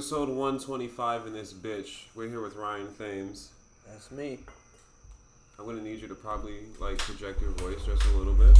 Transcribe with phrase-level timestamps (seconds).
[0.00, 2.04] episode 125 in this bitch.
[2.14, 3.50] We're here with Ryan Thames.
[3.86, 4.38] That's me.
[5.58, 8.58] I'm gonna need you to probably like project your voice just a little bit,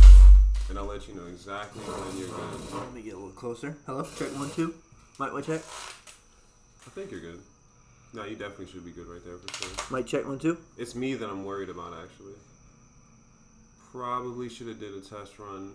[0.69, 2.75] and I'll let you know exactly when you're good.
[2.75, 3.75] Let me get a little closer.
[3.87, 4.75] Hello, check one, two.
[5.19, 5.63] Mic, one, check.
[5.63, 7.41] I think you're good.
[8.13, 9.87] No, you definitely should be good right there for sure.
[9.91, 10.59] Might check one, two.
[10.77, 12.35] It's me that I'm worried about actually.
[13.91, 15.73] Probably should have did a test run.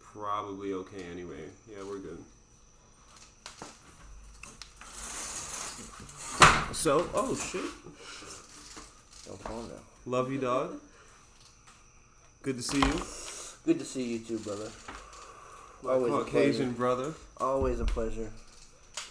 [0.00, 1.44] Probably okay anyway.
[1.70, 2.24] Yeah, we're good.
[6.72, 7.62] So, oh shit.
[9.44, 9.78] Calm down.
[10.04, 10.78] Love you, dog.
[12.42, 13.00] Good to see you.
[13.64, 14.70] Good to see you too, brother.
[15.82, 18.30] My Always a Caucasian brother Always a pleasure.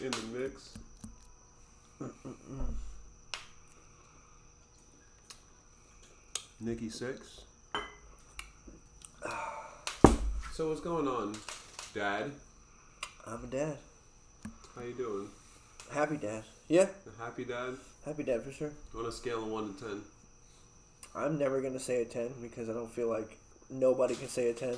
[0.01, 0.77] in the mix.
[6.59, 7.41] Nikki Sixx.
[10.53, 11.35] So what's going on,
[11.93, 12.31] Dad?
[13.27, 13.77] I'm a dad.
[14.75, 15.27] How you doing?
[15.91, 16.43] Happy dad.
[16.67, 16.87] Yeah,
[17.19, 17.75] A happy dad?
[18.05, 18.71] happy dad for sure.
[18.97, 20.01] On a scale of one to ten.
[21.15, 23.37] I'm never gonna say a ten because I don't feel like
[23.69, 24.75] nobody can say a ten.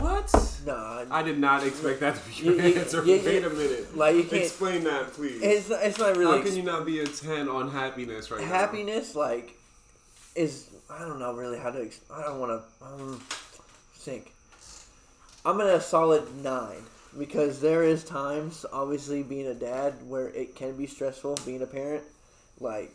[0.00, 0.32] What?
[0.66, 3.04] Nah, I did not expect that to be your you- answer.
[3.04, 3.96] you- Wait a minute.
[3.96, 4.42] like you can't.
[4.42, 5.42] Explain that, please.
[5.42, 8.46] It's it's not really How can you not be a ten on happiness right now?
[8.46, 9.54] happiness like
[10.34, 13.20] is I don't know really how to I don't want to um,
[13.94, 14.32] think.
[15.44, 16.82] I'm at a solid nine
[17.18, 21.38] because there is times, obviously, being a dad where it can be stressful.
[21.44, 22.04] Being a parent,
[22.60, 22.92] like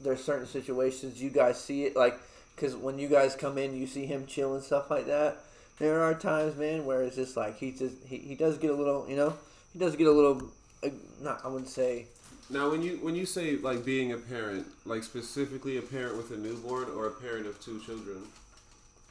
[0.00, 2.18] there's certain situations you guys see it like
[2.54, 5.38] because when you guys come in, you see him chill and stuff like that.
[5.78, 8.74] There are times, man, where it's just like he just he, he does get a
[8.74, 9.34] little, you know,
[9.72, 10.50] he does get a little.
[10.84, 10.90] Uh,
[11.20, 12.06] not I wouldn't say
[12.50, 16.30] Now, when you when you say like being a parent, like specifically a parent with
[16.32, 18.22] a newborn or a parent of two children,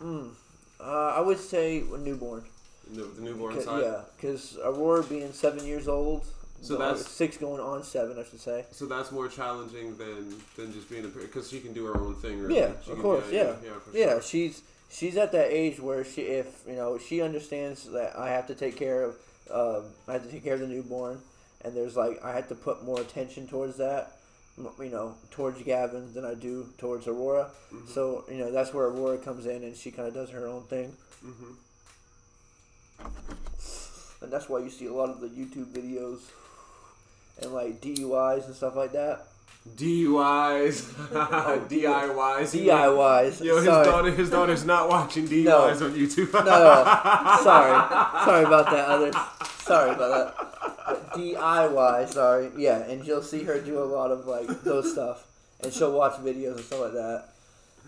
[0.02, 0.32] Mm,
[0.80, 0.84] uh,
[1.16, 2.44] I would say a newborn.
[2.94, 3.82] The, the newborn Ca- side.
[3.84, 6.26] yeah, because Aurora being seven years old,
[6.62, 8.66] So that's- six going on seven, I should say.
[8.72, 11.98] So that's more challenging than than just being a parent because she can do her
[11.98, 12.40] own thing.
[12.40, 12.58] Really.
[12.60, 13.56] Yeah, She of can- course, yeah.
[13.64, 14.22] yeah, for Yeah, sure.
[14.22, 18.46] she's she's at that age where she, if you know, she understands that I have
[18.48, 19.16] to take care of,
[19.50, 21.20] um, I have to take care of the newborn,
[21.64, 24.18] and there's like I have to put more attention towards that,
[24.58, 27.50] you know, towards Gavin than I do towards Aurora.
[27.74, 27.88] Mhm.
[27.90, 30.64] So you know that's where Aurora comes in, and she kind of does her own
[30.64, 31.56] thing, Mhm.
[34.22, 36.20] And that's why you see a lot of the YouTube videos,
[37.42, 39.24] and like DUIs and stuff like that.
[39.78, 42.66] DUIs, oh, DIYs.
[42.66, 43.44] DIYs.
[43.44, 43.86] Yo, his Sorry.
[43.86, 45.62] daughter, his daughter's not watching DUIs No.
[45.68, 46.34] on YouTube.
[46.34, 46.84] No, no,
[47.44, 48.90] sorry, sorry about that.
[48.90, 49.12] Other,
[49.60, 50.78] sorry about that.
[50.88, 55.28] But DIY, sorry, yeah, and you'll see her do a lot of like those stuff,
[55.64, 57.26] and she'll watch videos and stuff like that.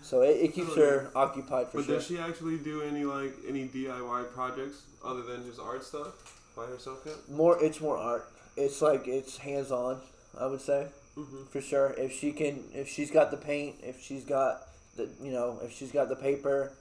[0.04, 1.80] So it, it keeps her occupied for sure.
[1.80, 1.96] But sure.
[1.96, 6.08] does she actually do any like any DIY projects other than just art stuff
[6.54, 7.16] by herself yet?
[7.30, 8.28] More, it's more art.
[8.56, 10.00] It's like it's hands on.
[10.38, 11.44] I would say Mm-hmm.
[11.44, 11.94] for sure.
[11.96, 14.62] If she can, if she's got the paint, if she's got
[14.96, 16.72] the, you know, if she's got the paper,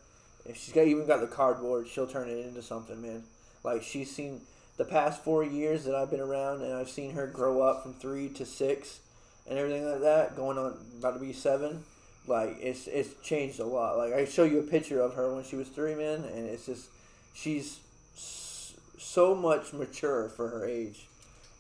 [0.46, 3.24] if she's got even got the cardboard, she'll turn it into something, man.
[3.64, 4.42] Like she's seen
[4.78, 7.94] the past four years that I've been around, and I've seen her grow up from
[7.94, 9.00] three to six,
[9.48, 11.84] and everything like that, going on about to be seven.
[12.28, 13.98] Like it's it's changed a lot.
[13.98, 16.66] Like I show you a picture of her when she was three, man, and it's
[16.66, 16.88] just
[17.34, 17.80] she's
[18.16, 21.08] so much mature for her age,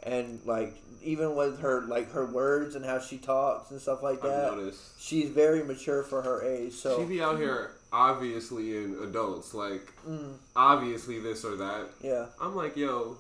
[0.04, 4.22] and like even with her like her words and how she talks and stuff like
[4.22, 6.74] that, she's very mature for her age.
[6.74, 11.88] So she be out here obviously in adults, like mm, obviously this or that.
[12.02, 13.18] yeah, I'm like, yo,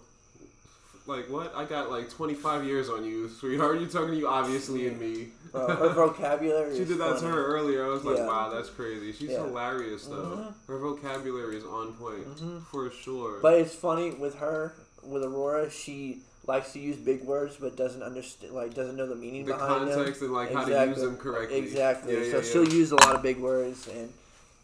[1.05, 1.53] like what?
[1.55, 3.79] I got like 25 years on you, sweetheart.
[3.79, 5.27] You're talking to you obviously in me.
[5.51, 6.73] bro, her vocabulary.
[6.75, 7.85] She is did that to her earlier.
[7.85, 8.27] I was like, Yeah.
[8.27, 9.11] wow, that's crazy.
[9.11, 9.43] She's Yeah.
[9.43, 10.15] hilarious though.
[10.15, 10.53] Mhm.
[10.67, 12.65] Her vocabulary is on point Mhm.
[12.71, 13.39] for sure.
[13.41, 14.73] But it's funny with her,
[15.03, 19.15] with Aurora, she likes to use big words but doesn't understand, like doesn't know the
[19.15, 19.95] meaning the behind them.
[19.95, 21.05] context and like how to use Exactly.
[21.05, 21.57] them correctly.
[21.59, 22.13] Exactly.
[22.13, 22.43] Yeah, yeah, so yeah.
[22.43, 24.11] she'll use a lot of big words, and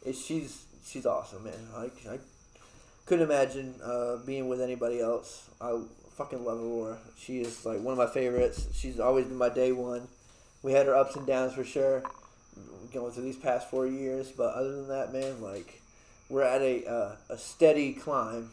[0.05, 1.53] it, she's she's awesome, man.
[1.77, 2.19] Like I
[3.05, 5.43] couldn't imagine uh, being with anybody else.
[5.61, 5.77] I
[6.19, 6.97] fucking love Aurora.
[7.17, 8.67] She is like one of my favorites.
[8.73, 10.09] She's always been my day one.
[10.61, 12.03] We had her ups and downs for sure,
[12.93, 14.29] going through these past four years.
[14.29, 15.81] But other than that, man, like
[16.29, 18.49] we're at a uh, a steady climb.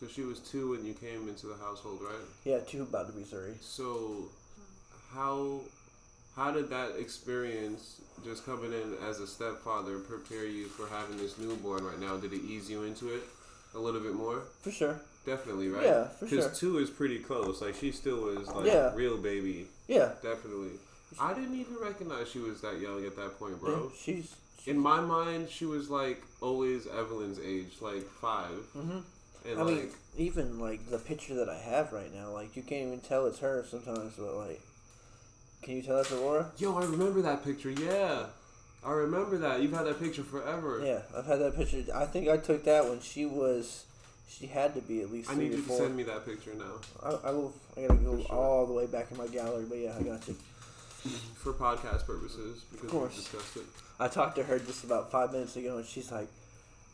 [0.00, 2.26] So she was two when you came into the household, right?
[2.44, 3.52] Yeah, two about to be three.
[3.60, 4.30] So
[5.12, 5.60] how
[6.34, 11.36] how did that experience just coming in as a stepfather prepare you for having this
[11.36, 12.16] newborn right now?
[12.16, 13.24] Did it ease you into it
[13.74, 14.44] a little bit more?
[14.62, 14.98] For sure.
[15.24, 15.84] Definitely, right?
[15.84, 16.54] Yeah, for Because sure.
[16.54, 17.62] two is pretty close.
[17.62, 18.92] Like she still was like Yeah.
[18.94, 19.66] real baby.
[19.86, 20.12] Yeah.
[20.22, 20.72] Definitely.
[21.20, 23.92] I didn't even recognize she was that young at that point, Yeah, bro.
[23.96, 24.34] she's.
[24.66, 28.98] In my mind, she was like always Evelyn's age, like 5 hmm
[29.44, 32.62] And I like, mean, even like the picture that I have right now, like you
[32.62, 34.14] can't even tell it's her sometimes.
[34.16, 34.60] But like,
[35.62, 36.50] can you tell that's Aurora?
[36.58, 37.70] yo, I remember that picture.
[37.70, 38.26] Yeah,
[38.84, 39.60] I remember that.
[39.60, 40.80] You've had that picture forever.
[40.84, 41.84] Yeah, I've had that picture.
[41.94, 43.84] I think I took that when she was.
[44.38, 45.78] She had to be at least I need you to four.
[45.78, 47.52] send me that picture now I, I will.
[47.76, 48.26] I gotta go sure.
[48.34, 50.34] all the way back in my gallery, but yeah, I got you.
[51.34, 53.16] for podcast purposes because we course.
[53.16, 53.64] discussed it.
[54.00, 56.28] I talked to her just about five minutes ago, and she's like,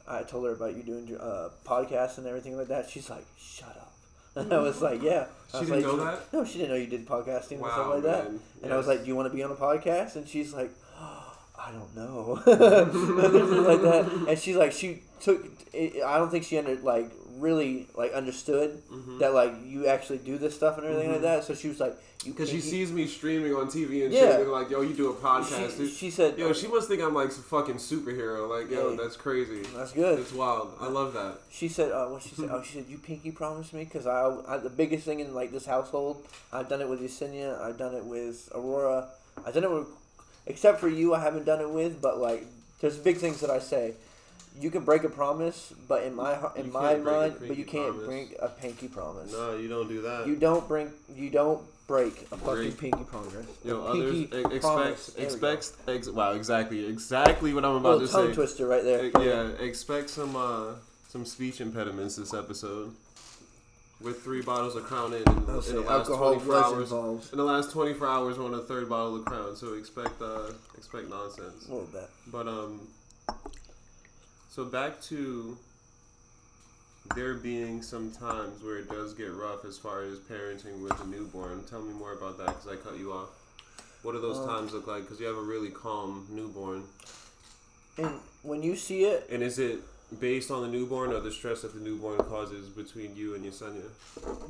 [0.06, 2.88] I told her about you doing uh, podcasts and everything like that.
[2.90, 3.92] She's like, shut up.
[4.34, 5.26] And I was like, yeah.
[5.54, 6.32] I She didn't like, know that?
[6.32, 8.30] No, she didn't know you did podcasting and stuff Wow, like that.
[8.32, 8.40] man.
[8.62, 10.16] And I was like, do you want to be on a podcast?
[10.16, 10.70] And she's like,
[11.00, 12.40] I don't know.
[12.46, 14.24] Like that.
[14.28, 15.44] And she's like, she took.
[15.72, 19.18] It, I don't think she under like really like understood Mhm.
[19.20, 21.22] that like you actually do this stuff and everything like Mhm.
[21.22, 21.44] that.
[21.44, 24.38] So she was like, Because she sees me streaming on TV and Yeah.
[24.38, 27.14] shit, like, yo, you do a podcast, She, she said, Yo, she must think I'm
[27.14, 28.48] like some fucking superhero.
[28.50, 28.96] Like, yo, Hey.
[28.96, 29.62] that's crazy.
[29.76, 30.18] that's good.
[30.18, 30.72] It's wild.
[30.80, 31.38] I love that.
[31.50, 32.50] She said, uh, what she said?
[32.52, 35.52] Oh, she said, you pinky promised me because I, I, the biggest thing in like
[35.52, 36.26] this household.
[36.52, 37.60] I've done it with Yesenia.
[37.62, 39.06] I've done it with Aurora.
[39.46, 39.86] I've done it with,
[40.46, 42.02] except for you, I haven't done it with.
[42.02, 42.44] But like,
[42.80, 43.94] there's big things that I say.
[44.60, 47.34] You can break a promise, but in my in You my can't break a mind,
[47.46, 48.06] but you can't promise.
[48.06, 49.32] break a pinky promise.
[49.32, 50.26] No, you don't do that.
[50.26, 50.90] You don't bring.
[51.14, 52.78] You don't break a fucking Break.
[52.78, 53.46] pinky promise.
[53.64, 55.08] Yo, A others pinky e- promise.
[55.16, 58.34] expect There we expect ex- wow, exactly, exactly what I'm about Little to tongue say.
[58.34, 59.06] twister right there.
[59.06, 60.74] E- yeah, expect some uh
[61.08, 62.94] some speech impediments this episode.
[64.00, 66.82] With three bottles of Crown in, in, in the last 24 hours.
[66.92, 67.32] involved.
[67.32, 70.52] In the last 24 hours, we're on a third bottle of Crown, so expect uh
[70.76, 71.66] expect nonsense.
[71.68, 72.08] A little bit.
[72.28, 72.86] But um,
[74.58, 75.56] so back to
[77.14, 81.06] there being some times where it does get rough as far as parenting with a
[81.06, 81.62] newborn.
[81.70, 83.28] Tell me more about that because I cut you off.
[84.02, 85.02] What do those Um, times look like?
[85.04, 86.82] Because you have a really calm newborn.
[87.98, 89.78] And when you see it, And is it
[90.18, 93.52] based on the newborn or the stress that the newborn causes between you and your
[93.52, 93.88] Yesenia?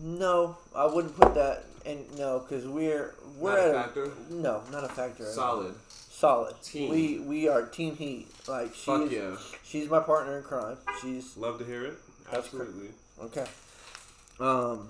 [0.02, 2.06] No, I wouldn't put that in.
[2.16, 5.24] No, because we're we're Not at a a- no, not a factor.
[5.24, 5.34] at all.
[5.34, 5.74] Solid.
[6.18, 6.60] Solid.
[6.62, 6.90] Team.
[6.90, 8.28] We we are team heat.
[8.48, 9.36] Like Fuck she's yeah.
[9.64, 10.76] she's my partner in crime.
[11.00, 11.94] She's Love to hear it.
[12.32, 12.88] Absolutely.
[13.22, 13.46] okay.
[14.40, 14.88] Um.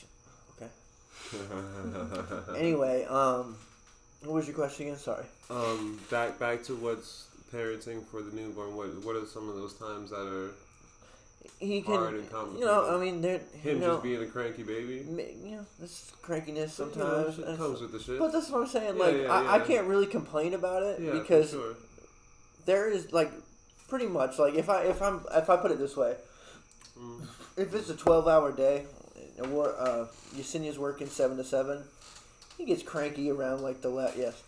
[0.00, 0.10] your-
[0.58, 0.70] Okay.
[2.58, 3.56] Anyway, um,
[4.22, 4.98] what was your question again?
[4.98, 5.24] Sorry.
[5.50, 8.76] Um, back back to what's parenting for the newborn.
[8.76, 10.50] What what are some of those times that are
[11.58, 12.24] He can,
[12.58, 15.04] you know, I mean, there, him you know, just being a cranky baby?
[15.44, 17.36] you know, this crankiness You know, sometimes.
[17.36, 18.18] shit and- comes with the shit.
[18.18, 18.96] But that's what I'm saying.
[18.96, 21.74] Yeah, Like, yeah, I, I can't really complain about it yeah, because sure.
[22.66, 23.30] there is like
[23.88, 26.16] pretty much like if I if I'm if I put it this way,
[26.98, 27.26] Mm.
[27.56, 28.84] if it's a twelve hour day,
[29.38, 30.06] we're, uh,
[30.36, 31.82] Yesenia's working seven to seven,
[32.58, 34.42] he gets cranky around like the la- yes,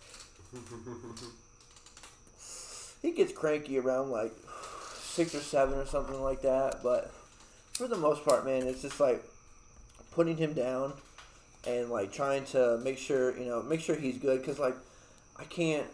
[3.01, 4.31] he gets cranky around like
[5.15, 6.81] six or seven or something like that.
[6.83, 7.11] But
[7.73, 9.23] for the most part, man, it's just like
[10.11, 10.93] putting him down
[11.67, 14.75] and like trying to make sure you know make sure he's good because like
[15.39, 15.87] I can't.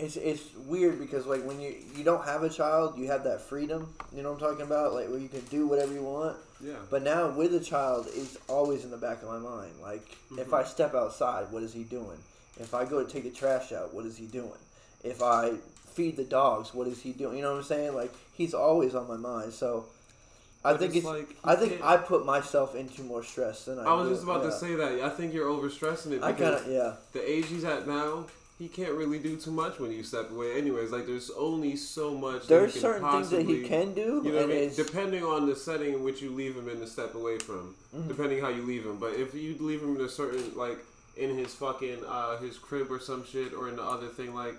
[0.00, 3.40] It's, it's weird because like when you you don't have a child you have that
[3.40, 6.36] freedom you know what I'm talking about like where you can do whatever you want
[6.64, 6.74] Yeah.
[6.88, 10.06] but now with a child it's always in the back of my mind like
[10.38, 10.54] if Mhm.
[10.56, 12.16] I step outside what is he doing
[12.60, 14.60] if I go to take the trash out what is he doing
[15.02, 15.54] if I
[15.98, 18.94] feed the dogs what is he doing you know what I'm saying like he's always
[18.94, 19.86] on my mind so
[20.64, 23.78] I But think it's, like I think can't- I put myself into more stress than
[23.78, 23.84] I.
[23.84, 24.14] I was do.
[24.14, 24.50] just about yeah.
[24.50, 24.92] to say that.
[25.08, 26.92] I think you're overstressing it I because kind of yeah.
[27.12, 28.26] the age he's at now,
[28.58, 30.58] he can't really do too much when you step away.
[30.58, 32.40] Anyways, like there's only so much.
[32.42, 34.70] that There's he can certain things that he can do, You know what I mean?
[34.74, 38.08] Depending on the setting in which you leave him in to step away from, Mhm.
[38.08, 38.96] depending how you leave him.
[38.98, 40.78] But if you leave him in a certain like
[41.16, 44.56] in his fucking uh, his crib or some shit or in the other thing, like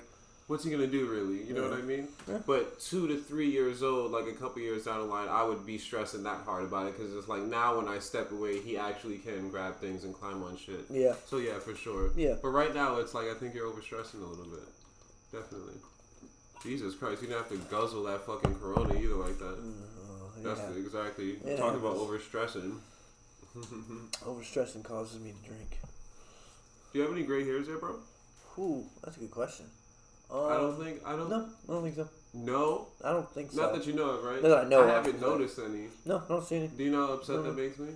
[0.50, 1.44] what's he gonna do really?
[1.48, 1.70] You know Yeah.
[1.70, 2.08] what I mean?
[2.28, 2.40] Yeah.
[2.46, 5.64] But two to three years old, like a couple years down the line, I would
[5.66, 8.76] be stressing that hard about it because it's like now when I step away, he
[8.78, 10.86] actually can grab things and climb on shit.
[10.90, 12.12] yeah, So yeah, for sure.
[12.16, 12.36] yeah.
[12.42, 14.68] But right now, it's like I think you're overstressing a little bit.
[15.32, 15.76] Definitely.
[16.64, 19.58] Jesus Christ, you don't have to guzzle that fucking Corona either like that.
[19.64, 19.74] Mm,
[20.10, 20.84] oh, That's yeah.
[20.84, 21.30] exactly.
[21.46, 22.80] It Talk about overstressing.
[24.26, 25.78] Overstressing causes me to drink.
[26.92, 27.96] Do you have any gray hairs there, bro?
[28.58, 29.66] Ooh, that's a good question.
[30.32, 31.02] Um, I don't think.
[31.06, 31.30] I don't.
[31.30, 32.10] No, I don't think so.
[32.34, 32.88] No.
[33.04, 33.62] I don't think so.
[33.62, 34.42] Not that you know of, right?
[34.44, 35.88] No, I know I haven't noticed any.
[36.06, 36.68] no, I don't see any.
[36.68, 37.42] Do you know how upset No.
[37.44, 37.90] that makes me?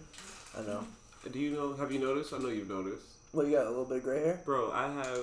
[0.57, 0.83] I know.
[1.31, 1.73] Do you know?
[1.75, 2.33] Have you noticed?
[2.33, 4.41] I know you've noticed, Well, you got a little bit of gray hair.
[4.45, 4.71] bro.
[4.71, 5.19] I have,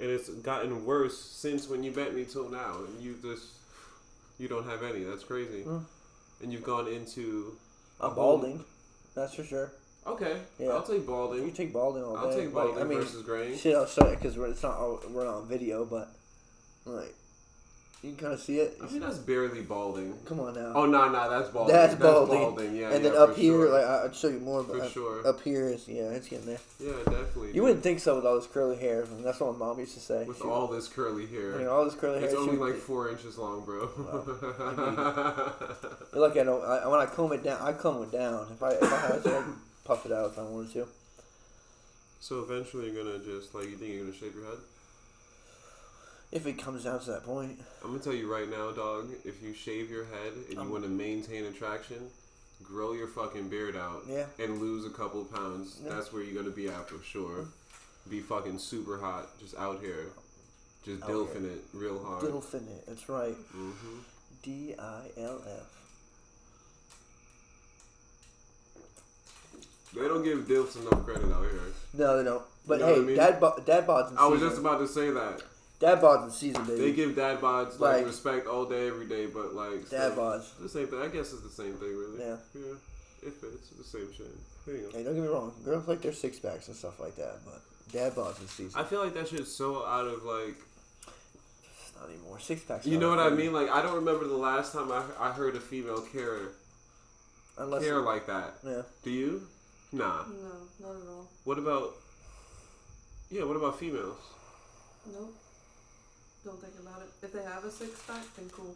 [0.00, 3.46] and it's gotten worse since when you met me till now, and you just,
[4.38, 5.04] you don't have any.
[5.04, 5.62] That's crazy.
[5.62, 5.84] Mm.
[6.42, 7.56] And you've gone into.
[8.00, 8.64] I'm a whole- balding.
[9.14, 9.72] That's for sure.
[10.06, 10.36] Okay.
[10.58, 10.68] Yeah.
[10.70, 11.44] I'll take balding.
[11.44, 12.20] You take balding all day.
[12.20, 13.56] I'll take Like, balding I mean, versus graying.
[13.58, 16.08] shit, I'll show it because it's not we're not on video, but
[16.86, 17.14] like
[18.02, 18.78] you can kind of see it.
[18.80, 20.14] I mean, that's barely balding.
[20.24, 20.70] Come on now.
[20.74, 21.74] Oh no, no, that's balding.
[21.74, 22.76] That's balding.
[22.76, 23.70] Yeah, and yeah, then up here, sure.
[23.70, 25.26] like I- I'd show you more, but for up, sure.
[25.26, 26.60] up here is yeah, it's getting there.
[26.78, 27.48] Yeah, definitely.
[27.48, 27.62] You dude.
[27.64, 29.02] wouldn't think so with all this curly hair.
[29.02, 30.22] And that's what my mom used to say.
[30.24, 31.58] with She- all this curly hair.
[31.58, 32.40] you know, all this curly it's hair.
[32.40, 33.90] only she- like four inches long, bro.
[36.12, 36.64] You're lucky I don't.
[36.64, 38.46] I, when I comb it down, I comb it down.
[38.52, 39.44] If I if I had to, I'd
[39.84, 40.86] puff it out if I wanted to.
[42.20, 44.58] so eventually, you're gonna just like you think you're gonna shave your head?
[46.30, 49.10] If it comes down to that point, I'm gonna tell you right now, dog.
[49.24, 52.10] If you shave your head and you Um, want to maintain attraction,
[52.62, 54.26] grow your fucking beard out yeah.
[54.38, 55.78] and lose a couple pounds.
[55.82, 55.94] Yeah.
[55.94, 57.46] That's where you're gonna be at for sure.
[58.10, 60.06] Be fucking super hot, just out here,
[60.84, 62.22] just Out dilfing it real hard.
[62.24, 62.86] Dilfin it.
[62.86, 63.34] That's right.
[63.52, 63.98] hmm
[64.42, 65.74] D I L F.
[69.94, 71.60] They don't give dilfs enough credit out here.
[71.94, 72.44] No, they don't.
[72.66, 73.16] But You know hey, I mean?
[73.16, 75.42] dad, bo- dad bods I was just about to say that.
[75.80, 76.80] Dad bods in season, baby.
[76.80, 80.24] They give dad bods like, Like- respect all day, every day, but like dad still-
[80.24, 80.44] bods.
[80.60, 81.00] the same thing.
[81.00, 82.18] I guess it's the same thing, really.
[82.18, 82.36] Yeah.
[82.54, 82.74] Yeah.
[83.22, 84.26] If it's the same shit.
[84.66, 84.90] There you.
[84.92, 85.52] Hey, don't get me wrong.
[85.64, 87.60] Girls like their six packs and stuff like that, but
[87.92, 88.78] dad bods in season.
[88.80, 90.54] I feel like that shit's so out of like.
[91.04, 92.38] It's not anymore.
[92.38, 92.86] Six packs.
[92.86, 93.52] You know what I mean?
[93.52, 96.38] Like I don't remember the last time I, I heard a female care
[97.56, 98.54] Unless care like that.
[98.64, 98.82] yeah.
[99.02, 99.42] Do you?
[99.90, 100.22] Nah.
[100.26, 101.28] No, not at all.
[101.44, 101.94] What about?
[103.30, 103.44] Yeah.
[103.44, 104.16] What about females?
[105.12, 105.34] Nope.
[106.44, 107.08] Don't think about it.
[107.22, 108.74] If they have a six pack, then cool.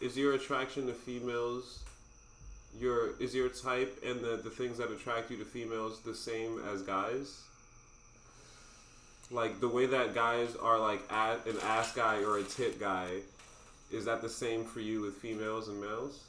[0.00, 1.80] Is your attraction to females?
[2.78, 6.60] Your is your type and the the things that attract you to females the same
[6.72, 7.40] as guys?
[9.30, 13.08] Like the way that guys are like a an ass guy or a tit guy,
[13.90, 16.24] is that the same for you with females and males?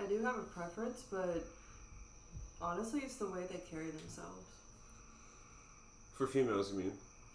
[0.00, 1.44] I do have a preference, but
[2.60, 4.46] honestly, it's the way they carry themselves.
[6.14, 6.92] For females, you mean?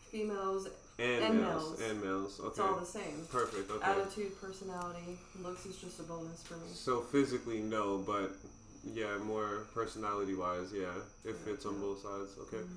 [0.10, 0.68] Females,
[1.00, 1.80] And, And males.
[1.80, 1.82] males.
[1.90, 2.42] And males.
[2.46, 2.62] it's Okay.
[2.70, 3.26] all the same.
[3.32, 3.72] Perfect.
[3.72, 3.86] Okay.
[3.86, 6.68] Attitude, personality, looks is just a bonus for me.
[6.74, 8.36] So physically, no, but
[8.94, 10.92] yeah, more personality wise, yeah,
[11.24, 12.32] it fits on both sides.
[12.42, 12.58] Okay.
[12.58, 12.68] Mhm.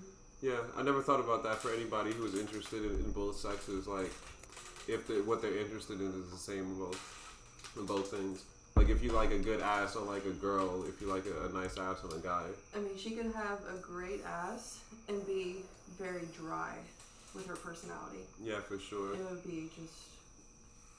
[0.41, 3.87] Yeah, I never thought about that for anybody who's interested in, in both sexes.
[3.87, 4.11] Like,
[4.89, 8.45] if the, what they're interested in is the same in both, in both things.
[8.77, 11.47] Like, if you like a good ass on like a girl, if you like a,
[11.47, 12.47] a nice ass on a guy.
[12.75, 15.57] I mean, she could have a great ass and be
[15.99, 16.75] very dry
[17.35, 18.25] with her personality.
[18.43, 19.15] Yeah, for sure.
[19.15, 19.95] It would be just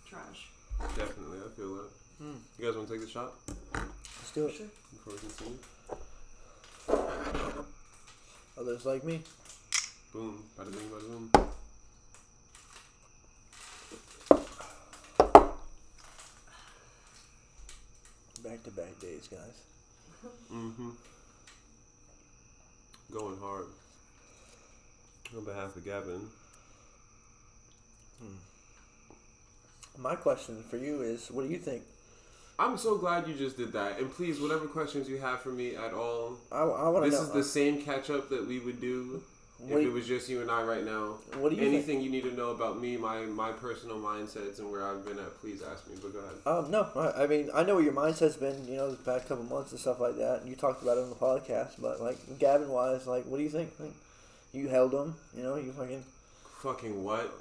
[0.08, 0.50] trash.
[0.96, 1.90] Definitely, I feel that.
[2.20, 2.38] Hmm.
[2.58, 3.34] You guys want to take the shot
[3.74, 4.54] Let's do it.
[4.56, 4.68] Sure.
[4.92, 5.60] before we continue?
[8.58, 9.22] Others like me.
[10.14, 11.30] Boom, bada bing, bada boom.
[18.44, 19.64] Back to back days, guys.
[20.52, 20.90] Mm-hmm.
[23.12, 23.68] Going hard.
[25.36, 26.30] On behalf of Gavin.
[29.98, 31.84] My question for you is, what do you think?
[32.60, 34.00] I'm so glad you just did that.
[34.00, 37.20] And please, whatever questions you have for me at all, I, I want to this
[37.20, 37.28] know.
[37.28, 39.24] is the same catch up that we would do
[39.60, 41.16] what, if do it was just you and I right now.
[41.38, 41.74] what do you think?
[41.74, 45.18] Anything you need to know about me, my my personal mindsets, and where I've been
[45.18, 45.96] at, please ask me.
[46.02, 46.36] But go ahead.
[46.46, 49.28] Um, no, I, I mean, I know what your mindset's been, you know, the past
[49.28, 50.42] couple months and stuff like that.
[50.42, 53.44] And you talked about it on the podcast, but like Gavin wise, like, what do
[53.44, 53.72] you think?
[53.80, 53.94] Like,
[54.54, 56.04] you held him, you know, you fucking.
[56.62, 57.34] Fucking what?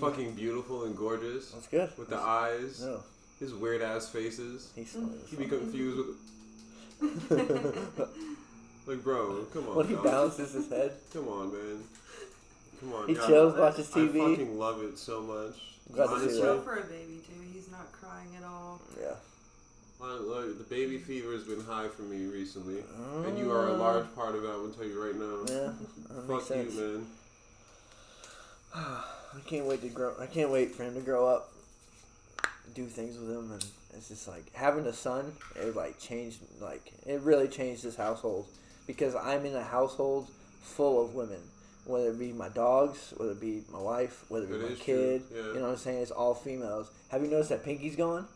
[0.00, 1.90] Fucking beautiful and gorgeous That's good.
[1.96, 3.00] with the eyes, No,
[3.38, 4.72] his weird ass faces.
[4.74, 5.10] he's funny.
[5.22, 6.16] as He be confused with.
[8.86, 9.76] like, bro, come on.
[9.76, 10.04] when he dog.
[10.04, 11.84] balances his head, Come on, man.
[12.80, 13.08] Come on.
[13.08, 13.26] he God.
[13.28, 14.30] chills, watches I TV.
[14.30, 15.56] fucking love it so much.
[15.92, 16.40] Glad to see He's Honestly, that.
[16.54, 17.40] chill for a baby too.
[17.52, 18.80] He's not crying at all.
[19.00, 19.14] Yeah.
[20.00, 22.82] Like, like, the baby fever has been high for me recently,
[23.26, 24.48] and you are a Uh, large part of it.
[24.48, 25.44] I'm gonna tell you right now.
[25.48, 25.72] Yeah,
[26.26, 26.74] Fuck you, sense.
[26.74, 27.06] man.
[28.74, 30.14] I can't wait to grow.
[30.20, 31.52] I can't wait for him to grow up,
[32.74, 33.64] do things with him, and
[33.96, 35.32] it's just like having a son.
[35.56, 38.46] It like changed, like it really changed this household
[38.86, 40.28] because I'm in a household
[40.62, 41.40] full of women.
[41.86, 44.74] Whether it be my dogs, whether it be my wife, whether it be It my
[44.76, 45.42] kid, yeah.
[45.42, 46.02] you know what I'm saying?
[46.02, 46.90] It's all females.
[47.10, 48.26] Have you noticed that Pinky's gone?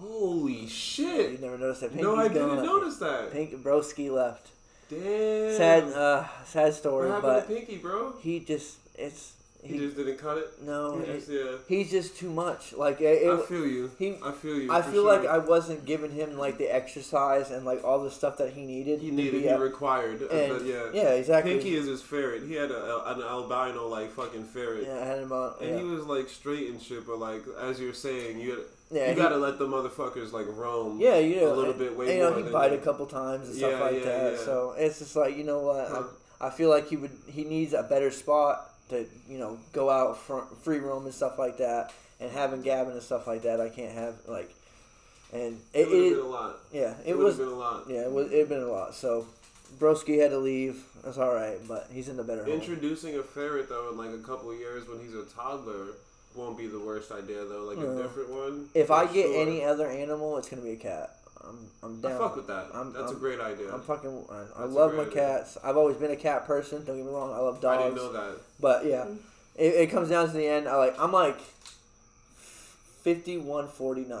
[0.00, 1.32] Holy shit!
[1.32, 3.32] You never noticed that Pinky's No, I didn't notice that.
[3.32, 4.48] Pink Broski left.
[4.90, 5.56] Damn.
[5.56, 8.12] Sad, uh, sad story, What happened but to Pinky, bro?
[8.20, 9.32] he just it's
[9.62, 10.62] He, he, just didn't cut it.
[10.62, 11.56] no, He just, yeah.
[11.66, 12.74] he's just too much.
[12.74, 13.90] Like it, it, I feel you.
[13.98, 14.70] he I feel you.
[14.70, 15.16] I feel sure.
[15.18, 18.66] like I wasn't giving him like the exercise and like all the stuff that he
[18.66, 19.00] needed.
[19.00, 20.22] He needed, he a- required.
[20.22, 20.90] uh, and- yeah.
[20.92, 21.54] yeah, exactly.
[21.54, 22.42] Pinky is his ferret.
[22.42, 24.84] He had a, an albino like fucking ferret.
[24.86, 25.54] yeah, I had him on.
[25.62, 25.78] And Yeah.
[25.78, 28.60] he was like straight and shit, but like as you're saying, you had,
[28.94, 31.00] Yeah, you he- gotta let the motherfuckers like roam.
[31.00, 33.06] Yeah, you know, a little and- bit way and, you know, he bite a couple
[33.06, 34.32] times and stuff Yeah, like yeah, that.
[34.34, 34.38] yeah.
[34.38, 36.02] So it's just like you know what, Huh.
[36.40, 39.90] I, I feel like he would he needs a better spot to you know go
[39.90, 43.60] out front, free roam and stuff like that, and having Gavin and stuff like that.
[43.60, 44.54] I can't have like,
[45.32, 46.56] and It it, would have been a lot.
[46.72, 47.84] yeah, It, it was been a lot.
[47.88, 48.94] yeah, it was it been a lot.
[48.94, 49.26] So
[49.78, 50.84] Broski had to leave.
[51.02, 52.52] That's all right, but he's in the better home.
[52.54, 55.88] Introducing a ferret though in like a couple of years when he's a toddler
[56.34, 57.62] won't be the worst idea though.
[57.64, 57.98] Like No.
[57.98, 58.68] a different one.
[58.74, 59.40] If I get sure.
[59.42, 61.16] any other animal, it's gonna be a cat.
[61.46, 62.12] I'm I'm down.
[62.12, 62.66] I fuck with that.
[62.74, 63.72] I'm- That's I'm- a great idea.
[63.72, 64.24] I'm fucking.
[64.30, 65.38] I, I love great my idea.
[65.38, 65.58] cats.
[65.62, 66.84] I've always been a cat person.
[66.84, 67.32] Don't get me wrong.
[67.32, 67.80] I love dogs.
[67.80, 68.38] I didn't know that.
[68.60, 69.06] But yeah,
[69.56, 70.68] it, it comes down to the end.
[70.68, 70.94] I like.
[70.98, 71.38] I'm like.
[73.02, 74.18] 51 49.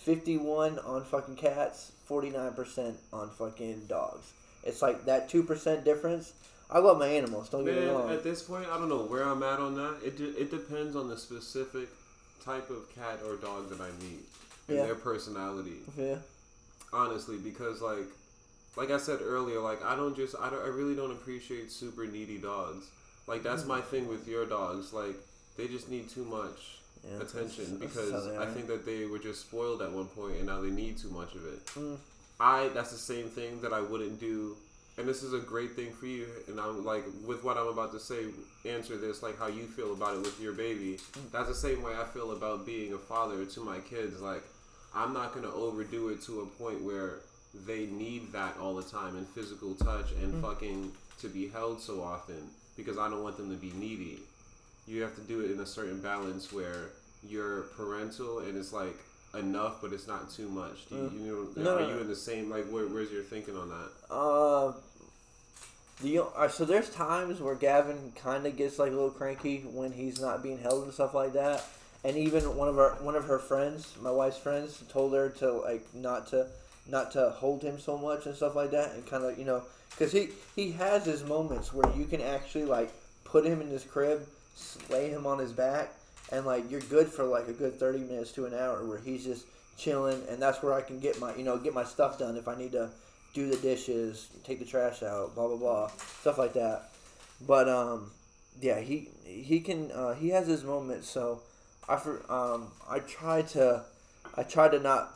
[0.00, 4.32] 51 on fucking cats, 49% on fucking dogs.
[4.64, 6.32] It's like that 2% difference.
[6.72, 8.10] I love my animals, don't get me Man, wrong.
[8.10, 9.96] at this point, I don't know where I'm at on that.
[10.04, 11.88] It de- it depends on the specific
[12.44, 14.24] type of cat or dog that I meet
[14.68, 14.86] and Yeah.
[14.86, 15.80] their personality.
[15.96, 16.16] Yeah.
[16.92, 18.06] honestly because like
[18.76, 22.04] like i said earlier like i don't just i, don't, I really don't appreciate super
[22.06, 22.84] needy dogs
[23.26, 25.16] like that's my thing with your dogs like
[25.56, 29.06] they just need too much yeah attention that's- that's because they i think that they
[29.06, 31.96] were just spoiled at one point and now they need too much of it Mm.
[32.40, 34.54] i that's the same thing that i wouldn't do
[34.98, 36.26] and this is a great thing for you.
[36.48, 38.26] And i'm like with what i'm about to say
[38.64, 40.98] answer this like how you feel about it with your baby.
[41.32, 44.20] That's the same way i feel about being a father to my kids.
[44.20, 44.42] Like
[44.94, 47.20] i'm not going to overdo it to a point where
[47.66, 50.42] they need that all the time and physical touch and mm.
[50.42, 54.18] fucking to be held so often because i don't want them to be needy.
[54.86, 56.90] You have to do it in a certain balance where
[57.26, 58.96] you're parental and it's like
[59.34, 61.24] enough but it's not too much do you, Mm.
[61.56, 64.14] you know No, are you in the same like where, where's your thinking on that
[64.14, 64.72] Uh,
[66.02, 69.92] the uh, so there's times where Gavin kind of gets like a little cranky when
[69.92, 71.64] he's not being held and stuff like that.
[72.04, 75.52] And even one of our one of her friends, my wife's friends, told her to
[75.52, 76.48] like not to
[76.88, 79.62] not to hold him so much and stuff like that, and kind of you know
[79.90, 82.90] because he he has his moments where you can actually like
[83.24, 84.26] put him in his crib,
[84.90, 85.92] lay him on his back,
[86.32, 89.24] and like you're good for like a good thirty minutes to an hour where he's
[89.24, 92.36] just chilling, and that's where I can get my you know get my stuff done
[92.36, 92.90] if I need to
[93.34, 95.88] do the dishes, take the trash out, blah blah blah,
[96.20, 96.90] stuff like that.
[97.46, 98.10] But um,
[98.60, 101.08] yeah, he he can uh, he has his moments.
[101.08, 101.42] So
[101.88, 103.84] I for um I try to
[104.34, 105.14] I try to not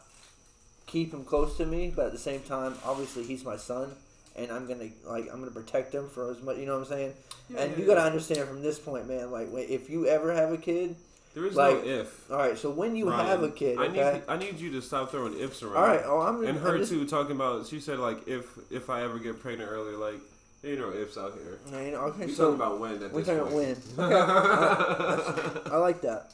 [0.87, 3.93] keep him close to me, but at the same time, obviously he's my son,
[4.37, 6.59] and I'm gonna like I'm gonna protect him for as much.
[6.59, 7.15] You know what I'm saying?
[7.49, 8.07] Yeah, and yeah, you gotta yeah.
[8.07, 9.31] understand from this point, man.
[9.31, 10.97] Like wait, if you ever have a kid,
[11.35, 12.59] there is like, no if all right.
[12.59, 13.27] So when you Ryan.
[13.27, 14.13] have a kid, I okay.
[14.15, 15.77] need I need you to stop throwing ifs around.
[15.77, 16.03] all right.
[16.05, 17.67] Oh, I'm And I'm her just- too, talking about.
[17.67, 20.21] She said like if if I ever get pregnant early, like
[20.63, 21.59] there ain't no ifs out here.
[21.71, 23.79] No, you know, okay, We so talking about when at we're this talking point.
[23.95, 24.13] about when.
[24.13, 25.23] Okay.
[25.23, 26.33] That's- I like that.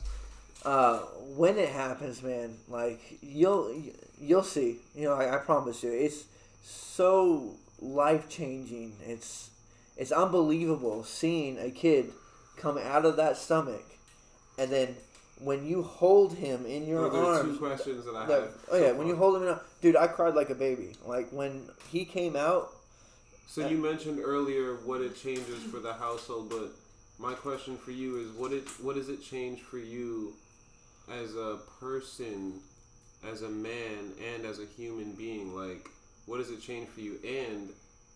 [0.64, 0.98] Uh,
[1.37, 3.75] when it happens, man, like you'll
[4.20, 4.77] you'll see.
[4.94, 6.25] You know, I, I promise you, it's
[6.62, 8.92] so life changing.
[9.05, 9.51] It's
[9.96, 12.12] it's unbelievable seeing a kid
[12.57, 13.85] come out of that stomach,
[14.59, 14.96] and then
[15.40, 17.59] when you hold him in your are two arms.
[17.59, 18.59] questions that I that- have.
[18.70, 20.94] oh so yeah, when you hold him in, a, dude, I cried like a baby.
[21.05, 22.70] Like when he came out.
[23.48, 26.70] So you mentioned earlier what it changes for the household, but
[27.18, 30.33] my question for you is what it what does it change for you
[31.11, 32.61] as a person,
[33.28, 35.55] as a man, and as a human being?
[35.55, 35.88] Like,
[36.26, 37.18] what does it change for you?
[37.26, 37.68] And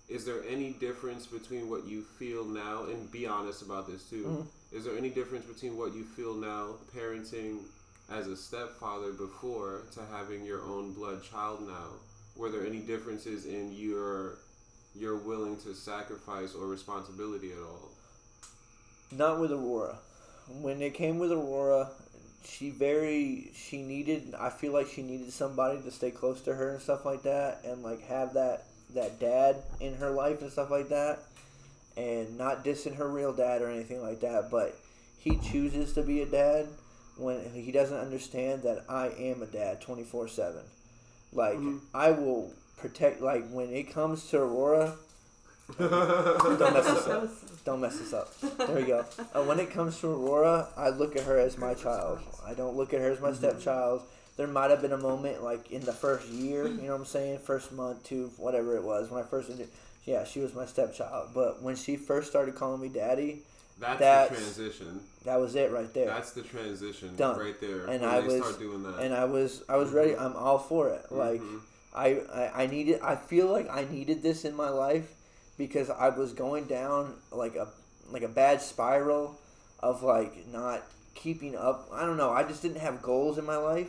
[0.09, 2.85] is there any difference between what you feel now?
[2.85, 4.25] And be honest about this too.
[4.25, 4.47] Mhm.
[4.77, 7.64] Is there any difference between what you feel now, parenting
[8.09, 11.90] as a stepfather before, to having your own blood child now?
[12.37, 14.38] Were there any differences in your
[14.95, 17.90] you're willing to sacrifice or responsibility at all?
[19.11, 19.99] Not with Aurora.
[20.49, 21.90] When it came with Aurora,
[22.45, 24.35] she very she needed.
[24.38, 27.64] I feel like she needed somebody to stay close to her and stuff like that,
[27.64, 31.20] and like have that that dad in her life and stuff like that,
[31.96, 34.50] and not dissing her real dad or anything like that.
[34.50, 34.76] But
[35.18, 36.66] he chooses to be a dad
[37.16, 40.62] when he doesn't understand that I am a dad twenty four seven.
[41.32, 41.80] Like Mhm.
[41.94, 43.20] I will protect.
[43.22, 44.96] Like when it comes to Aurora.
[45.78, 47.28] Don't mess this up.
[47.64, 48.38] Don't mess this up.
[48.40, 49.04] There we go.
[49.35, 52.20] Uh, when it comes to Aurora, I look at her as my child.
[52.46, 54.02] I don't look at her as my stepchild.
[54.37, 57.05] There might have been a moment like in the first year, you know what I'm
[57.07, 59.51] saying, first month, two, whatever it was, when I first,
[60.05, 61.31] yeah, she was my stepchild.
[61.35, 63.42] But when she first started calling me daddy,
[63.79, 65.01] That's, That's- the transition.
[65.27, 66.07] that was it right there.
[66.07, 67.38] That's the transition Done.
[67.38, 67.85] right there.
[67.87, 69.01] And I was- start doing that.
[69.01, 70.16] and I was, I was ready.
[70.16, 71.12] I'm all for it.
[71.12, 71.61] Like Mhm.
[71.94, 73.01] I, I, I needed.
[73.03, 75.09] I feel like I needed this in my life
[75.59, 77.68] because I was going down like a
[78.11, 79.38] like a bad spiral
[79.81, 80.83] of like not
[81.14, 81.88] keeping up.
[81.92, 82.31] I don't know.
[82.31, 83.88] I just didn't have goals in my life,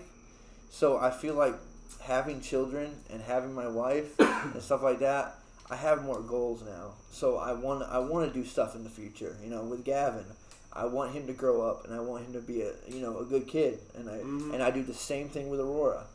[0.70, 1.56] So I feel like
[2.04, 5.36] having children and having my wife and stuff like that,
[5.70, 6.92] I have more goals now.
[7.12, 9.36] So I want I want to do stuff in the future.
[9.44, 10.26] You know, with Gavin,
[10.74, 13.20] I want him to grow up and I want him to be a you know
[13.20, 13.80] a good kid.
[13.96, 14.54] And I Mhm.
[14.54, 16.06] and I do the same thing with Aurora.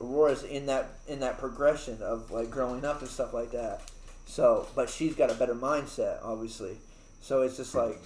[0.00, 3.82] Aurora's in that in that progression of like growing up and stuff like that.
[4.26, 6.78] So, but she's got a better mindset, obviously.
[7.20, 7.98] So it's just like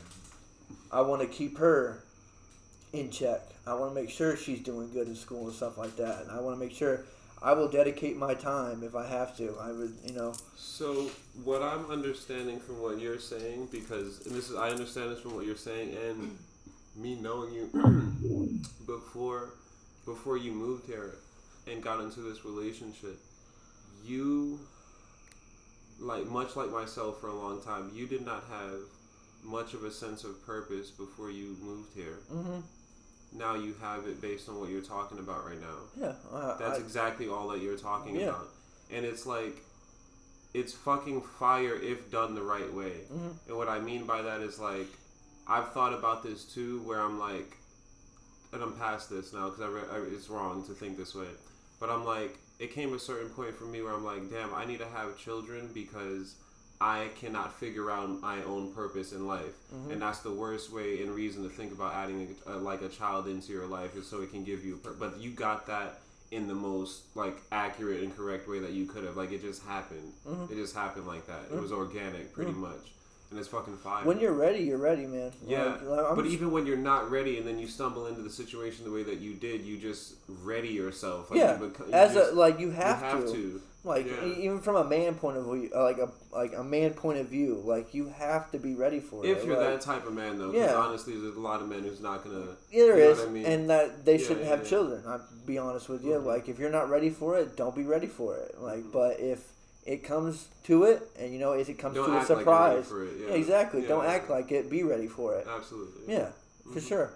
[0.91, 2.03] I want to keep her
[2.93, 3.43] in check.
[3.69, 6.23] I want to make sure she's doing good in school and stuff like that.
[6.23, 7.05] And I want to make sure
[7.43, 9.55] I will dedicate my time if I have to.
[9.61, 10.35] I would, you know.
[10.57, 11.11] So
[11.45, 15.35] what I'm understanding from what you're saying, because and this is I understand this from
[15.35, 16.37] what you're saying, and
[16.97, 19.51] me knowing you before
[20.05, 21.17] before you moved here
[21.71, 23.19] and got into this relationship,
[24.05, 24.59] you
[26.01, 28.81] like much like myself for a long time, you did not have
[29.45, 32.19] much of a sense of purpose before you moved here.
[32.31, 32.61] hmm
[33.33, 35.77] Now you have it based on what you're talking about right now.
[36.01, 36.13] Yeah.
[36.33, 38.29] Uh, That's I, exactly all that you're talking Yeah.
[38.29, 38.49] about.
[38.91, 39.57] And it's like,
[40.55, 43.03] it's fucking fire if done the right way.
[43.13, 43.35] Mhm.
[43.49, 44.87] And what I mean by that is like,
[45.47, 47.57] I've thought about this too, where I'm like,
[48.53, 51.29] and I'm past this now because I, re- I it's wrong to think this way.
[51.81, 54.65] But I'm like, it came a certain point for me where I'm like, damn, I
[54.65, 56.35] need to have children because
[56.81, 59.93] I cannot figure out my own purpose in life, Mhm.
[59.95, 62.89] and that's the worst way and reason to think about adding a, a, like a
[62.89, 64.75] child into your life is so it can give you.
[64.75, 68.73] A pur- but you got that in the most like accurate and correct way that
[68.73, 69.17] you could have.
[69.17, 70.13] Like it just happened.
[70.29, 70.51] Mhm.
[70.53, 71.47] It just happened like that.
[71.53, 72.93] It was organic, pretty much,
[73.31, 74.05] and it's fucking fire.
[74.05, 75.33] when you're ready, you're ready, man.
[75.45, 78.31] Yeah, Like, but just- even when you're not ready, and then you stumble into the
[78.31, 80.15] situation the way that you did, you just
[80.45, 81.31] ready yourself.
[81.31, 83.33] Like, yeah, you beco- you as just- a like you you have, have to.
[83.33, 83.63] to.
[83.85, 84.27] Like Yeah.
[84.27, 87.19] e- even from a man point of view, uh, like a like a man point
[87.21, 89.31] of view, like you have to be ready for it.
[89.31, 90.75] If you're like, that type of man, though, Yeah.
[90.75, 92.57] honestly, there's a lot of men who's not gonna.
[92.73, 93.47] Yeah, there is, I mean?
[93.47, 95.03] and that they Yeah, shouldn't have children.
[95.07, 96.15] I'll be honest with you.
[96.15, 96.25] Mhm.
[96.27, 98.61] Like, if you're not ready for it, don't be ready for it.
[98.61, 98.93] Like, Mhm.
[98.93, 99.53] but if
[99.87, 102.45] it comes to it, and you know, if it comes Don't to a act like
[102.45, 103.13] you're ready surprise, for it.
[103.29, 103.35] Yeah.
[103.37, 103.83] exactly.
[103.83, 104.69] Don't act like it.
[104.69, 105.47] Be ready for it.
[105.49, 106.13] Absolutely.
[106.13, 106.31] Yeah,
[106.73, 106.89] for Mhm.
[106.89, 107.11] sure.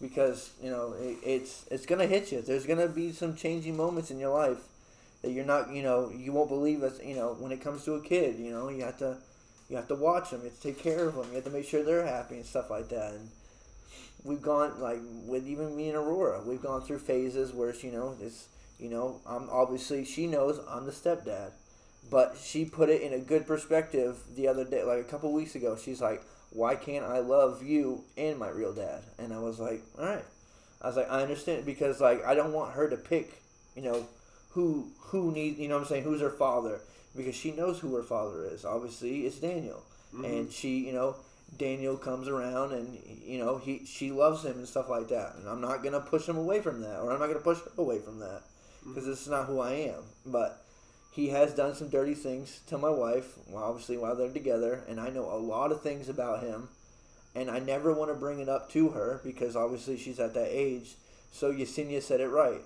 [0.00, 2.40] Because you know, it, it's it's gonna hit you.
[2.40, 4.58] There's gonna be some changing moments in your life
[5.22, 5.70] that you're not.
[5.70, 7.00] You know, you won't believe us.
[7.02, 9.16] You know, when it comes to a kid, you know, you have to
[9.68, 10.40] you have to watch them.
[10.40, 11.26] You have to take care of them.
[11.28, 13.12] You have to make sure they're happy and stuff like that.
[13.14, 13.30] And
[14.24, 18.16] we've gone like with even me and Aurora, we've gone through phases where you know
[18.20, 21.52] it's you know I'm obviously she knows I'm the stepdad,
[22.10, 25.54] but she put it in a good perspective the other day, like a couple weeks
[25.54, 25.76] ago.
[25.76, 29.82] She's like, "Why can't I love you and my real dad?" And I was like,
[29.98, 30.24] "All right."
[30.80, 33.42] I was like, "I understand because like I don't want her to pick,
[33.74, 34.06] you know,
[34.50, 36.80] who who needs you know what I'm saying who's her father
[37.16, 38.64] because she knows who her father is.
[38.64, 39.82] Obviously, it's Daniel,
[40.14, 40.24] Mhm.
[40.24, 41.16] and she you know
[41.56, 45.36] Daniel comes around and you know he she loves him and stuff like that.
[45.36, 47.70] And I'm not gonna push him away from that, or I'm not gonna push her
[47.78, 48.42] away from that
[48.86, 50.02] because this is not who I am.
[50.26, 50.62] But
[51.10, 55.00] he has done some dirty things to my wife, well, obviously while they're together, and
[55.00, 56.68] I know a lot of things about him,
[57.34, 60.48] and I never want to bring it up to her because obviously she's at that
[60.50, 60.96] age.
[61.32, 62.62] So Yesenia said it right.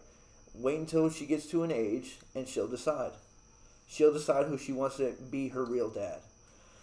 [0.54, 3.12] Wait until she gets to an age, and she'll decide.
[3.88, 6.18] She'll decide who she wants to be her real dad.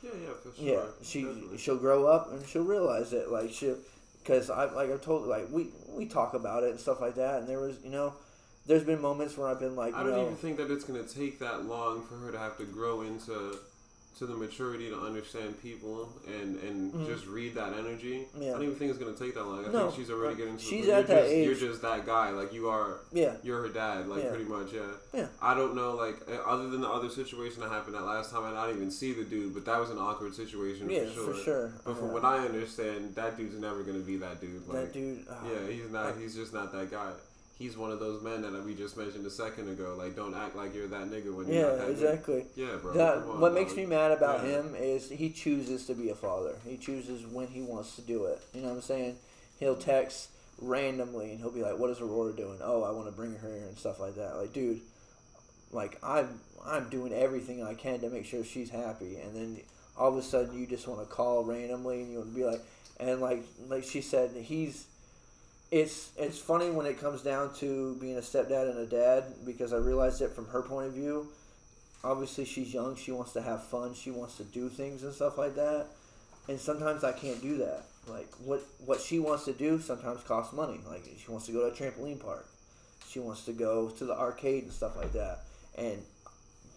[0.04, 0.74] Yeah, yeah, for sure.
[0.74, 1.58] Yeah, she Definitely.
[1.58, 3.30] she'll grow up and she'll realize it.
[3.30, 3.74] Like she,
[4.24, 7.40] because I like I told like we we talk about it and stuff like that.
[7.40, 8.14] And there was you know,
[8.66, 11.04] there's been moments where I've been like I don't know even think that it's gonna
[11.04, 13.58] take that long for her to have to grow into
[14.18, 17.08] to the maturity to understand people and and Mhm.
[17.08, 18.28] just read that energy.
[18.36, 19.64] I don't even think it's gonna take that long.
[19.66, 21.46] I No, think she's already getting to she's the, at you're that just, age.
[21.48, 22.32] You're just that guy.
[22.32, 23.00] Like you are.
[23.14, 24.10] yeah You're her dad.
[24.10, 24.30] Like Yeah.
[24.30, 24.74] pretty much.
[24.74, 24.82] Yeah.
[25.14, 25.28] Yeah.
[25.42, 25.96] I don't know.
[25.96, 28.92] Like uh, other than the other situation that happened that last time, I didn't even
[28.92, 31.34] see the dude, but that was an awkward situation yeah for sure.
[31.34, 31.74] for sure.
[31.86, 32.14] But from Yeah.
[32.14, 34.68] what I understand, that dude's never gonna be that dude.
[34.68, 35.26] Like, that dude.
[35.30, 36.18] oh, yeah, he's not.
[36.18, 37.12] He's just not that guy.
[37.60, 39.94] He's one of those men that we just mentioned a second ago.
[39.98, 42.36] Like, don't act like you're that nigga when you're yeah not that exactly.
[42.36, 42.46] Nigga.
[42.56, 42.94] Yeah, bro.
[42.94, 44.62] That, on, what makes me mad about Yeah.
[44.62, 46.56] him is he chooses to be a father.
[46.66, 48.40] He chooses when he wants to do it.
[48.54, 49.18] You know what I'm saying?
[49.60, 50.30] He'll text
[50.62, 52.60] randomly and he'll be like, "What is Aurora doing?
[52.64, 54.80] Oh, I want to bring her here and stuff like that." Like, dude,
[55.74, 59.60] like I'm I'm doing everything I can to make sure she's happy, and then
[59.98, 62.46] all of a sudden you just want to call randomly and you want to be
[62.46, 62.62] like,
[63.02, 64.86] and like like she said, he's.
[65.72, 69.72] It's it's funny when it comes down to being a stepdad and a dad because
[69.72, 71.28] I realized it from her point of view.
[72.04, 72.96] Obviously she's young.
[72.96, 73.94] She wants to have fun.
[73.94, 75.88] She wants to do things and stuff like that.
[76.48, 77.84] And sometimes i can't do that.
[78.08, 80.80] Like what what she wants to do sometimes costs money.
[80.90, 82.48] Like she wants to go to a trampoline park.
[83.08, 85.42] She wants to go to the arcade and stuff like that.
[85.78, 86.02] And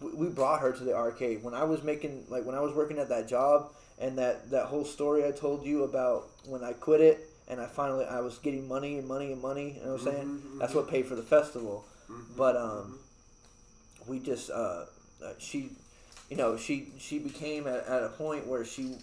[0.01, 1.43] we, brought her to the arcade.
[1.43, 4.65] When i was making like when i was working at that job and that that
[4.65, 8.37] whole story i told you about when i quit it and i finally i was
[8.39, 10.75] getting money and money and money you know what i'm saying Mhm, that's mhm.
[10.77, 12.99] what paid for the festival Mhm, But um,
[14.07, 14.85] we just uh,
[15.23, 15.69] uh, she,
[16.29, 18.97] you know, she she became at, at a point where she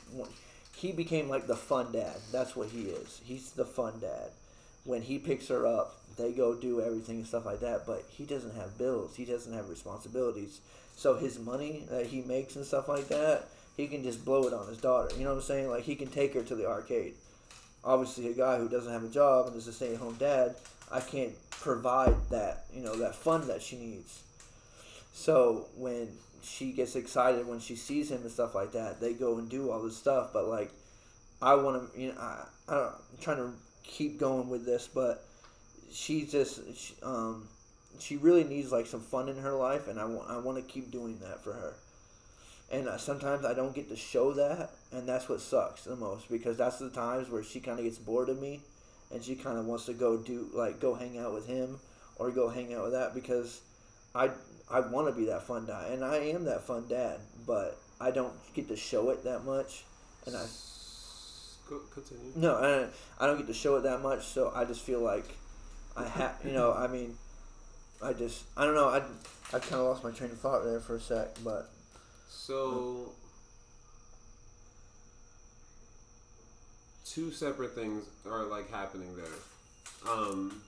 [0.76, 2.16] he became like the fun dad.
[2.32, 3.20] That's what he is.
[3.24, 4.30] He's the fun dad.
[4.84, 7.86] When he picks her up, they go do everything and stuff like that.
[7.86, 9.16] But he doesn't have bills.
[9.16, 10.60] He doesn't have responsibilities.
[10.96, 14.52] So his money that he makes and stuff like that, he can just blow it
[14.52, 15.08] on his daughter.
[15.16, 15.70] You know what I'm saying?
[15.70, 17.14] Like he can take her to the arcade.
[17.84, 20.54] Obviously, a guy who doesn't have a job and is a stay-at-home dad,
[20.90, 24.22] I can't provide that you know that fun that she needs.
[25.12, 26.08] So when
[26.42, 29.70] she gets excited when she sees him and stuff like that, they go and do
[29.70, 30.30] all this stuff.
[30.32, 30.70] But like,
[31.42, 34.88] I want to, you know, I, I don't, I'm trying to keep going with this,
[34.88, 35.24] but
[35.92, 37.48] she just, she, um,
[37.98, 40.62] she really needs like some fun in her life, and I want, I want to
[40.62, 41.74] keep doing that for her.
[42.72, 46.30] And uh, sometimes I don't get to show that, and that's what sucks the most
[46.30, 48.60] because that's the times where she kind of gets bored of me,
[49.12, 51.78] and she kind of wants to go do like go hang out with him
[52.16, 53.60] or go hang out with that because
[54.14, 54.30] I
[54.70, 58.10] I want to be that fun dad, and I am that fun dad, but I
[58.10, 59.84] don't get to show it that much,
[60.26, 60.46] and I
[61.92, 62.32] continue.
[62.36, 65.36] no, I, I don't get to show it that much, so I just feel like
[65.96, 67.16] I have, you know, I mean,
[68.02, 69.02] I just, I don't know, I,
[69.54, 71.68] I kind of lost my train of thought there for a sec, but
[72.28, 73.12] So,
[77.12, 80.12] two separate things are like happening there.
[80.12, 80.62] Um,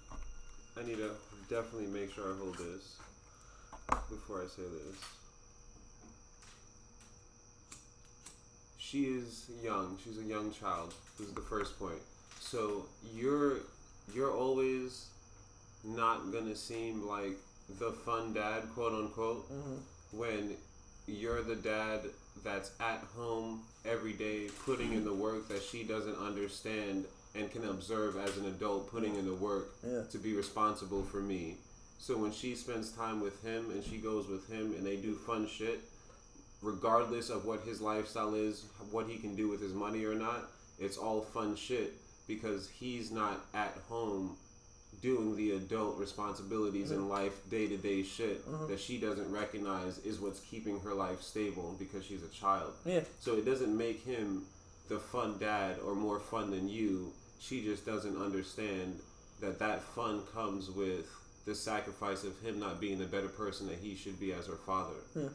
[0.78, 1.10] I need to
[1.48, 2.96] definitely make sure I hold this
[4.10, 4.96] before I say this.
[8.78, 9.96] She is young.
[10.02, 10.94] She's a young child.
[11.18, 12.00] This is the first point.
[12.40, 13.58] So you're
[14.12, 15.06] you're always
[15.84, 17.36] not gonna seem like
[17.78, 19.48] the fun dad, quote unquote,
[20.10, 20.56] when
[21.06, 22.00] you're the dad
[22.44, 27.68] that's at home every day putting in the work that she doesn't understand and can
[27.68, 30.02] observe as an adult putting in the work Yeah.
[30.10, 31.56] to be responsible for me.
[31.98, 35.14] So when she spends time with him and she goes with him and they do
[35.14, 35.80] fun shit,
[36.60, 40.50] regardless of what his lifestyle is, what he can do with his money or not,
[40.78, 41.94] it's all fun shit
[42.26, 44.36] because he's not at home
[45.02, 47.10] doing the adult responsibilities in mm-hmm.
[47.10, 48.68] life, day to day shit mm-hmm.
[48.68, 52.72] that she doesn't recognize is what's keeping her life stable because she's a child.
[52.86, 54.44] yeah, So it doesn't make him
[54.88, 57.12] the fun dad or more fun than you.
[57.40, 59.00] She just doesn't understand
[59.40, 61.06] that that fun comes with
[61.44, 64.58] the sacrifice of him not being the better person that he should be as her
[64.64, 64.94] father.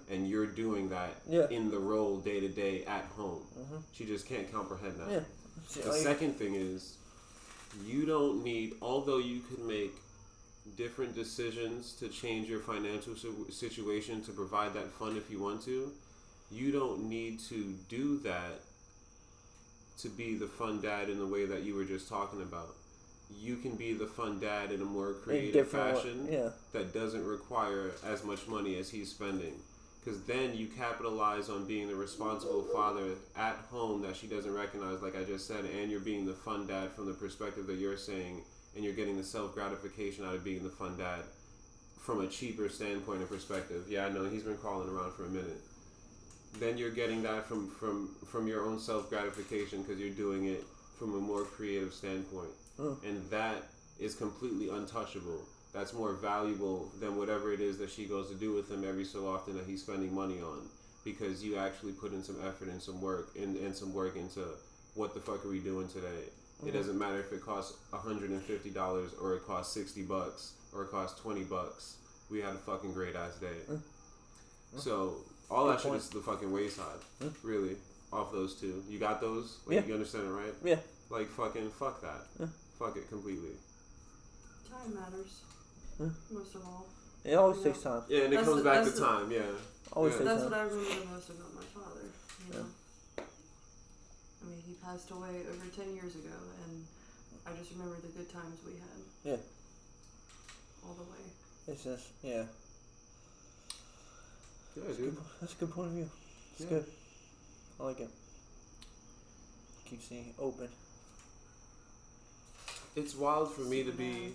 [0.10, 1.50] And you're doing that Yeah.
[1.50, 3.42] in the role day to day at home.
[3.60, 3.78] Mm-hmm.
[3.92, 5.12] She just can't comprehend that.
[5.12, 5.20] yeah.
[5.68, 6.97] See, The like- second thing is,
[7.86, 9.94] you don't need, although you can make
[10.76, 13.16] different decisions to change your financial
[13.50, 15.92] situation to provide that fund if you want to,
[16.52, 18.62] you don't need to do that
[20.00, 22.76] to be the fun dad in the way that you were just talking about.
[23.42, 27.92] You can be the fun dad in a more creative fashion yeah, that doesn't require
[28.06, 29.56] as much money as he's spending.
[30.08, 35.02] Because then you capitalize on being the responsible father at home that she doesn't recognize,
[35.02, 37.98] like I just said, and you're being the fun dad from the perspective that you're
[37.98, 38.42] saying,
[38.74, 41.24] and you're getting the self gratification out of being the fun dad
[42.00, 43.84] from a cheaper standpoint and perspective.
[43.90, 45.60] Yeah, I know he's been crawling around for a minute.
[46.58, 50.64] Then you're getting that from from from your own self gratification because you're doing it
[50.98, 53.64] from a more creative standpoint, and that
[54.00, 55.42] is completely untouchable.
[55.74, 59.06] That's more valuable than whatever it is that she goes to do with him every
[59.06, 60.68] so often that he's spending money on,
[61.04, 64.44] because you actually put in some effort and some work and, and some work into
[64.96, 66.08] what the fuck are we doing today.
[66.08, 66.78] It mm-hmm.
[66.78, 70.84] doesn't matter if it costs hundred and fifty dollars or it costs sixty bucks or
[70.84, 71.98] it costs twenty bucks.
[72.32, 73.60] We had a fucking great ass day.
[73.70, 73.82] Mm.
[74.76, 74.80] Mm.
[74.80, 75.18] So
[75.52, 77.32] all Good that shit is the fucking wayside, mm.
[77.44, 77.76] really.
[78.12, 79.60] Off those two, you got those.
[79.66, 79.86] Like, Yeah.
[79.86, 80.54] You understand it, right?
[80.64, 82.50] yeah, Like fucking fuck that.
[82.80, 83.52] Fuck it completely.
[84.72, 85.42] Time matters.
[85.98, 86.10] Hmm.
[86.32, 86.86] Most of all.
[87.24, 87.64] it always Yeah.
[87.66, 88.04] takes time.
[88.08, 89.32] Yeah, and it That's comes the- back to that's the- time.
[89.32, 89.52] Yeah.
[89.94, 90.20] Always Yeah.
[90.20, 90.52] takes That's time.
[90.52, 92.06] what I remember most about my father.
[92.48, 92.66] You know?
[93.18, 96.86] I mean, he passed away over 10 years ago, and
[97.46, 99.02] I just remember the good times we had.
[99.24, 99.38] Yeah.
[100.86, 101.26] All the way.
[101.68, 102.46] It's just yeah.
[104.76, 105.16] Yeah, That's, dude.
[105.16, 106.10] good, that's a good point of view.
[106.54, 106.70] It's Yeah.
[106.70, 106.86] good.
[107.80, 108.10] I like it.
[109.86, 110.70] Keeps me open.
[112.96, 114.34] It's wild for me to be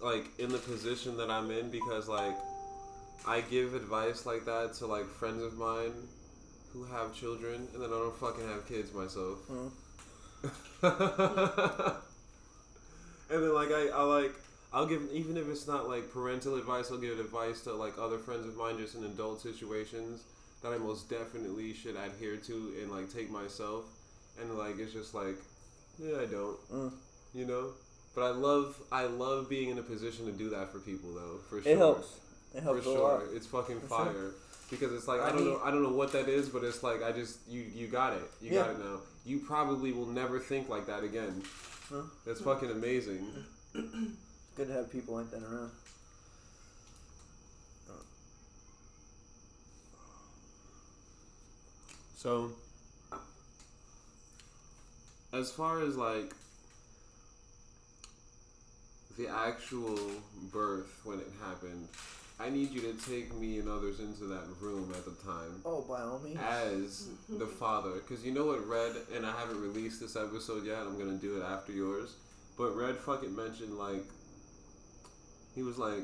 [0.00, 2.36] like in the position that I'm in because like
[3.26, 5.92] I give advice like that to like friends of mine
[6.72, 9.38] who have children and then I don't fucking have kids myself.
[9.48, 9.70] Mhm.
[13.30, 14.32] and then like I, I like
[14.72, 18.18] I'll give even if it's not like parental advice, I'll give advice to like other
[18.18, 20.22] friends of mine just in adult situations
[20.62, 23.84] that I most definitely should adhere to and like take myself.
[24.40, 25.36] And like it's just like,
[25.98, 26.92] yeah, I don't, Mm.
[27.32, 27.70] you know.
[28.16, 31.38] But I love I love being in a position to do that for people though.
[31.50, 31.70] For sure.
[31.70, 32.08] It helps.
[32.54, 32.98] It For helps a sure.
[32.98, 33.22] lot.
[33.34, 33.98] It's fucking For sure.
[34.06, 34.30] fire.
[34.70, 36.64] Because it's like I I, don't need- know I don't know what that is, but
[36.64, 38.24] it's like I just you you got it.
[38.40, 38.62] You Yeah.
[38.62, 39.00] got it now.
[39.26, 41.42] You probably will never think like that again.
[41.90, 42.02] Huh?
[42.26, 43.26] That's fucking amazing.
[43.74, 45.70] Good to have people like that around.
[52.16, 52.50] So,
[55.32, 56.32] as far as like
[59.18, 59.98] the actual
[60.52, 61.88] birth when it happened,
[62.38, 65.80] I need you to take me and others into that room at the time Oh,
[65.88, 66.38] by all means.
[66.38, 67.92] as the father.
[67.92, 71.26] Because you know what Red, and I haven't released this episode yet, I'm going to
[71.26, 72.14] do it after yours.
[72.58, 74.02] But Red fucking mentioned, like,
[75.54, 76.02] he was like,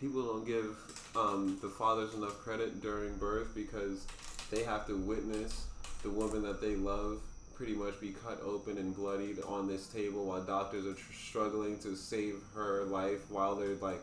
[0.00, 0.76] people don't give
[1.16, 4.06] um, the fathers enough credit during birth because
[4.50, 5.66] they have to witness
[6.02, 7.18] the woman that they love
[7.62, 11.78] pretty much be cut open and bloodied on this table while doctors are tr- struggling
[11.78, 14.00] to save her life while they're like,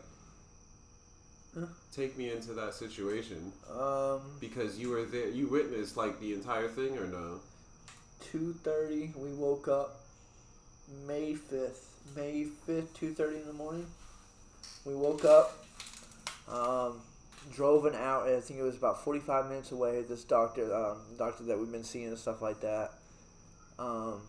[1.94, 5.28] take me into that situation Um, because you were there.
[5.28, 7.40] You witnessed like the entire thing, or no?
[8.32, 9.12] two thirty.
[9.14, 10.00] We woke up.
[11.06, 12.00] May fifth.
[12.16, 13.86] May fifth, two thirty in the morning.
[14.86, 15.66] We woke up.
[16.50, 17.02] Um,
[17.54, 18.24] drove an hour.
[18.34, 20.00] I think it was about forty five minutes away.
[20.08, 22.92] This doctor, um, doctor that we've been seeing and stuff like that.
[23.80, 24.20] Um,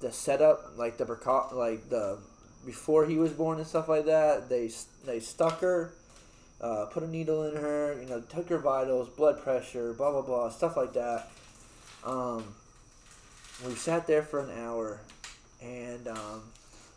[0.00, 1.04] the setup, like the
[1.52, 2.18] like the
[2.64, 4.48] before he was born and stuff like that.
[4.48, 4.70] They
[5.06, 5.92] they stuck her.
[6.60, 10.20] Uh, put a needle in her, you know, took her vitals, blood pressure, blah blah
[10.20, 11.30] blah, stuff like that.
[12.04, 12.54] Um,
[13.66, 15.00] we sat there for an hour,
[15.62, 16.42] and um,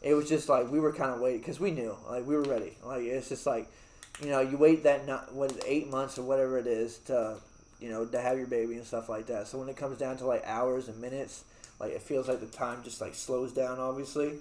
[0.02, 2.44] it was just like we were kind of waiting because we knew, like we were
[2.44, 2.78] ready.
[2.86, 3.68] Like it's just like,
[4.22, 7.38] you know, you wait that not what eight months or whatever it is to,
[7.80, 9.48] you know, to have your baby and stuff like that.
[9.48, 11.46] So when it comes down to like hours and minutes,
[11.84, 14.34] like it feels like the time just like slows down, obviously.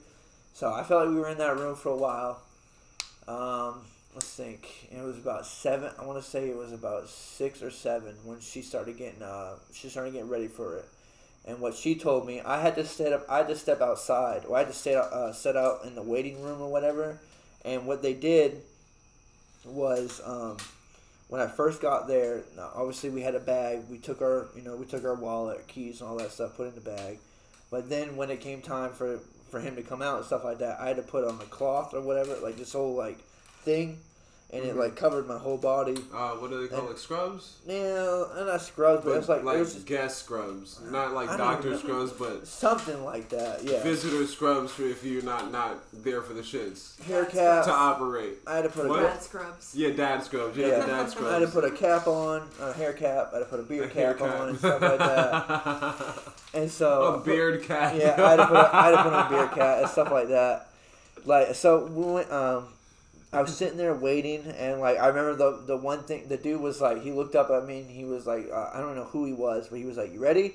[0.55, 2.43] So I felt like we were in that room for a while.
[3.27, 3.83] Um,
[4.15, 4.89] let's think.
[4.91, 5.91] It was about seven.
[5.99, 9.55] I want to say it was about six or seven when she started getting uh
[9.73, 10.85] she started getting ready for it.
[11.45, 13.27] And what she told me, I had to step up.
[13.29, 16.03] I had to step outside, or I had to stay uh, set out in the
[16.03, 17.19] waiting room or whatever.
[17.65, 18.61] And what they did
[19.65, 20.57] was um,
[21.29, 22.43] when I first got there.
[22.75, 23.85] Obviously, we had a bag.
[23.91, 26.69] We took our you know we took our wallet, keys, and all that stuff, put
[26.69, 27.19] in the bag.
[27.73, 29.19] But then when it came time for
[29.51, 31.45] for him to come out and stuff like that, I had to put on a
[31.45, 33.19] cloth or whatever, like this whole like
[33.65, 33.99] thing,
[34.53, 34.79] and it Mhm.
[34.79, 35.97] like covered my whole body.
[36.15, 36.99] Uh, what do they call And- it?
[36.99, 37.55] Scrubs?
[37.67, 41.77] Yeah, not scrubs, scrubbed, but, it's like, like it just guest scrubs, not like doctor
[41.79, 43.65] scrubs, but something like that.
[43.65, 47.65] Yeah, visitor scrubs for if you're not not there for the shits hair cap.
[47.65, 48.39] to operate.
[48.47, 49.01] I had to put a What?
[49.01, 49.15] cap.
[49.15, 49.75] Bad scrubs.
[49.75, 50.57] Yeah, dad scrubs.
[50.57, 50.81] Yeah, Yeah.
[50.81, 50.93] the dad
[51.25, 53.31] I had to put a cap on, a hair cap.
[53.33, 55.95] I had to put a beard A hair cap, on and stuff like that.
[56.55, 57.95] And so a beard cap.
[57.97, 59.89] Yeah, I had to put a, I had to put on a beard cap and
[59.89, 60.67] stuff like that.
[61.25, 62.31] Like so, we went.
[62.31, 62.67] Um,
[63.33, 66.61] I was sitting there waiting, and like I remember the the one thing the dude
[66.61, 69.05] was like he looked up at me and he was like uh, I don't know
[69.05, 70.55] who he was, but he was like, "You ready?"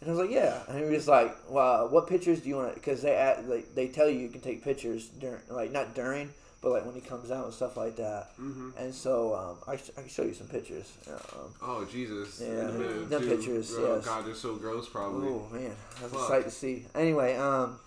[0.00, 2.74] And I was like, "Yeah." And he was like, "Well, what pictures do you want?"
[2.74, 6.30] Because they add, like they tell you you can take pictures during like not during,
[6.62, 8.28] but like when he comes out and stuff like that.
[8.36, 10.92] hmm And so um, I, sh- I can show you some pictures.
[11.08, 12.40] Um, Oh Jesus!
[12.42, 14.04] Yeah, minute, pictures, Oh, yes.
[14.06, 14.88] God, they're so gross.
[14.88, 15.28] Probably.
[15.28, 16.86] oh man, that's a sight to see.
[16.94, 17.78] Anyway, um,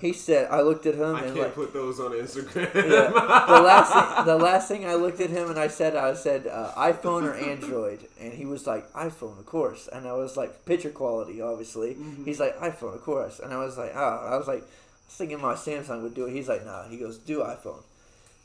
[0.00, 2.74] he said I looked at him I and can't like put those on Instagram.
[2.74, 3.10] yeah,
[3.46, 6.46] the last thing, the last thing I looked at him and I said I said
[6.46, 9.88] uh, iPhone or Android, and he was like iPhone, of course.
[9.92, 11.94] And I was like picture quality, obviously.
[11.94, 12.24] Mhm.
[12.24, 13.40] He's like iPhone, of course.
[13.40, 16.26] And I was like, oh, I was like, I was thinking my Samsung would do
[16.26, 16.32] it.
[16.32, 16.86] He's like, nah.
[16.88, 17.82] He goes, do iPhone.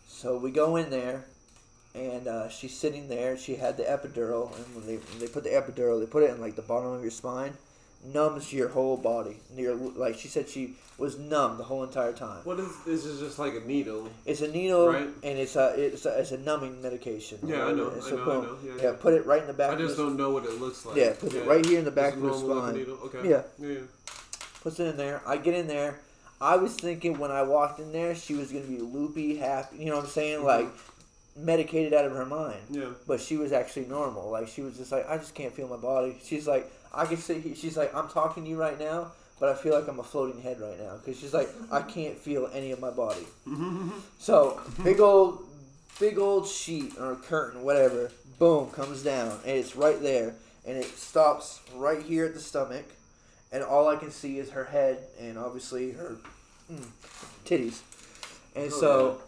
[0.08, 1.26] So we go in there,
[1.96, 3.38] and uh, she's sitting there.
[3.38, 6.30] She had the epidural, and when they when they put the epidural, they put it
[6.32, 7.54] in like the bottom of your spine,
[8.04, 9.38] numbs your whole body.
[9.56, 12.42] Near like she said, she was numb the whole entire time.
[12.44, 13.06] What is this?
[13.06, 14.10] Is just like a needle.
[14.26, 15.08] It's a needle, Right.
[15.24, 17.40] and it's a it's a, it's a numbing medication.
[17.44, 17.90] Yeah, I know.
[17.90, 18.24] And I so know.
[18.24, 18.58] I know.
[18.64, 19.72] Yeah, Yeah, put it right in the back.
[19.72, 20.98] I just don't know what it looks like.
[20.98, 22.76] Yeah, put it right here in the back Just of the normal like a spine.
[22.80, 23.00] needle?
[23.06, 23.30] Okay.
[23.30, 23.42] Yeah.
[23.60, 23.80] Yeah.
[24.62, 25.22] Puts it in there.
[25.28, 26.00] I get in there.
[26.40, 29.78] I was thinking when I walked in there, she was gonna be loopy, happy.
[29.78, 30.40] You know what I'm saying?
[30.40, 30.44] Mhm.
[30.46, 30.68] Like
[31.36, 32.60] medicated out of her mind.
[32.70, 32.90] Yeah.
[33.08, 34.30] But she was actually normal.
[34.30, 36.16] Like she was just like, I just can't feel my body.
[36.24, 37.56] She's like, I can see.
[37.56, 40.42] She's like, I'm talking to you right now, but I feel like I'm a floating
[40.42, 43.26] head right now because she's like, I can't feel any of my body.
[44.20, 45.46] So big old,
[46.00, 50.34] big old sheet or curtain, whatever, boom, comes down, and it's right there,
[50.66, 52.86] and it stops right here at the stomach,
[53.52, 56.16] and all I can see is her head and obviously her
[56.72, 56.86] mm,
[57.46, 57.82] titties,
[58.56, 59.22] and Oh, so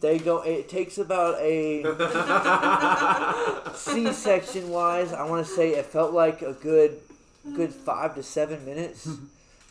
[0.00, 0.42] they go.
[0.42, 1.82] It takes about a
[3.74, 5.12] C-section wise.
[5.12, 7.00] I want to say it felt like a good,
[7.56, 9.08] good five to seven minutes.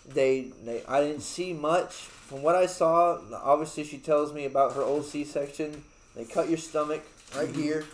[0.08, 3.20] they they I didn't see much from what I saw.
[3.44, 5.84] Obviously, she tells me about her old C section.
[6.16, 7.04] They cut your stomach
[7.36, 7.56] right Mhm.
[7.56, 7.86] here,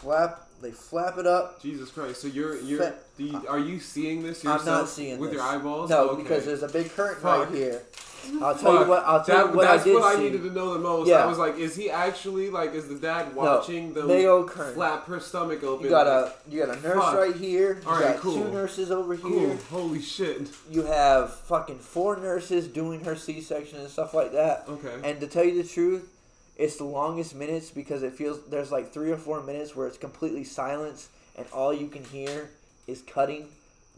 [0.00, 0.40] flap.
[0.62, 1.60] They flap it up.
[1.60, 2.22] Jesus Christ!
[2.22, 5.36] So you're you're do you, are you seeing this I'm not yourself seeing with this.
[5.38, 5.90] your eyeballs?
[5.90, 6.22] No, Okay.
[6.22, 7.48] because there's a big curtain Fuck.
[7.50, 7.82] right here.
[8.42, 9.04] I'll tell you what.
[9.04, 10.22] I'll tell That, you what I that's did what I see.
[10.22, 11.08] needed to know the most.
[11.08, 11.16] Yeah.
[11.16, 14.74] I was like, is he actually like, is the dad watching them old curtain.
[14.74, 15.84] flap her stomach open?
[15.84, 17.14] You got a you got a nurse Fuck.
[17.16, 17.80] right here.
[17.82, 18.42] You All right, got cool.
[18.44, 19.38] two nurses over cool.
[19.38, 19.58] here.
[19.70, 20.48] Holy shit.
[20.70, 24.64] You have fucking four nurses doing her C section and stuff like that.
[24.68, 24.94] Okay.
[25.08, 26.10] And to tell you the truth,
[26.56, 29.98] it's the longest minutes because it feels there's like three or four minutes where it's
[29.98, 32.50] completely silence and all you can hear
[32.86, 33.48] is cutting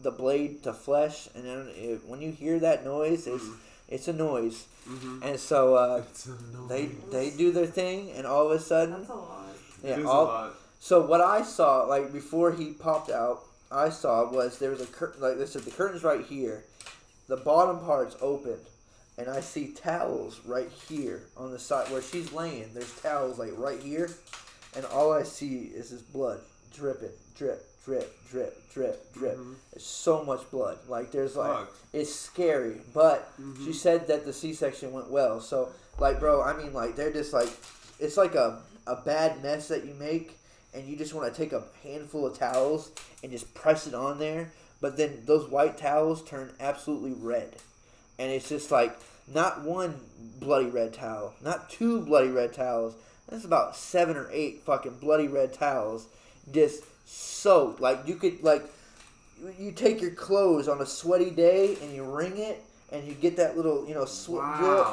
[0.02, 1.28] the blade to flesh.
[1.34, 3.56] And then it, when you hear that noise, it's Mhm.
[3.88, 4.66] It's a noise.
[4.88, 5.22] mm-hmm.
[5.22, 6.66] And so uh, It's a no.
[6.68, 9.48] they they do their thing, and all of a sudden, That's a lot.
[9.82, 10.54] yeah, is all, a lot.
[10.80, 14.86] So what I saw, like before he popped out, I saw was there was a
[14.86, 15.20] curtain.
[15.22, 16.64] Like I said, the curtain's right here.
[17.28, 18.58] The bottom part's open,
[19.18, 22.72] and I see towels right here on the side where she's laying.
[22.72, 24.10] There's towels like right here,
[24.76, 26.38] and all I see is this blood
[26.72, 29.38] dripping, drip, drip, drip, drip, drip.
[29.38, 29.54] Mhm.
[29.72, 30.78] There's so much blood.
[30.88, 31.72] Like there's like Fuck.
[31.94, 33.64] it's scary, but Mhm.
[33.64, 35.40] she said that the C-section went well.
[35.40, 37.48] So, like, bro, I mean, like, they're just like,
[37.98, 40.36] it's like a, a bad mess that you make,
[40.74, 42.90] and you just want to take a handful of towels
[43.22, 44.50] and just press it on there.
[44.80, 47.56] But then those white towels turn absolutely red,
[48.18, 48.98] and it's just like
[49.32, 50.00] not one
[50.38, 52.94] bloody red towel, not two bloody red towels.
[53.28, 56.06] That's about seven or eight fucking bloody red towels,
[56.50, 57.80] just soaked.
[57.80, 58.62] Like you could like
[59.40, 63.14] you- you take your clothes on a sweaty day and you wring it and you
[63.14, 64.86] get that little you know sweat drip.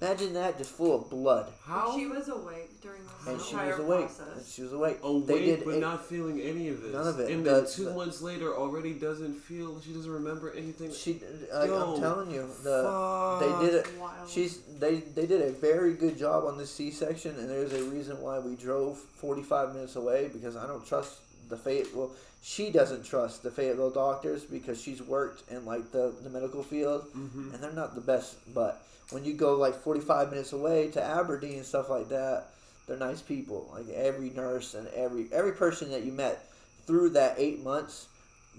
[0.00, 1.52] Imagine that just full of blood.
[1.64, 1.96] How?
[1.96, 4.00] She was awake during this And she entire was awake.
[4.08, 4.52] And process.
[4.52, 4.98] she was awake.
[5.02, 6.92] awake they did but it- not feeling any of this.
[6.92, 7.30] None of it.
[7.30, 9.80] And The- then two the- months later, already doesn't feel.
[9.80, 10.92] She doesn't remember anything.
[10.92, 11.20] She,
[11.52, 13.40] I, Yo, I'm telling you, the fuck.
[13.60, 13.86] they did it.
[13.98, 14.28] Wild.
[14.28, 18.20] She's they they did a very good job on this C-section, and there's a reason
[18.20, 21.14] why we drove 45 minutes away because I don't trust
[21.48, 21.94] the Fayette.
[21.94, 22.10] Well,
[22.42, 27.04] she doesn't trust the Fayetteville doctors because she's worked in like the the medical field,
[27.12, 28.36] hmm and they're not the best.
[28.54, 32.48] But when you go like 45 minutes away to Aberdeen and stuff like that,
[32.86, 33.68] they're nice people.
[33.72, 36.44] Like every nurse and every every person that you met
[36.86, 38.06] through that eight months,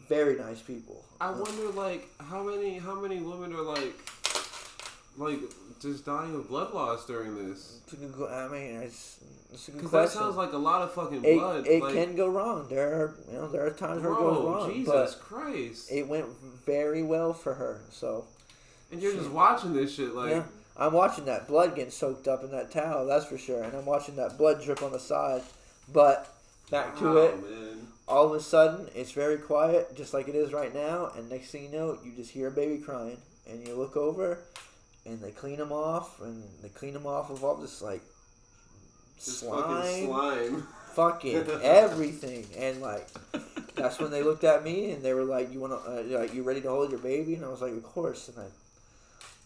[0.07, 1.03] very nice people.
[1.21, 3.93] I wonder, like, how many how many women are like,
[5.19, 5.39] like,
[5.81, 7.79] just dying of blood loss during this?
[7.85, 9.19] It's a good, I mean, it's,
[9.53, 10.21] it's a good Because that question.
[10.21, 11.67] sounds like a lot of fucking it, blood.
[11.67, 12.67] it like, can go wrong.
[12.69, 15.91] There are you know there are times where it goes wrong, Jesus Christ!
[15.91, 16.27] it went
[16.65, 17.81] very well for her.
[17.91, 18.25] So
[18.91, 20.43] and you're just watching this shit, like, yeah,
[20.77, 23.05] I'm watching that blood getting soaked up in that towel.
[23.05, 25.41] That's for sure, and I'm watching that blood drip on the side.
[25.91, 26.33] But
[26.69, 27.41] back to wow, it.
[27.49, 27.87] man.
[28.07, 31.49] all of a sudden it's very quiet just like it is right now and next
[31.49, 33.17] thing you know you just hear a baby crying
[33.49, 34.39] and you look over
[35.09, 38.01] and they clean them off and they clean them off of all this like
[39.15, 40.67] Just slime fucking slime.
[40.93, 43.07] fucking everything and like
[43.75, 46.33] that's when they looked at me and they were like you want to uh, like
[46.33, 48.47] you ready to hold your baby and i was like of course and i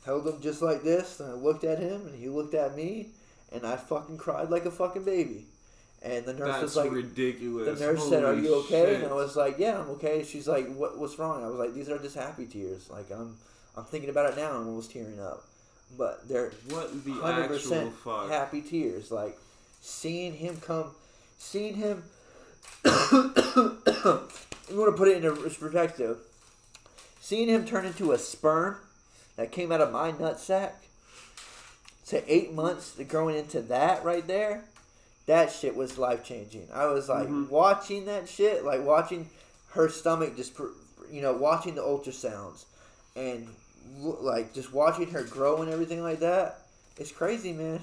[0.05, 3.07] held him just like this and i looked at him and he looked at me
[3.51, 5.45] and i fucking cried like a fucking baby
[6.01, 7.79] and the nurse That's was like ridiculous.
[7.79, 9.03] the nurse said, "Are you okay?" shit.
[9.03, 10.99] And I was like, "Yeah, I'm okay." She's like, "What?
[10.99, 12.89] What's wrong?" I was like, "These are just happy tears.
[12.89, 13.37] Like I'm,
[13.77, 15.45] I'm thinking about it now and I'm almost tearing up,
[15.97, 18.29] but they're What the hundred actual percent fuck?
[18.29, 19.11] happy tears.
[19.11, 19.37] Like
[19.81, 20.91] seeing him come,
[21.37, 22.03] seeing him.
[22.85, 22.91] you
[24.71, 26.17] want to put it into perspective.
[27.21, 28.77] Seeing him turn into a sperm
[29.37, 30.71] that came out of my nutsack
[32.07, 34.65] to eight months to growing into that right there,
[35.25, 36.67] that shit was life changing.
[36.73, 37.49] I was like Mhm.
[37.49, 39.29] watching that shit, like watching
[39.69, 40.53] her stomach just,
[41.09, 42.65] you know, watching the ultrasounds
[43.15, 43.47] and
[43.99, 46.59] like just watching her grow and everything like that.
[46.97, 47.81] It's crazy, man.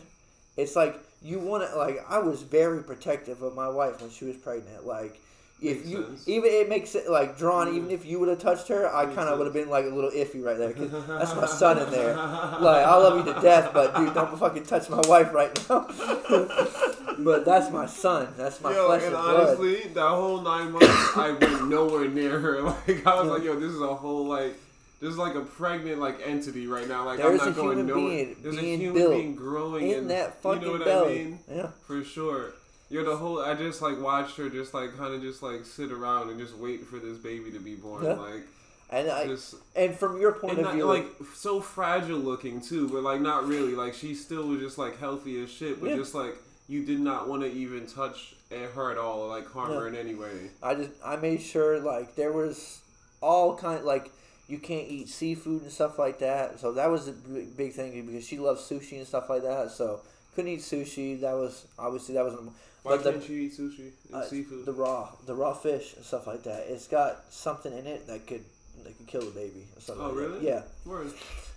[0.57, 4.25] It's like you want to like I was very protective of my wife when she
[4.25, 4.87] was pregnant.
[4.87, 5.21] Like
[5.63, 6.29] if Makes you sense.
[6.29, 7.67] even it makes it like drawn.
[7.69, 7.75] Yeah.
[7.75, 7.93] Even mm.
[7.93, 10.11] if you would have touched her, I kind of would have been like a little
[10.11, 10.73] iffy right there.
[10.73, 12.15] 'cause that's my son in there.
[12.17, 15.87] Like I love you to death, but dude, don't fucking touch my wife right now.
[17.19, 18.29] but that's my son.
[18.37, 19.47] That's my yo, flesh and and blood.
[19.49, 22.63] honestly, that whole nine months, I went nowhere near her.
[22.89, 24.57] Like I was like, yo, this is a whole like,
[25.01, 27.05] this is like a pregnant like entity right now.
[27.07, 27.95] Like There's I'm not going nowhere.
[28.05, 31.21] being There's a human being growing in that fucking you know what belly.
[31.21, 31.39] I mean?
[31.51, 31.69] Yeah.
[31.87, 32.53] For sure.
[32.91, 35.91] You're the whole I just like watched her just like kind of just like sit
[35.93, 38.05] around and just wait for this baby to be born.
[38.05, 38.13] Yeah.
[38.15, 38.43] Like
[38.91, 42.61] And I just and from your point and of not, view, like so fragile looking
[42.61, 43.75] too, but like not really.
[43.75, 45.97] Like she still was just like healthy as shit, but Yeah.
[45.97, 46.35] just like
[46.69, 49.81] you did not want to even touch eh, her at all or like harm No.
[49.81, 50.51] her in any way.
[50.63, 52.81] I just I made sure like there was
[53.23, 54.11] all kind like
[54.51, 56.59] you can't eat seafood and stuff like that.
[56.61, 59.71] So that was a big, thing because she loves sushi and stuff like that.
[59.71, 60.01] So
[60.35, 61.21] couldn't eat sushi.
[61.21, 62.35] That was obviously that was
[62.83, 64.67] Why but the- can't you eat sushi and uh, seafood?
[64.67, 66.65] the raw the raw fish and stuff like that.
[66.69, 68.45] It's got something in it that could
[68.85, 69.67] that could kill the baby.
[69.77, 70.23] Or something Oh, like that.
[70.23, 70.47] really?
[70.47, 70.63] Yeah.
[70.85, 71.13] Word.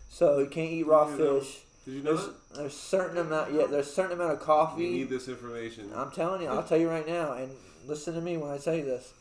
[0.10, 1.62] So you can't eat raw fish.
[1.86, 2.54] Did you know There's that?
[2.56, 4.89] there's certain amount yeah there's certain amount of You coffee.
[4.91, 5.91] need this information.
[5.96, 7.52] I'm telling you, I'll tell you right now, and
[7.88, 9.12] listen to me when I tell you this.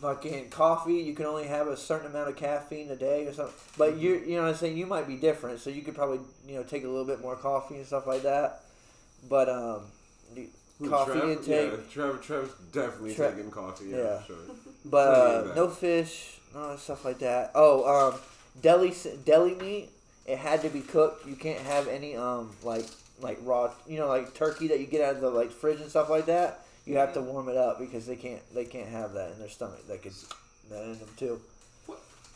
[0.00, 3.54] Fucking coffee, you can only have a certain amount of caffeine a day or something.
[3.78, 6.20] But you, you know what I'm saying, you might be different, so you could probably,
[6.46, 8.60] you know, take a little bit more coffee and stuff like that.
[9.28, 9.80] But um,
[10.78, 11.70] Who, coffee intake.
[11.70, 12.18] Yeah, Trevor.
[12.18, 13.86] Trevor's definitely taking coffee.
[13.88, 14.22] Yeah, Yeah.
[14.24, 14.36] sure.
[14.84, 17.52] but uh, no fish, no stuff like that.
[17.54, 18.20] Oh, um,
[18.60, 18.94] deli
[19.24, 19.90] deli meat,
[20.26, 21.26] it had to be cooked.
[21.26, 22.84] You can't have any um like
[23.20, 25.88] like raw, you know, like turkey that you get out of the like fridge and
[25.88, 26.65] stuff like that.
[26.86, 29.48] You have to warm it up because they can't they can't have that in their
[29.48, 29.86] stomach.
[29.88, 30.12] They could
[30.70, 31.40] that in them too.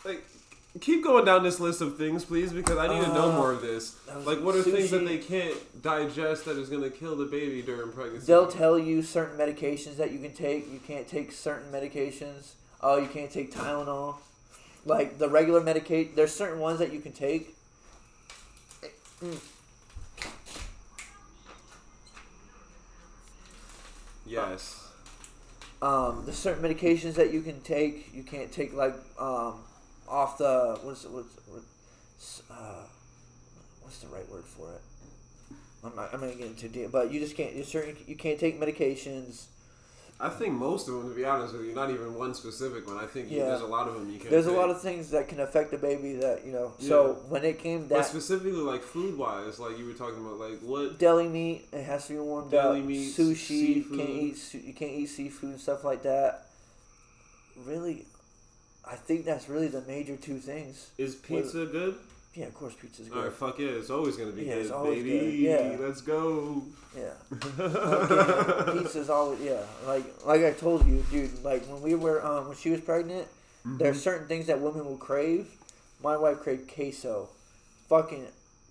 [0.05, 0.25] Like,
[0.81, 3.53] keep going down this list of things, please, because I need to know Uh, more
[3.53, 3.97] of this.
[4.11, 5.07] um, Like, what are things that sushi.
[5.09, 8.27] they can't digest that is going to kill the baby during pregnancy?
[8.27, 10.73] They'll tell you certain medications that you can take.
[10.73, 12.53] You can't take certain medications.
[12.83, 14.17] Oh, you can't take Tylenol.
[14.87, 17.55] Like the regular medicate, there's certain ones that you can take.
[24.31, 24.87] Yes.
[25.83, 28.14] Um, there's certain medications that you can take.
[28.14, 29.64] You can't take like um,
[30.09, 32.85] off the what's what's what's, uh,
[33.83, 34.81] what's the right word for it?
[35.83, 36.14] I'm not.
[36.14, 37.55] I'm not getting into deep, but you just can't.
[37.55, 37.97] You certain.
[38.07, 39.47] You can't take medications.
[40.23, 42.99] I think most of them, to be honest with you, not even one specific one.
[42.99, 43.47] I think Yeah.
[43.47, 44.31] there's a lot of them you can.
[44.31, 46.75] There's a lot of things that can affect the baby that you know.
[46.79, 50.61] So when it came But specifically, like food wise, like you were talking about, like
[50.61, 52.85] what deli meat, it has to be warmed Deli up.
[52.87, 53.99] meats, Sushi, you seafood.
[53.99, 54.55] can't eat.
[54.55, 56.47] You can't eat seafood and stuff like that.
[57.64, 58.05] Really,
[58.85, 60.91] I think that's really the major two things.
[60.99, 61.97] is pizza good?
[62.35, 63.18] Yeah, of course, pizza's good.
[63.18, 65.18] All right, fuck yeah, it's always gonna be Yeah, good, it's always baby.
[65.18, 65.76] good, yeah.
[65.81, 66.62] Let's go.
[66.97, 67.11] Yeah.
[67.41, 69.61] Fucking pizza's always yeah.
[69.87, 71.43] Like like I told you, dude.
[71.45, 73.26] Like when we were um when she was pregnant,
[73.66, 73.76] Mm-hmm.
[73.76, 75.47] there's certain things that women will crave.
[76.03, 77.28] My wife craved queso.
[77.91, 78.24] Fucking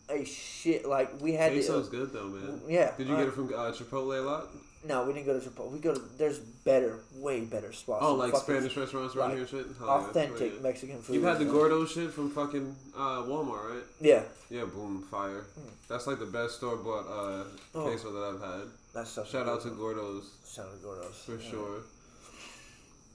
[0.10, 0.84] a shit.
[0.88, 1.95] Like we had Queso's to.
[1.95, 2.62] good though, man.
[2.68, 2.91] Yeah.
[2.97, 4.47] Did you uh, get it from uh, Chipotle a lot?
[4.88, 5.72] No, we didn't go to Chipotle.
[5.72, 8.00] We go to there's better, way better spots.
[8.06, 9.66] Oh, like Spanish restaurants around like, here, shit.
[9.80, 10.62] Yeah, authentic yeah.
[10.62, 11.16] Mexican food.
[11.16, 11.46] You've had the.
[11.46, 13.84] Gordo shit from fucking uh, Walmart, right?
[14.00, 15.46] Yeah, Yeah, boom, fire.
[15.60, 15.70] Mm.
[15.90, 17.44] That's like the best store bought uh,
[17.76, 17.84] Oh.
[17.84, 18.68] queso that I've had.
[18.94, 19.30] that's stuff.
[19.30, 21.50] Shout out to Gordo's Shout out to Gordo's for yeah.
[21.52, 21.82] sure.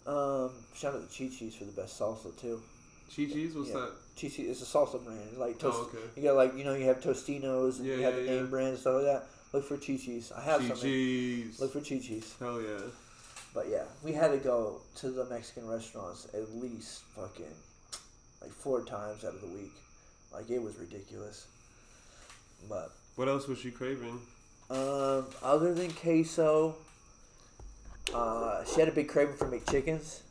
[0.06, 2.60] Um, shout out to Chi Chi's for the best salsa too.
[3.08, 3.76] Chi Chi's, what's Yeah.
[3.76, 3.90] that?
[4.20, 5.38] Chi Chi is a salsa brand.
[5.38, 5.78] Like toast.
[5.80, 6.04] Oh, okay.
[6.16, 8.68] You got like you know you have Tostinos and Yeah, you have the name brand
[8.70, 9.26] and stuff like that.
[9.54, 10.32] Look for Chi Chi's.
[10.36, 11.60] I have Chi Chi's.
[11.60, 12.34] Look for Chi Chi's.
[12.40, 12.80] Hell yeah.
[13.54, 17.54] But yeah, we had to go to the Mexican restaurants at least fucking
[18.42, 19.70] like four times out of the week.
[20.32, 21.46] Like it was ridiculous.
[22.68, 24.18] But What else was she craving?
[24.70, 26.74] um, other than queso,
[28.12, 30.22] uh, she had a big craving for McChickens.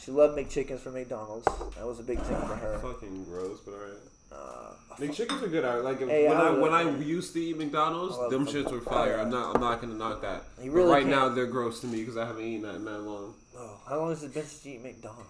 [0.00, 1.46] She loved McChickens from McDonald's.
[1.76, 2.76] That was a big thing for her.
[2.80, 3.98] Fucking gross, but alright.
[4.34, 5.64] Uh, McChickens are good.
[5.64, 8.80] I like Hey, when I I, when I used to eat McDonald's, them shits were
[8.80, 9.18] fire.
[9.20, 10.42] I'm not I'm not gonna knock that.
[10.62, 12.84] You But right can't- now they're gross to me because I haven't eaten that in
[12.84, 13.34] that long.
[13.56, 15.28] oh, how long has it been since you eat McDonald's?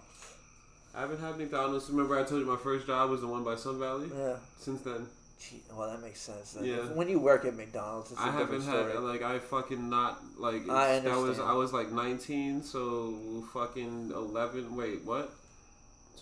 [0.94, 1.90] I haven't had McDonald's.
[1.90, 4.08] Remember I told you my first job was the one by Sun Valley.
[4.16, 4.36] Yeah.
[4.58, 5.06] Since then,
[5.40, 6.52] Gee, well, that makes sense.
[6.52, 6.64] Then.
[6.64, 6.76] Yeah.
[6.94, 10.68] When you work at McDonald's, it's a I haven't had like I fucking not like
[10.70, 11.40] I that was.
[11.40, 14.76] I was like 19, so fucking 11.
[14.76, 15.32] Wait, what?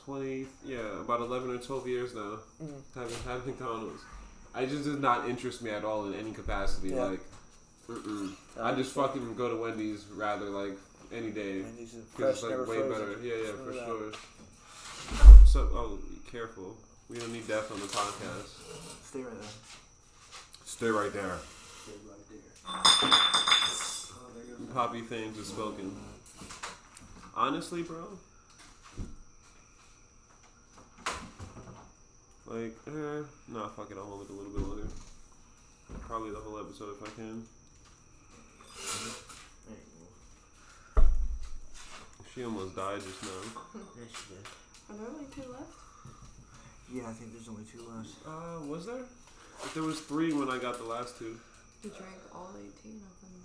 [0.05, 0.47] 20?
[0.65, 2.39] Yeah, about 11 or 12 years now.
[2.63, 2.83] Mhm.
[2.95, 4.03] Haven't had McDonald's.
[4.55, 6.91] I just did not interest me at all in any capacity.
[6.91, 7.05] Yeah.
[7.05, 7.21] Like,
[7.89, 8.35] mm-mm.
[8.61, 10.77] I just fucking go to Wendy's rather like
[11.13, 11.63] any day.
[11.63, 12.93] Wendy's is Because fresh, it's like way frozen.
[12.93, 13.19] better.
[13.27, 13.87] Yeah, yeah, for that.
[13.87, 14.13] sure.
[15.47, 16.77] So, oh, be careful.
[17.09, 18.49] We don't need death on the podcast.
[19.05, 19.51] Stay right there.
[20.65, 21.39] Stay right there.
[21.85, 22.41] Stay right there.
[22.67, 24.09] Oh,
[24.75, 25.95] Poppy things are spoken.
[27.35, 28.07] Honestly, bro.
[32.53, 33.97] Like, eh, nah, fuck it.
[33.97, 34.87] I'll hold it a little bit longer.
[36.07, 37.45] Probably the whole episode if I can.
[39.69, 39.85] There you
[40.97, 41.03] go.
[42.35, 43.41] She almost died just now.
[43.97, 44.45] There she did.
[44.91, 45.73] Are there only two left?
[46.93, 48.09] Yeah, I think there's only two left.
[48.27, 49.05] Uh, was there?
[49.75, 51.39] There was three when I got the last two.
[51.83, 52.81] We drank all 18 of
[53.21, 53.41] them.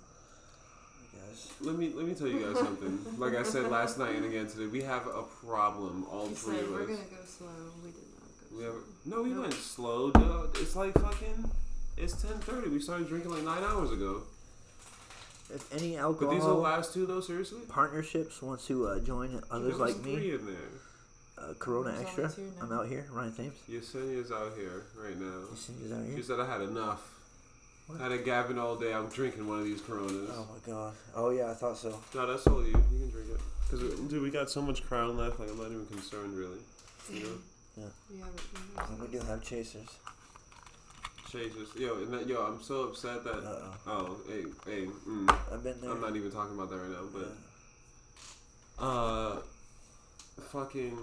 [1.00, 1.48] I guess.
[1.62, 2.98] Let me let me tell you guys something.
[3.18, 6.06] Like I said last night and again today, we have a problem.
[6.10, 6.88] All We three said of we're us.
[6.88, 7.48] gonna go slow.
[7.84, 8.07] We did
[8.50, 8.74] not go We have
[9.04, 9.40] no, we No.
[9.42, 10.50] went slow, dude.
[10.56, 11.50] It's like fucking.
[11.96, 12.68] It's ten thirty.
[12.68, 14.22] We started drinking like nine hours ago.
[15.52, 17.20] If any alcohol But alcohol these are the last two though.
[17.20, 20.56] Seriously, partnerships wants to uh, join others there was like three me, in there.
[21.38, 22.24] uh, Corona Who's Extra.
[22.24, 22.62] on now?
[22.62, 23.06] I'm out here.
[23.10, 23.54] Ryan Thames.
[23.68, 25.46] Yesenia's out here right now.
[25.52, 26.22] Yesenia's out She here.
[26.22, 27.14] said I had enough.
[27.86, 28.00] What?
[28.00, 28.92] I had a Gavin all day.
[28.92, 30.30] I'm drinking one of these Coronas.
[30.30, 30.92] Oh my god.
[31.16, 31.98] Oh yeah, I thought so.
[32.14, 32.68] No, that's all you.
[32.68, 33.40] You can drink it.
[33.70, 35.40] Cause dude, we got so much crown left.
[35.40, 36.58] Like I'm not even concerned really.
[37.10, 37.28] You know.
[38.10, 38.90] We have it.
[38.90, 39.88] And we do have chasers.
[41.30, 41.68] Chasers.
[41.76, 43.34] Yo, and that, yo, I'm so upset that.
[43.34, 43.72] Uh oh.
[43.86, 44.86] Oh, hey, hey.
[45.06, 45.90] Mm, I've been there.
[45.90, 47.26] I'm not even talking about that right now, Yeah.
[48.78, 49.36] but uh,
[50.50, 50.96] fucking.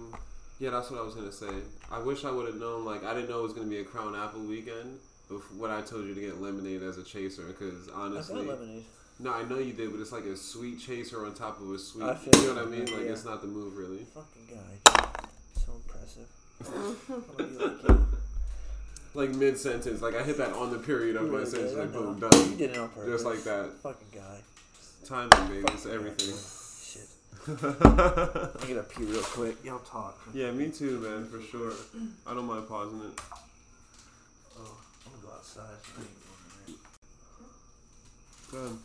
[0.60, 1.50] Yeah, that's what I was gonna say.
[1.92, 2.86] I wish I would have known.
[2.86, 5.00] Like, I didn't know it was gonna be a Crown Apple weekend.
[5.30, 8.60] Bef- when I told you to get lemonade as a chaser, because I honestly, got
[8.60, 8.86] lemonade.
[9.20, 11.78] no, I know you did, but it's like a sweet chaser on top of a
[11.80, 12.06] sweet.
[12.06, 12.84] I feel you know what I you.
[12.84, 12.86] mean?
[12.94, 13.12] Like Yeah.
[13.12, 14.06] it's not the move really.
[14.14, 14.80] Fucking guy.
[15.66, 16.28] So impressive.
[16.64, 16.96] I'm
[17.38, 18.06] gonna be
[19.16, 21.74] like mid sentence, like I hit that on the period of You my really sentence,
[21.74, 22.52] like boom, done.
[22.52, 23.10] You did it on purpose.
[23.10, 23.72] Just like that.
[23.82, 24.40] Fucking guy.
[25.06, 26.36] Timing, baby, it's everything.
[26.84, 27.08] Shit.
[27.48, 29.64] I'm gonna pee real quick.
[29.64, 30.20] Y'all talk.
[30.34, 31.74] yeah, me too, man, for sure.
[32.28, 33.22] I don't mind pausing it.
[34.58, 35.64] Oh, I'm gonna go outside.
[35.98, 36.76] I ain't going in
[38.52, 38.78] Go ahead.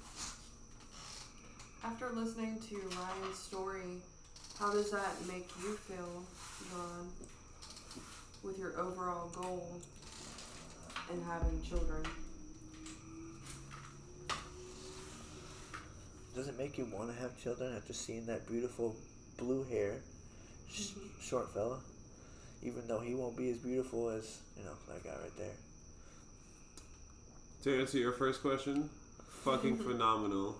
[1.83, 4.03] After listening to Ryan's story,
[4.59, 6.23] how does that make you feel,
[6.71, 7.09] John,
[8.43, 9.81] with your overall goal
[11.13, 12.03] in having children?
[12.03, 12.13] there.
[16.35, 18.95] Does it make you want to have children after seeing that beautiful
[19.39, 20.01] blue hair,
[20.71, 21.79] sh- short fella?
[22.63, 25.57] Even though he won't be as beautiful as you know that guy right there.
[27.65, 28.89] To answer your first question,
[29.45, 30.57] fucking phenomenal.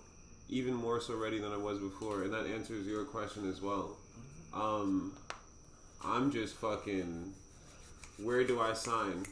[0.49, 3.95] Even more so ready than I was before, and that answers your question as well.
[4.53, 5.13] Um,
[6.03, 7.33] I'm just fucking.
[8.23, 9.25] Where do I sign?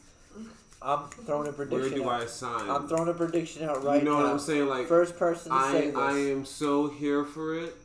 [0.82, 1.80] I'm throwing a prediction.
[1.82, 2.22] Where do out.
[2.22, 2.70] I sign?
[2.70, 3.94] I'm throwing a prediction out right now.
[3.96, 4.24] you know now.
[4.24, 4.68] what I'm saying?
[4.68, 5.96] Like First person to say I this.
[5.96, 7.76] I am so here for it.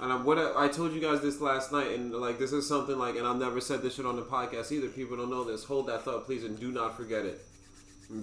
[0.00, 2.66] And I'm, what I, I told you guys this last night, and like this is
[2.66, 4.88] something like, and I've never said this shit on the podcast either.
[4.88, 5.64] People don't know this.
[5.64, 7.40] Hold that thought, please, and do not forget it.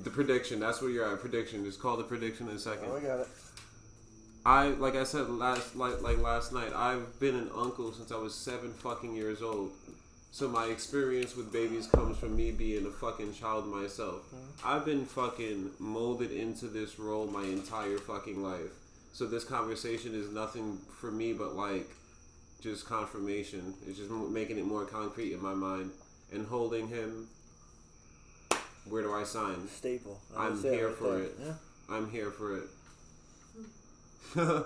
[0.04, 0.60] The prediction.
[0.60, 1.20] That's where you're at.
[1.20, 1.64] Prediction.
[1.64, 2.90] Just call the prediction in a second.
[2.92, 3.28] Oh, I got it.
[4.46, 6.72] I like I said last like like last night.
[6.74, 9.72] I've been an uncle since I was seven fucking years old.
[10.32, 14.22] So my experience with babies comes from me being a fucking child myself.
[14.64, 18.72] I've been fucking molded into this role my entire fucking life.
[19.12, 21.90] So this conversation is nothing for me but like
[22.62, 23.74] just confirmation.
[23.88, 25.92] It's just making it more concrete in my mind
[26.32, 27.28] and holding him.
[28.88, 29.68] Where do I sign?
[29.68, 30.20] Staple.
[30.38, 31.24] I'm here right for there.
[31.24, 31.36] it.
[31.44, 31.54] Yeah.
[31.90, 32.66] I'm here for it.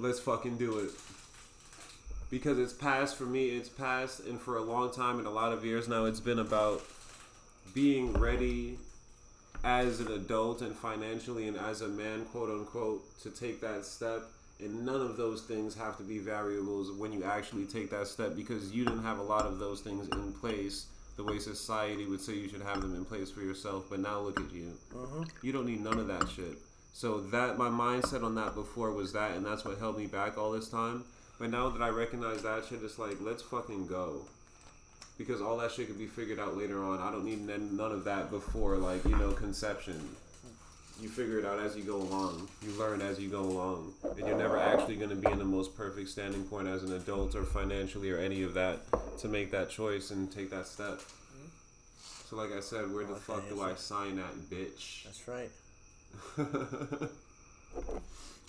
[0.00, 0.90] Let's fucking do it.
[2.34, 5.52] Because it's past for me, it's past, and for a long time, and a lot
[5.52, 6.82] of years now, it's been about
[7.72, 8.76] being ready
[9.62, 14.24] as an adult and financially and as a man, quote unquote, to take that step.
[14.58, 18.34] And none of those things have to be variables when you actually take that step
[18.34, 22.20] because you didn't have a lot of those things in place the way society would
[22.20, 23.84] say you should have them in place for yourself.
[23.88, 24.72] But now look at you.
[24.92, 25.28] Mhm.
[25.40, 26.58] You don't need none of that shit.
[26.94, 30.36] So that my mindset on that before was that, and that's what held me back
[30.36, 31.04] all this time.
[31.44, 34.22] But now that I recognize that shit, it's like let's fucking go,
[35.18, 37.00] because all that shit could be figured out later on.
[37.00, 40.08] I don't need none none of that before like you know conception.
[41.02, 42.48] You figure it out as you go along.
[42.62, 45.44] You learn as you go along, and you're never actually going to be in the
[45.44, 48.78] most perfect standing point as an adult or financially or any of that
[49.18, 51.02] to make that choice and take that step.
[52.30, 55.04] So, like I said, where the fuck do I sign at, bitch?
[55.04, 55.50] That's right.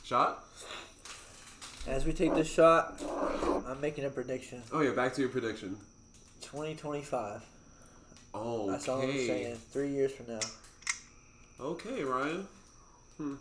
[0.05, 0.45] Shot?
[1.87, 3.01] As we take this shot,
[3.67, 4.63] I'm making a prediction.
[4.71, 5.77] Oh yeah, back to your prediction.
[6.41, 7.41] 2025.
[8.33, 8.71] Okay.
[8.71, 9.55] That's all I'm saying.
[9.71, 10.39] Three years from now.
[11.59, 12.47] Okay, Ryan.
[13.17, 13.35] Hmm.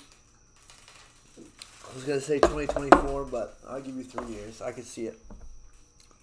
[1.39, 4.61] I was gonna say 2024, but I'll give you three years.
[4.63, 5.19] I can see it.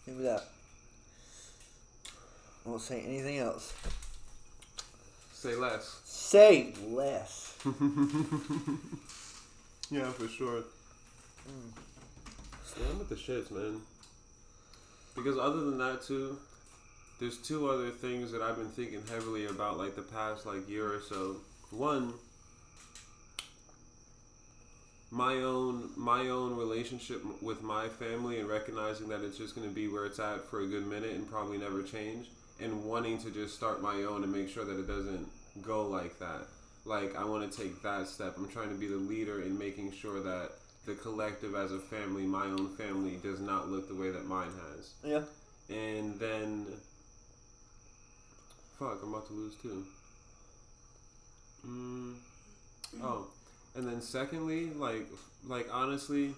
[0.05, 0.43] Give me that.
[2.65, 3.73] I won't say anything else.
[5.33, 5.99] Say less.
[6.05, 7.55] Say less.
[9.91, 10.63] Yeah, for sure.
[12.77, 13.81] I'm with the shits, man.
[15.15, 16.37] Because other than that too,
[17.19, 20.93] there's two other things that I've been thinking heavily about like the past like year
[20.93, 21.37] or so.
[21.69, 22.13] One,
[25.11, 29.73] my own my own relationship with my family and recognizing that it's just going to
[29.73, 32.27] be where it's at for a good minute and probably never change
[32.61, 35.27] and wanting to just start my own and make sure that it doesn't
[35.61, 36.47] go like that
[36.85, 39.91] like i want to take that step i'm trying to be the leader in making
[39.91, 40.51] sure that
[40.85, 44.51] the collective as a family my own family does not look the way that mine
[44.75, 45.21] has Yeah.
[45.69, 46.65] and then
[48.79, 49.85] fuck i'm about to lose too
[51.67, 52.15] mm,
[53.03, 53.27] oh
[53.75, 55.05] and then secondly like
[55.47, 56.33] like honestly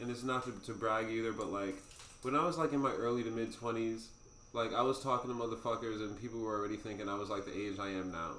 [0.00, 1.76] and it's not to, to brag either but like
[2.22, 4.08] when I was like in my early to mid twenties,
[4.54, 7.52] like I was talking to motherfuckers and people were already thinking I was like the
[7.54, 8.30] age I am now.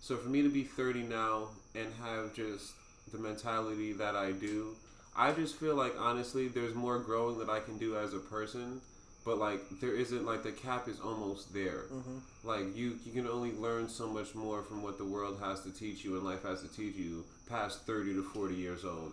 [0.00, 2.70] So for me to be thirty now and have just
[3.10, 4.76] the mentality that I do,
[5.16, 8.80] I just feel like honestly there's more growing that I can do as a person.
[9.24, 11.84] But like there isn't like the cap is almost there.
[11.92, 12.18] Mm-hmm.
[12.42, 15.70] Like you you can only learn so much more from what the world has to
[15.70, 19.12] teach you and life has to teach you past thirty to forty years old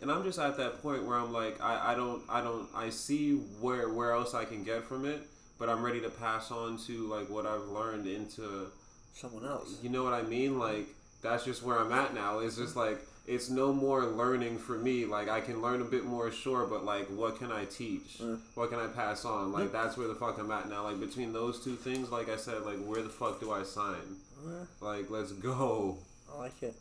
[0.00, 2.90] and I'm just at that point where I'm like, I, I don't, I don't, I
[2.90, 5.22] see where where else I can get from it,
[5.58, 8.66] but I'm ready to pass on to like what I've learned into,
[9.14, 9.78] Someone else.
[9.82, 10.58] you know what I mean?
[10.58, 10.86] Like
[11.24, 12.38] that's just where I'm at now.
[12.38, 15.06] It's just like it's no more learning for me.
[15.06, 18.18] Like I can learn a bit more, sure, but like what can I teach?
[18.20, 18.38] Mm.
[18.54, 19.50] What can I pass on?
[19.50, 20.84] Like that's where the fuck I'm at now.
[20.84, 24.18] Like between those two things, like I said, like where the fuck do I sign?
[24.46, 25.96] Uh, Like let's go.
[26.32, 26.74] I like it.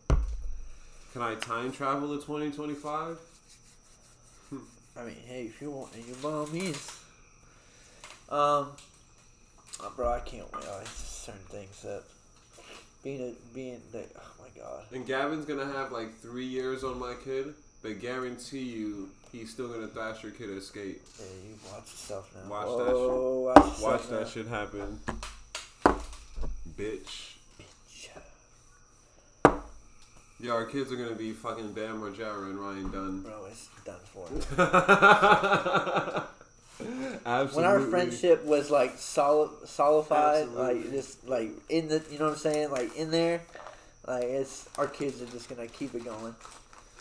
[1.13, 3.17] Can I time travel to 2025?
[4.95, 6.99] I mean, hey, if you want, you by all means.
[8.29, 8.67] Um,
[9.79, 10.63] uh, bro, I can't wait.
[10.67, 12.03] Oh, it's just certain things that
[13.03, 14.83] being a being the oh god.
[14.91, 19.67] And Gavin's gonna have like three years on my kid, but guarantee you he's still
[19.67, 21.01] gonna thrash your kid at skate.
[21.19, 22.51] Yeah, you watch yourself now.
[22.51, 23.81] Watch Whoa, that shit.
[23.81, 24.19] Watch, Watch now.
[24.19, 24.99] that shit happen.
[26.77, 27.33] Bitch.
[30.43, 33.21] Yeah, our kids are gonna be fucking Bam Margera and Ryan Dunn.
[33.21, 34.27] Bro, it's done for.
[37.25, 37.55] Absolutely.
[37.55, 40.83] when our friendship was like solid, solidified, Absolutely.
[40.83, 43.39] like just like in the, you know what I'm saying, like in there,
[44.07, 46.35] like it's our kids are just gonna keep it going.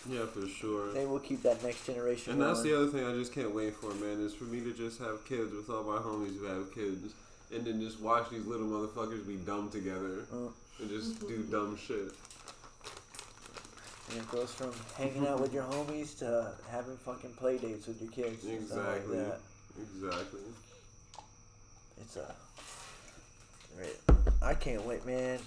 [0.08, 0.92] Yeah, for sure.
[0.92, 2.32] They will keep that next generation.
[2.32, 4.72] And that's the other thing I just can't wait for, man, is for me to
[4.72, 7.14] just have kids with all my homies who have kids.
[7.54, 10.24] And then just watch these little motherfuckers be dumb together.
[10.32, 10.48] Uh.
[10.80, 12.10] And just do dumb shit.
[14.10, 18.02] And it goes from hanging out with your homies to having fucking play dates with
[18.02, 18.44] your kids.
[18.44, 19.18] and stuff like Exactly.
[19.18, 19.40] that.
[19.80, 20.40] Exactly.
[22.00, 22.34] It's a.
[23.76, 23.96] Great.
[24.42, 25.38] I can't wait, man.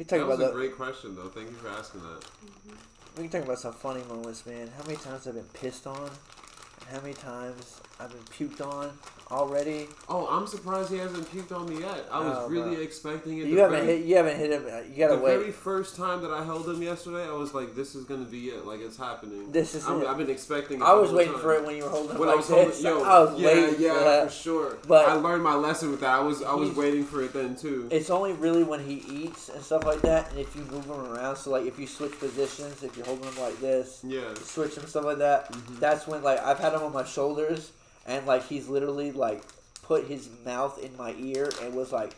[0.00, 1.28] We That talk was about a the, great question, though.
[1.28, 2.20] Thank you for asking that.
[2.22, 3.20] Mm-hmm.
[3.22, 4.70] we can talk about some funny moments, man.
[4.74, 8.92] How many times I've been pissed on, and how many times I've been puked on
[9.30, 9.88] already.
[10.08, 12.06] Oh, I'm surprised he hasn't puked on me yet.
[12.10, 12.82] I was Oh, really bro.
[12.84, 13.46] expecting it.
[13.46, 14.06] You haven't very, hit.
[14.06, 14.64] You haven't hit him.
[14.92, 15.32] You gotta the wait.
[15.34, 18.24] The very first time that I held him yesterday, I was like, "This is gonna
[18.24, 18.66] be it.
[18.66, 19.90] Like it's happening." This is it.
[20.06, 20.80] I've been expecting.
[20.80, 21.42] It I was waiting time.
[21.42, 23.40] for it when you were holding him When I like was holding, yo, I was
[23.40, 24.24] yeah, waiting yeah, for that.
[24.28, 24.78] for sure.
[24.88, 26.10] But- I learned my lesson with that.
[26.14, 27.88] I was, I was waiting for it then too.
[27.90, 31.00] It's only really when he eats and stuff like that, and if you move him
[31.00, 31.36] around.
[31.36, 34.86] So like if you switch positions, if you're holding him like this, yeah, switch him
[34.86, 35.52] stuff like that.
[35.52, 35.78] Mhm.
[35.80, 37.70] That's when like I've had him on my shoulders,
[38.06, 39.42] and like he's literally like
[39.82, 42.14] put his mouth in my ear and was like,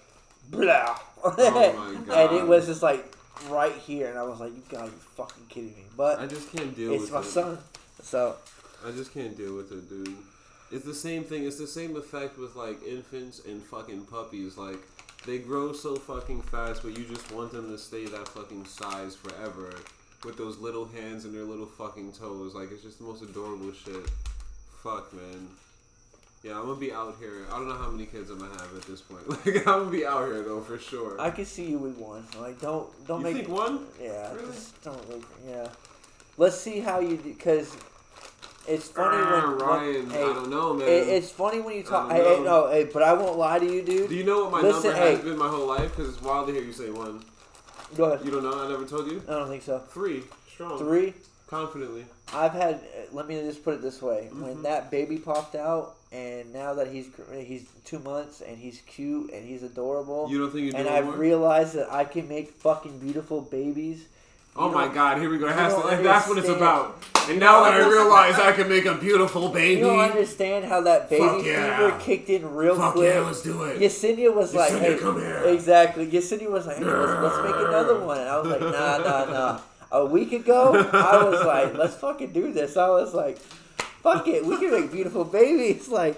[0.51, 0.99] blah.
[1.25, 3.05] Oh my and it was just like
[3.49, 5.85] right here, and I was like, you gotta be fucking kidding me.
[5.97, 7.25] But I just can't deal it's with my it.
[7.25, 7.59] son,
[8.03, 8.35] so
[8.85, 10.17] I just can't deal with it, dude.
[10.73, 11.45] It's the same thing.
[11.47, 14.57] It's the same effect with like infants and fucking puppies.
[14.59, 14.81] Like
[15.25, 19.15] they grow so fucking fast, but you just want them to stay that fucking size
[19.15, 19.73] forever.
[20.25, 22.55] With those little hands and their little fucking toes.
[22.55, 24.09] Like it's just the most adorable shit.
[24.83, 25.49] Fuck, man.
[26.43, 27.47] Yeah, I'm gonna be out here.
[27.53, 29.29] I don't know how many kids I'm gonna have at this point.
[29.47, 31.21] Like I'm gonna be out here though for sure.
[31.21, 32.27] I can see you with one.
[32.41, 33.87] Like don't don't you make think one?
[34.01, 34.47] Yeah, Really?
[34.49, 35.23] just don't look.
[35.49, 35.69] Yeah,
[36.37, 37.77] let's see how you do because
[38.67, 40.89] it's funny Ah, when, Ryan, when hey, I don't know, man.
[40.89, 42.11] it, it's funny when you talk.
[42.11, 42.43] I hey, know.
[42.43, 44.09] no, hey, but I won't lie to you, dude.
[44.09, 45.25] Do you know what my Listen, number has hey.
[45.25, 45.95] been my whole life?
[45.95, 47.23] Because it's wild to hear you say one.
[47.97, 48.25] Go ahead.
[48.27, 48.65] You don't know?
[48.65, 49.23] I never told you.
[49.29, 49.79] I don't think so.
[49.79, 50.23] Three,
[50.53, 51.15] strong, Three.
[51.47, 52.05] confidently.
[52.35, 52.75] I've had.
[52.77, 52.79] uh,
[53.13, 54.63] Let me just put it this way: when Mhm.
[54.63, 59.47] that baby popped out, and now that he's he's two months and he's cute and
[59.49, 61.17] he's adorable, You don't think you do and I've more?
[61.17, 64.05] realized that I can make fucking beautiful babies.
[64.55, 65.19] oh my God!
[65.19, 65.49] Here we go.
[65.49, 67.03] Has to, that's what it's about.
[67.31, 69.81] And now that I realize I can make a beautiful baby.
[69.81, 71.77] You don't understand how that baby yeah.
[71.89, 73.15] fever kicked in real Fuck quick.
[73.15, 73.79] yeah, let's do it.
[73.81, 77.69] Yesenia was like, Yesenia, "Hey, come here." exactly." Yesenia was like, hey, let's, let's make
[77.69, 79.61] another one." And I was like, "Nah, nah, nah."
[79.93, 83.39] A week ago, I was like, "Let's fucking do this." I was like,
[84.03, 86.17] "Fuck it, we can make beautiful babies." Like,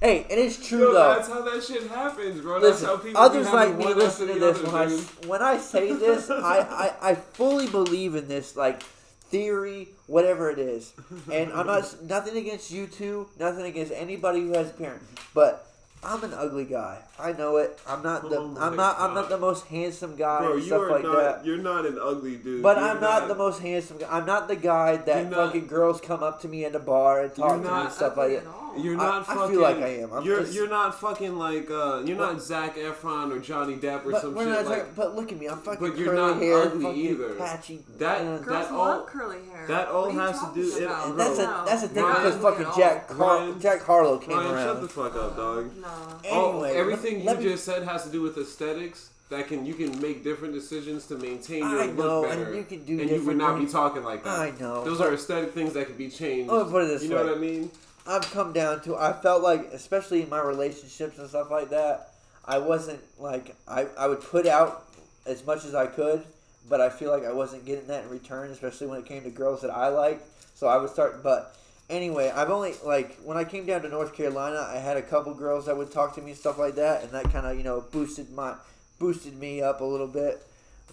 [0.00, 1.14] hey, and it's true Yo, though.
[1.14, 2.60] that's how that shit happens, bro.
[2.60, 4.88] That's Listen, how people others like me listen to this when I
[5.26, 6.58] when I say this, I,
[7.02, 10.92] I I fully believe in this like theory, whatever it is,
[11.32, 15.02] and I'm not nothing against you two, nothing against anybody who has a parent,
[15.34, 15.65] but.
[16.06, 16.98] I'm an ugly guy.
[17.18, 17.80] I know it.
[17.86, 18.36] I'm not the.
[18.38, 19.00] Oh I'm not.
[19.00, 21.16] I'm not the most handsome guy Bro, and stuff like not.
[21.16, 21.44] that.
[21.44, 22.62] You're not an ugly dude.
[22.62, 24.06] But You're I'm not, the most handsome guy.
[24.10, 27.22] I'm not the guy that not- fucking girls come up to me in the bar
[27.22, 28.44] and talk to me and stuff like that.
[28.76, 28.84] At all.
[28.84, 29.50] You're I- not I fucking.
[29.52, 30.12] feel like I am.
[30.12, 32.02] I'm you're just- you're not fucking like uh.
[32.04, 34.78] You're But- not Zac Efron or Johnny Depp or But some shit not like.
[34.78, 37.28] talking- But look at me, I'm fucking But you're curly not hair, ugly fucking either.
[37.34, 37.80] patchy.
[37.98, 39.64] That- uh, Girls that love all- curly hair.
[39.68, 41.08] that all What are you has to talking do- it- about?
[41.08, 43.16] and that's a that's the thing not because fucking Jack all.
[43.16, 44.64] Har- Ryan- Jack Harlow came Ryan, around.
[44.66, 45.70] shut the fuck up, dog.
[45.80, 45.88] Nah.
[46.30, 49.10] Oh, Anyway, everything let- you let me- just said has to do with aesthetics.
[49.28, 52.54] That can you can make different decisions to maintain your I look know, better, and
[52.54, 54.38] you can do and you would different not be talking like that.
[54.38, 54.84] I know.
[54.84, 56.48] Those are aesthetic things that can be changed.
[56.48, 57.68] Let me put it this you know what I mean?
[58.06, 62.10] I've come down to I felt like especially in my relationships and stuff like that,
[62.44, 64.84] I wasn't like I, I would put out
[65.26, 66.22] as much as I could,
[66.68, 69.30] but I feel like I wasn't getting that in return, especially when it came to
[69.30, 70.24] girls that I liked.
[70.54, 71.56] So I would start but
[71.90, 75.34] anyway, I've only like when I came down to North Carolina, I had a couple
[75.34, 77.64] girls that would talk to me and stuff like that and that kind of, you
[77.64, 78.54] know, boosted my
[78.98, 80.42] boosted me up a little bit.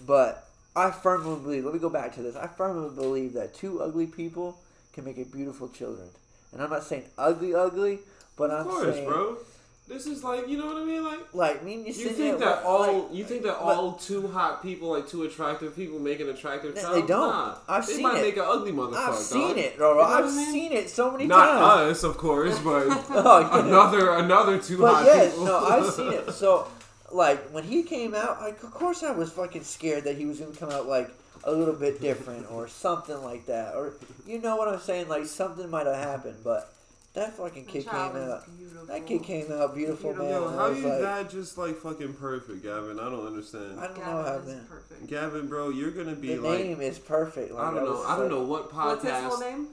[0.07, 2.35] But I firmly believe, let me go back to this.
[2.35, 4.57] I firmly believe that two ugly people
[4.93, 6.09] can make a beautiful children.
[6.53, 7.99] And I'm not saying ugly, ugly,
[8.37, 9.37] but Of I'm course, saying bro.
[9.85, 11.33] This is like you know what I mean, like.
[11.33, 14.27] like me and you, You think that all like, you think that but- all too
[14.29, 16.95] hot people, like too attractive people, make an attractive They- child?
[16.95, 17.29] they don't.
[17.29, 17.55] Nah.
[17.67, 18.21] I've they seen might it.
[18.21, 19.09] make an ugly motherfucker.
[19.09, 19.57] I've seen dog.
[19.57, 19.89] it, bro.
[19.91, 21.29] You know I've seen it so many times.
[21.29, 21.97] Not times.
[21.97, 23.65] us, of course, but Oh, yeah.
[23.67, 25.45] another another two But hot yes, people.
[25.47, 26.31] no, I've seen it.
[26.31, 26.67] So,
[27.11, 30.39] like when he came out, like of course I was fucking scared that he was
[30.39, 31.11] gonna come out like
[31.45, 33.93] a little bit different or something like that, or
[34.25, 35.07] you know what I'm saying?
[35.09, 36.69] Like something might have happened, but
[37.15, 38.43] that fucking kid came out.
[38.57, 38.85] beautiful.
[38.87, 40.25] That kid came out beautiful, Beautiful.
[40.25, 40.41] man.
[40.41, 42.99] Yo, and how I you like, that just like fucking perfect, Gavin?
[42.99, 43.79] I don't understand.
[43.79, 44.65] I don't know how, Gavin is man.
[44.69, 45.07] perfect.
[45.07, 47.51] Gavin, bro, you're gonna be like The like name is perfect.
[47.53, 47.91] Like, I don't know.
[47.91, 49.39] was I don't know what What's his full podcast.
[49.41, 49.67] name?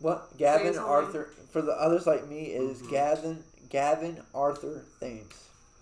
[0.00, 2.90] What Gavin his whole Arthur for the others like me is Mhm.
[2.90, 5.34] Gavin Gavin Arthur Thames.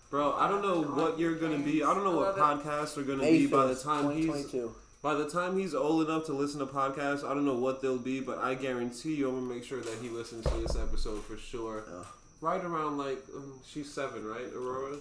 [0.09, 1.83] Bro, I don't know what you're gonna be.
[1.83, 4.75] I don't know what podcasts are gonna May be by the time he's 2022.
[5.01, 7.23] By the time he's old enough to listen to podcasts.
[7.23, 9.97] I don't know what they'll be, but I guarantee you, I'm gonna make sure that
[10.01, 11.85] he listens to this episode for sure.
[11.89, 12.03] Yeah.
[12.41, 14.97] Right around like um, she's seven, right, Aurora?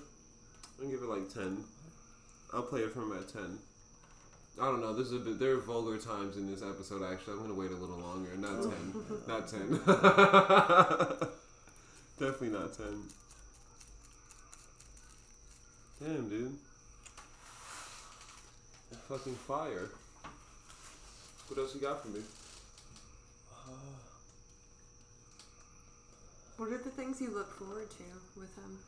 [0.80, 1.64] I'll give it like ten.
[2.53, 3.59] I'll play it from at ten.
[4.61, 4.92] I don't know.
[4.92, 7.03] There's a bit, there are vulgar times in this episode.
[7.05, 8.36] Actually, I'm gonna wait a little longer.
[8.36, 8.94] Not ten.
[9.28, 9.70] not ten.
[12.18, 13.03] Definitely not ten.
[16.01, 16.59] Damn, dude.
[19.09, 19.88] Fucking fire.
[21.48, 22.20] What else you got for me?
[26.59, 28.78] What are the things you look forward to with him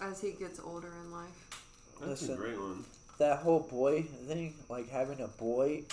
[0.00, 1.62] as he gets older in life?
[2.00, 2.84] That's a great one.
[3.18, 5.84] That whole boy thing, like having a boy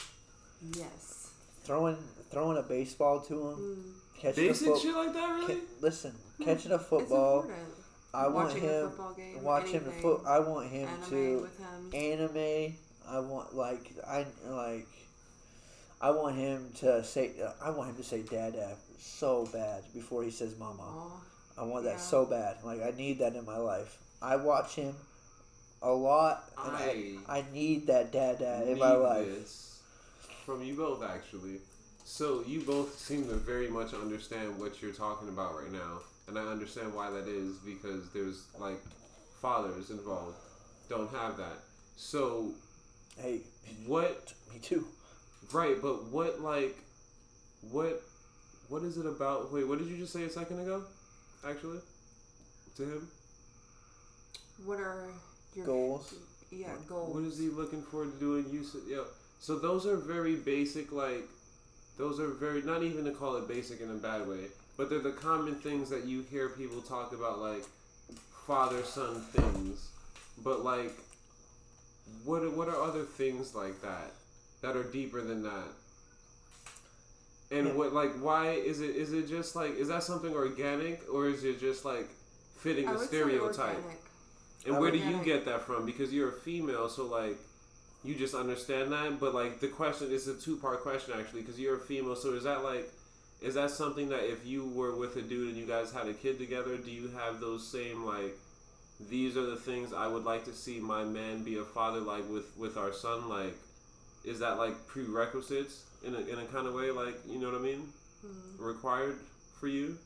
[0.73, 1.29] Yes.
[1.63, 1.97] throwing
[2.29, 4.19] throwing a baseball to him, Mm.
[4.21, 5.55] catching Basic a foot, shit like that, really?
[5.55, 7.41] ca- listen, Hmm, catching a It's football.
[7.41, 7.73] important.
[8.13, 10.25] I want Watching a him football game, watch him anything, foot.
[10.25, 11.95] I want him anime to with him.
[11.95, 12.77] anime.
[13.09, 14.87] I want like I like.
[16.01, 17.31] I want him to say.
[17.43, 21.21] Uh, I want him to say "dada" so bad before he says "mama." Aw.
[21.57, 21.97] I want that Yeah.
[21.97, 22.57] so bad.
[22.63, 23.97] Like I need that in my life.
[24.21, 24.95] I watch him
[25.81, 29.25] a lot, and I, I need that dada in my life.
[29.25, 29.81] this
[30.45, 31.59] from you both, actually.
[32.05, 36.39] So you both seem to very much understand what you're talking about right now, and
[36.39, 38.81] I understand why that is because there's like
[39.41, 40.35] fathers involved
[40.89, 41.59] don't have that.
[41.95, 42.51] So
[43.21, 43.41] Hey,
[43.85, 44.33] what?
[44.53, 44.85] me too.
[45.51, 46.77] Right, but what like
[47.71, 48.01] what
[48.69, 49.51] what is it about?
[49.51, 50.83] Wait, what did you just say a second ago?
[51.47, 51.79] Actually,
[52.77, 53.07] to him,
[54.65, 55.09] What are
[55.55, 56.13] your Goals.
[56.51, 57.13] Yeah, goals.
[57.13, 58.45] what is he looking forward to doing?
[58.51, 59.03] You said, yeah.
[59.39, 61.23] So those are very basic, like
[61.97, 64.45] those are very not even to call it basic in a bad way,
[64.77, 67.63] but they're the common things that you hear people talk about, like
[68.47, 69.89] father son things.
[70.43, 70.93] But like,
[72.29, 74.11] what are, what are other things like that
[74.61, 75.69] that are deeper than that?
[77.51, 77.73] And Yeah.
[77.73, 81.43] what like why is it is it just like is that something organic or is
[81.43, 82.07] it just like
[82.57, 83.83] fitting I the stereotype?
[84.65, 85.85] And I where do you get that from?
[85.85, 87.37] Because you're a female, so like
[88.03, 89.19] you just understand that.
[89.19, 92.15] But like the question is a two part question actually, because you're a female.
[92.15, 92.91] So is that like
[93.41, 96.13] is that something that if you were with a dude and you guys had a
[96.13, 98.37] kid together, do you have those same like
[99.09, 102.27] these are the things I would like to see my man be a father like
[102.29, 103.55] with with our son like
[104.25, 107.59] is that like prerequisites in a, in a kind of way like you know what
[107.59, 107.93] I mean
[108.25, 108.59] Mm.
[108.59, 109.15] required
[109.61, 109.97] for you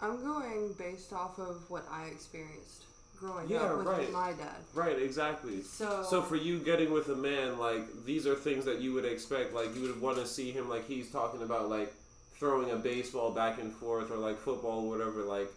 [0.00, 2.82] I'm going based off of what I experienced
[3.18, 4.12] growing Yeah, up with right.
[4.12, 4.56] my dad.
[4.74, 8.80] right exactly So, So for you getting with a man, like these are things that
[8.80, 9.54] you would expect.
[9.54, 11.94] Like you would want to see him, like he's talking about, like
[12.38, 15.22] throwing a baseball back and forth, or like football, or whatever.
[15.22, 15.48] Like,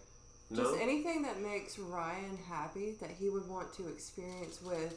[0.50, 4.94] no, just anything that makes Ryan happy that he would want to experience with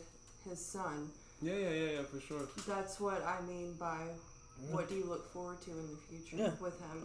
[0.49, 1.11] his son.
[1.41, 2.49] yeah, yeah, yeah, yeah, for sure.
[2.67, 3.99] That's what I mean by
[4.71, 6.51] what do you look forward to in the future Yeah.
[6.61, 7.03] with him.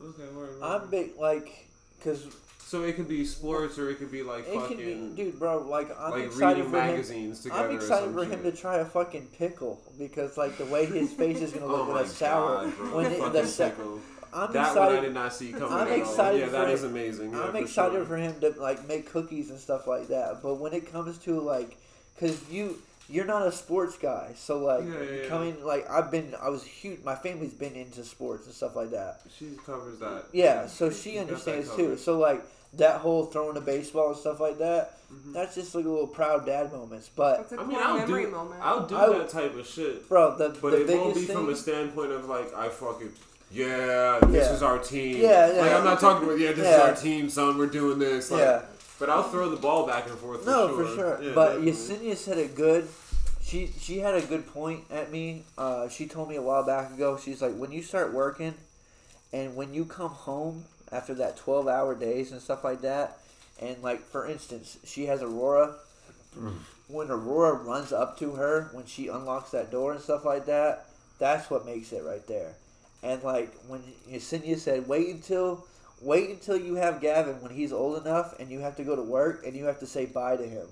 [0.00, 0.04] Yeah.
[0.08, 0.62] Okay, word, word.
[0.62, 1.66] I'm big like
[1.98, 2.26] because
[2.66, 5.38] So it could be sports or it could be like it fucking can be, dude,
[5.38, 5.58] bro.
[5.62, 6.70] Like I'm like excited reading
[7.02, 7.34] for him.
[7.34, 7.68] together.
[7.68, 11.12] I'm excited some for him to try a fucking pickle because like the way his
[11.12, 12.96] face is gonna look Oh with my a sour god, bro!
[12.96, 14.00] when it, fucking the sa- pickle.
[14.32, 15.00] I'm that one I excited.
[15.06, 15.72] did not see coming.
[15.72, 15.98] I'm at all.
[16.00, 16.74] excited Yeah, for that it.
[16.74, 17.32] is amazing.
[17.32, 18.04] Yeah, I'm for excited sure.
[18.04, 20.42] for him to like make cookies and stuff like that.
[20.42, 21.76] But when it comes to like,
[22.20, 22.78] cause you
[23.10, 25.28] you're not a sports guy, so like Yeah, yeah, yeah.
[25.28, 27.02] coming like I've been I was huge.
[27.04, 29.20] My family's been into sports and stuff like that.
[29.38, 30.24] She covers that.
[30.32, 31.96] Yeah, so she You understands too.
[31.96, 32.42] So like
[32.74, 34.94] that whole throwing a baseball and stuff like that.
[35.10, 35.32] Mhm.
[35.32, 37.08] That's just like a little proud dad moments.
[37.16, 38.60] But It's a I cool mean, I'll memory do- moment.
[38.62, 41.34] I'll do I- that type of shit, bro, the but the it won't be thing.
[41.34, 43.14] from a standpoint of like I fucking
[43.50, 44.54] yeah, this Yeah.
[44.54, 45.16] is our team.
[45.22, 45.60] Yeah, yeah.
[45.62, 47.58] Like I'm not talking about yeah, this is our team, son.
[47.58, 48.30] We're doing this.
[48.30, 48.62] Like, yeah.
[48.98, 50.42] But I'll throw the ball back and forth.
[50.44, 50.84] For No, sure.
[50.86, 51.22] for sure.
[51.22, 51.72] Yeah, but definitely.
[51.72, 52.88] Yesenia said it good.
[53.42, 55.44] She she had a good point at me.
[55.56, 57.16] Uh, she told me a while back ago.
[57.16, 58.54] She's like, when you start working,
[59.32, 63.18] and when you come home after that twelve hour days and stuff like that,
[63.62, 65.76] and like for instance, she has Aurora.
[66.88, 70.86] When Aurora runs up to her when she unlocks that door and stuff like that,
[71.18, 72.54] that's what makes it right there.
[73.02, 75.64] And like when Yesenia said, wait until
[76.00, 79.02] wait until you have Gavin when he's old enough and you have to go to
[79.02, 80.66] work and you have to say bye to him.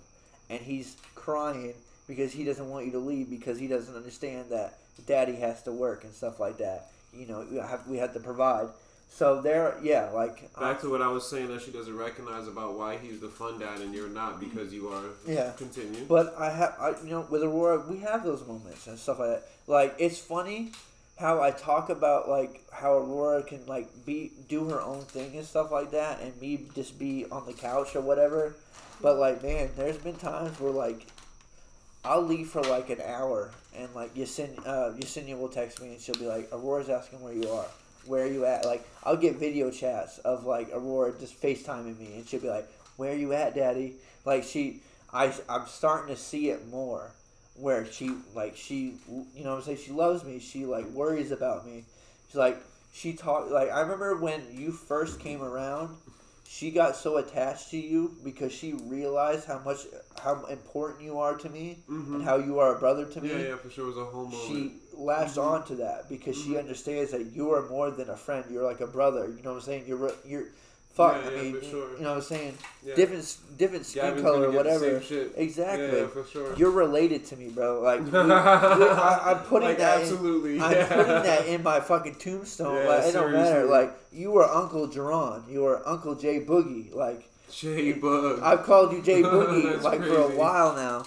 [0.49, 1.75] And he's crying
[2.07, 5.73] because he doesn't want you to leave because he doesn't understand that daddy has to
[5.73, 6.91] work and stuff like that.
[7.13, 8.69] You know, we have, we have to provide.
[9.09, 12.49] So there, yeah, like uh, Back to what I was saying that she doesn't recognize
[12.49, 15.05] about why he's the fun dad and you're not because you are.
[15.27, 15.53] Yeah.
[15.57, 16.05] Continue.
[16.07, 19.29] But I have, I, you know, with Aurora, we have those moments and stuff like
[19.29, 19.45] that.
[19.67, 20.73] Like it's funny
[21.17, 25.47] how I talk about like how Aurora can like be do her own thing and
[25.47, 28.55] stuff like that, and me just be on the couch or whatever.
[29.01, 31.07] But like, man, there's been times where like
[32.05, 36.01] I'll leave for like an hour, and like Yesenia, uh, Yesenia will text me, and
[36.01, 37.67] she'll be like, "Aurora's asking where you are.
[38.05, 42.15] Where are you at?" Like I'll get video chats of like Aurora just FaceTiming me,
[42.17, 43.95] and she'll be like, "Where are you at, Daddy?"
[44.27, 47.11] Like she, I, I'm starting to see it more,
[47.59, 48.95] where she like she,
[49.35, 50.39] you know, what I'm saying she loves me.
[50.39, 51.85] She like worries about me.
[52.29, 52.59] She's like
[52.93, 55.97] she talked like I remember when you first came around.
[56.49, 59.81] She got so attached to you because she realized how much
[60.23, 62.15] how important you are to me Mhm.
[62.15, 63.87] and how you are a brother to me yeah, yeah, for sure.
[63.87, 64.47] It was a whole moment.
[64.47, 66.61] she latched on to that because she Mhm.
[66.61, 68.45] understands that you are more than a friend.
[68.49, 69.27] You're like a brother.
[69.27, 69.85] You know what I'm saying?
[69.89, 70.47] You're you're
[70.97, 71.23] fuck.
[71.23, 71.97] Yeah, I mean, sure.
[71.97, 72.59] you know what I'm saying?
[72.85, 72.95] yeah.
[72.95, 75.03] Different different skin color or get the whatever.
[75.37, 75.87] Exactly.
[75.87, 76.57] Yeah, yeah, for sure.
[76.57, 77.81] You're related to me, bro.
[77.83, 79.97] Like I, I'm putting like, that.
[79.99, 80.61] In, absolutely.
[80.61, 82.87] I'm putting that in my fucking tombstone.
[82.87, 83.65] Like it don't matter.
[83.65, 85.51] Like you are Uncle Jerron.
[85.51, 86.95] You are Uncle J Boogie.
[86.95, 88.41] Like J Bug.
[88.43, 91.05] I've called you J Boogie like for a while now.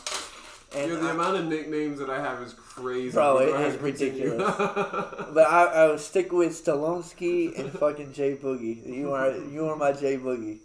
[0.75, 3.11] And Yo, the I- amount of nicknames that I have is crazy.
[3.11, 4.37] Bro, Go it is continue.
[5.33, 8.85] But I, I would stick with Stallonsky and fucking J Boogie.
[8.85, 10.59] You are you are my J Boogie.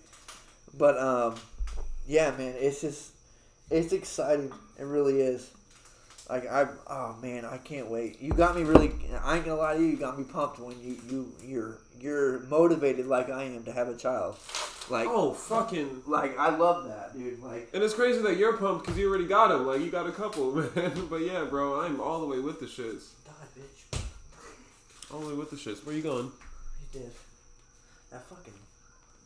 [0.76, 1.36] But um,
[2.06, 3.12] yeah, man, it's just
[3.70, 4.52] it's exciting.
[4.78, 5.50] It really is.
[6.28, 8.20] Like I, oh man, I can't wait.
[8.20, 8.92] You got me really.
[9.22, 9.86] I ain't gonna lie to you.
[9.88, 13.88] You got me pumped when you you you're you're motivated like I am to have
[13.88, 14.36] a child.
[14.90, 16.02] Like oh, fucking.
[16.06, 17.42] like I love that, dude.
[17.42, 19.66] Like And it's crazy that you're pumped because you already got him.
[19.66, 21.06] Like, you got a couple, man.
[21.08, 23.10] but yeah, bro, I'm all the way with the shits.
[23.24, 24.00] die, bitch.
[25.12, 25.84] All the way with the shits.
[25.86, 26.30] Where you going?
[26.92, 27.10] He did.
[28.10, 28.52] That fucking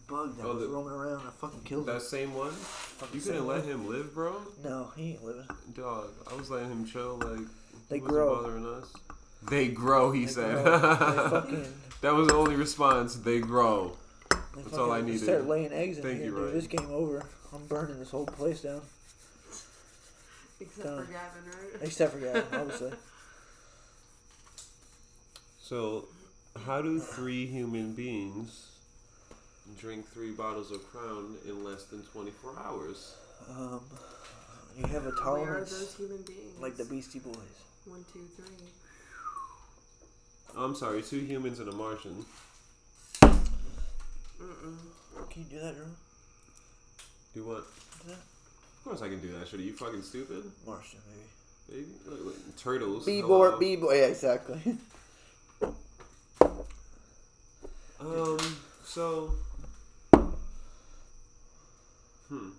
[0.09, 1.27] bug that Oh, was the- roaming around.
[1.27, 1.95] I fucking killed him.
[1.95, 2.53] That same one?
[2.53, 3.69] Fucking You couldn't let one.
[3.69, 4.37] him live, bro?
[4.65, 5.47] No, he ain't living.
[5.75, 7.17] Dog, I was letting him chill.
[7.17, 7.47] Like,
[7.89, 8.37] They he wasn't grow.
[8.43, 8.93] bothering us.
[9.51, 10.65] They grow, he They said.
[10.65, 10.79] grow.
[11.31, 11.67] Fucking.
[12.03, 13.17] that was the only response.
[13.17, 13.97] They grow.
[14.59, 15.25] They That's all I fucking needed.
[15.25, 16.41] Start laying eggs in Thank here, you, dude.
[16.43, 16.55] Ryan.
[16.55, 17.25] This game over.
[17.55, 18.83] I'm burning this whole place down,
[20.61, 21.07] Except Done.
[21.07, 21.83] for Gavin, right?
[21.83, 22.93] except for Gavin, obviously.
[25.61, 26.07] So,
[26.65, 28.71] how do three human beings
[29.79, 33.15] drink three bottles of Crown in less than 24 hours?
[33.51, 33.81] Um,
[34.79, 36.59] you have a Where are tolerance those human beings?
[36.59, 37.37] like the Beastie Boys.
[37.85, 38.47] One, two, three.
[40.57, 42.25] I'm sorry, two humans and a Martian.
[44.49, 45.31] Mm-mm.
[45.31, 45.85] Can you do that, Drew?
[47.35, 47.65] Do what?
[48.03, 48.19] Do that?
[48.19, 49.61] Of course I can do that shit.
[49.61, 50.51] Are you fucking stupid?
[50.67, 51.01] Martian,
[51.69, 51.83] maybe.
[51.85, 51.93] Baby?
[52.07, 53.05] Look, look, Turtles.
[53.05, 53.99] B boy, B boy.
[53.99, 54.61] Yeah, exactly.
[58.01, 58.39] Um,
[58.85, 59.33] so.
[62.29, 62.51] Hmm.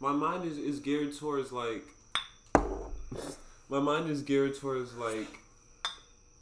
[0.00, 1.84] My mind is, is geared towards like.
[3.68, 5.28] my mind is geared towards like.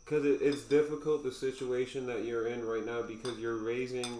[0.04, 4.18] Because it, it's difficult the situation that you're in right now because you're raising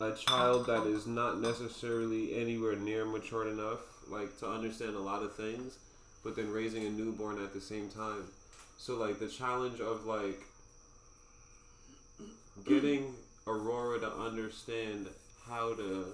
[0.00, 5.22] a child that is not necessarily anywhere near mature enough, like to understand a lot
[5.22, 5.78] of things,
[6.24, 8.24] but then raising a newborn at the same time.
[8.78, 10.40] So like the challenge of like
[12.66, 13.14] getting
[13.46, 15.06] Aurora to understand
[15.48, 16.06] how to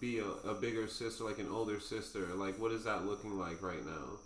[0.00, 2.26] be a, a bigger sister, like an older sister?
[2.34, 4.18] Like, what is that looking like right now?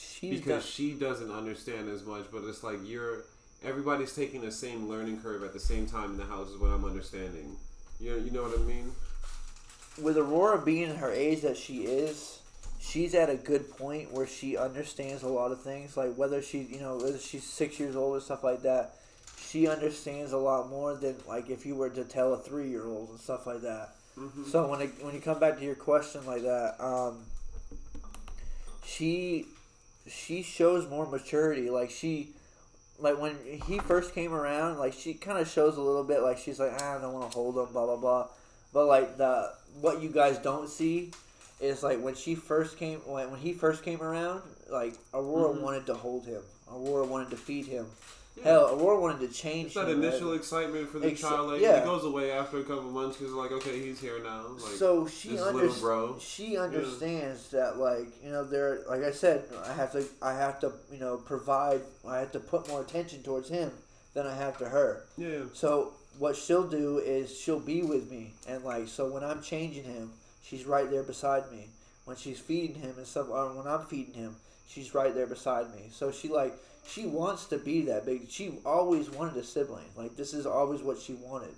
[0.00, 3.24] She's because done- she doesn't understand as much, but it's like you're
[3.62, 6.70] everybody's taking the same learning curve at the same time in the house is what
[6.70, 7.56] I'm understanding.
[8.00, 8.92] You know, you know what I mean?
[10.00, 12.40] with Aurora being her age that she is,
[12.80, 15.96] she's at a good point where she understands a lot of things.
[15.96, 18.94] Like whether she, you know, whether she's six years old or stuff like that,
[19.38, 22.86] she understands a lot more than like if you were to tell a three year
[22.86, 23.90] old and stuff like that.
[24.18, 24.44] Mm-hmm.
[24.44, 27.18] So when it, when you come back to your question like that, um,
[28.84, 29.46] she
[30.08, 31.70] she shows more maturity.
[31.70, 32.30] Like she,
[32.98, 33.36] like when
[33.66, 36.22] he first came around, like she kind of shows a little bit.
[36.22, 38.28] Like she's like, "Ah, I don't want to hold him, blah blah blah.
[38.72, 41.12] But like the what you guys don't see
[41.60, 45.60] is like when she first came when when he first came around, like Aurora Mhm.
[45.62, 46.42] wanted to hold him.
[46.72, 47.86] Aurora wanted to feed him.
[48.36, 48.44] Yeah.
[48.44, 50.00] Hell, Aurora wanted to change It's that him.
[50.00, 50.08] man.
[50.10, 51.50] initial excitement for the Ex- child.
[51.50, 51.78] Like, yeah.
[51.80, 54.46] It goes away after a couple months because, like, okay, he's here now.
[54.48, 56.16] Like, so she this under- little bro.
[56.20, 60.60] she understands that like you know there like I said I have to I have
[60.60, 63.72] to you know provide I have to put more attention towards him
[64.14, 65.04] than I have to her.
[65.18, 65.40] Yeah.
[65.52, 69.84] So what she'll do is she'll be with me and like so when I'm changing
[69.84, 70.12] him,
[70.42, 71.66] she's right there beside me.
[72.04, 74.36] When she's feeding him and stuff or when I'm feeding him,
[74.68, 75.90] she's right there beside me.
[75.92, 76.54] So she like
[76.90, 78.28] she wants to be that big.
[78.30, 79.84] She always wanted a sibling.
[79.96, 81.54] Like this is always what she wanted.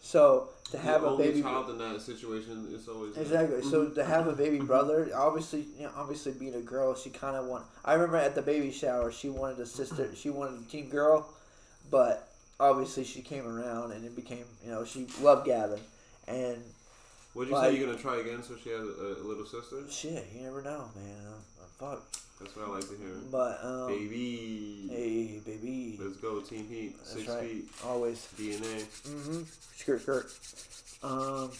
[0.00, 3.62] So to have the a only baby child in that situation is always Exactly.
[3.62, 3.94] So Mhm.
[3.96, 7.46] to have a baby brother, obviously, you know, obviously being a girl, she kind of
[7.46, 7.66] want.
[7.84, 10.14] I remember at the baby shower, she wanted a sister.
[10.14, 11.28] She wanted a teen girl,
[11.90, 12.28] but
[12.60, 15.80] obviously she came around and it became, you know, she loved Gavin,
[16.26, 16.62] and
[17.34, 19.82] Would you like- say you're gonna try again so she has a, a little sister?
[19.90, 21.26] shit, you never know, man.
[21.60, 22.02] Uh, fuck.
[22.40, 23.14] That's what I like to hear.
[23.32, 24.88] But um, Baby.
[24.90, 26.96] hey, baby, Let's go, Team Heat.
[26.98, 27.40] That's Six right.
[27.48, 27.64] feet.
[27.84, 28.28] always.
[28.38, 28.82] DNA.
[29.08, 29.42] Mm-hmm.
[29.76, 30.32] Skirt, skirt.
[31.02, 31.50] Um.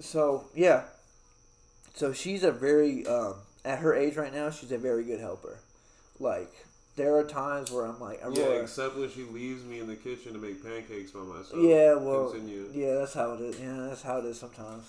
[0.00, 0.82] So yeah.
[1.94, 4.50] So she's a very um at her age right now.
[4.50, 5.58] She's a very good helper.
[6.20, 6.52] Like
[6.96, 10.32] there are times where I'm like, Yeah, except when she leaves me in the kitchen
[10.32, 11.54] to make pancakes by myself.
[11.56, 12.70] Yeah, well, Continue.
[12.72, 13.58] yeah, that's how it is.
[13.60, 14.84] Yeah, that's how it is sometimes.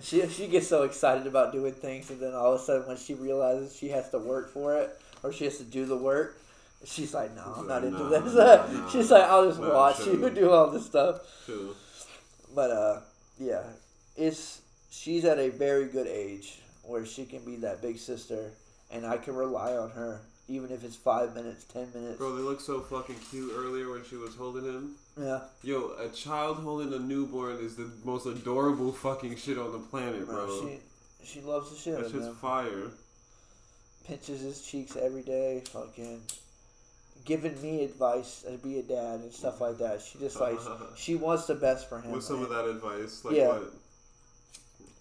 [0.00, 2.96] She she gets so excited about doing things, and then all of a sudden, when
[2.96, 6.40] she realizes she has to work for it or she has to do the work,
[6.84, 10.14] she's like, "No, I'm not into "Nah, this." nah, she's like, "I'll just watch sure."
[10.14, 11.74] you do all this stuff." True.
[12.54, 13.00] But uh,
[13.38, 13.64] yeah,
[14.16, 18.50] it's she's at a very good age where she can be that big sister,
[18.90, 22.18] and I can rely on her, even if it's five minutes, ten minutes.
[22.18, 24.96] Bro, they looked so fucking cute earlier when she was holding him.
[25.20, 29.78] Yeah, Yo, a child holding a newborn is the most adorable fucking shit on the
[29.78, 30.48] planet, bro.
[30.62, 30.78] she
[31.22, 32.34] she loves the shit of just him.
[32.36, 32.90] fire.
[34.06, 36.22] Pinches his cheeks every day, fucking
[37.24, 40.00] giving me advice to be a dad and stuff like that.
[40.00, 40.58] She just like
[40.96, 42.10] she wants the best for him.
[42.12, 42.44] What's some man.
[42.44, 43.22] of that advice?
[43.24, 43.48] Like Yeah.
[43.48, 43.72] what?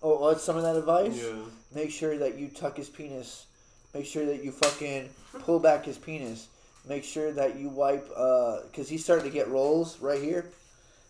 [0.04, 1.16] Oh, what's some of that advice?
[1.16, 1.34] Yeah.
[1.74, 3.46] Make sure that you tuck his penis.
[3.94, 5.10] Make sure that you fucking
[5.40, 6.48] pull back his penis.
[6.88, 10.46] Make sure that you wipe, uh, cause he's starting to get rolls right here.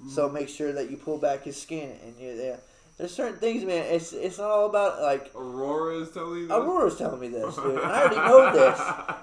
[0.09, 0.34] So Mm-hmm.
[0.34, 2.57] make sure that you pull back his skin and you yeah.
[2.97, 3.86] There's certain things, man.
[3.86, 6.51] It's it's not all about like Aurora is telling this?
[6.57, 7.78] Aurora's telling me this, dude.
[7.78, 8.80] And I already know this,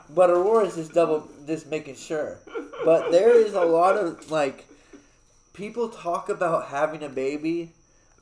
[0.15, 2.39] but Aurora's just double just making sure.
[2.85, 4.67] But there is a lot of like
[5.53, 7.73] people talk about having a baby,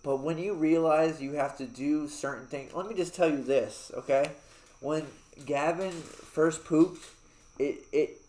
[0.02, 3.42] but when you realize you have to do certain things, let me just tell you
[3.42, 4.30] this, okay?
[4.80, 5.07] When
[5.44, 7.04] Gavin first pooped,
[7.58, 8.20] it it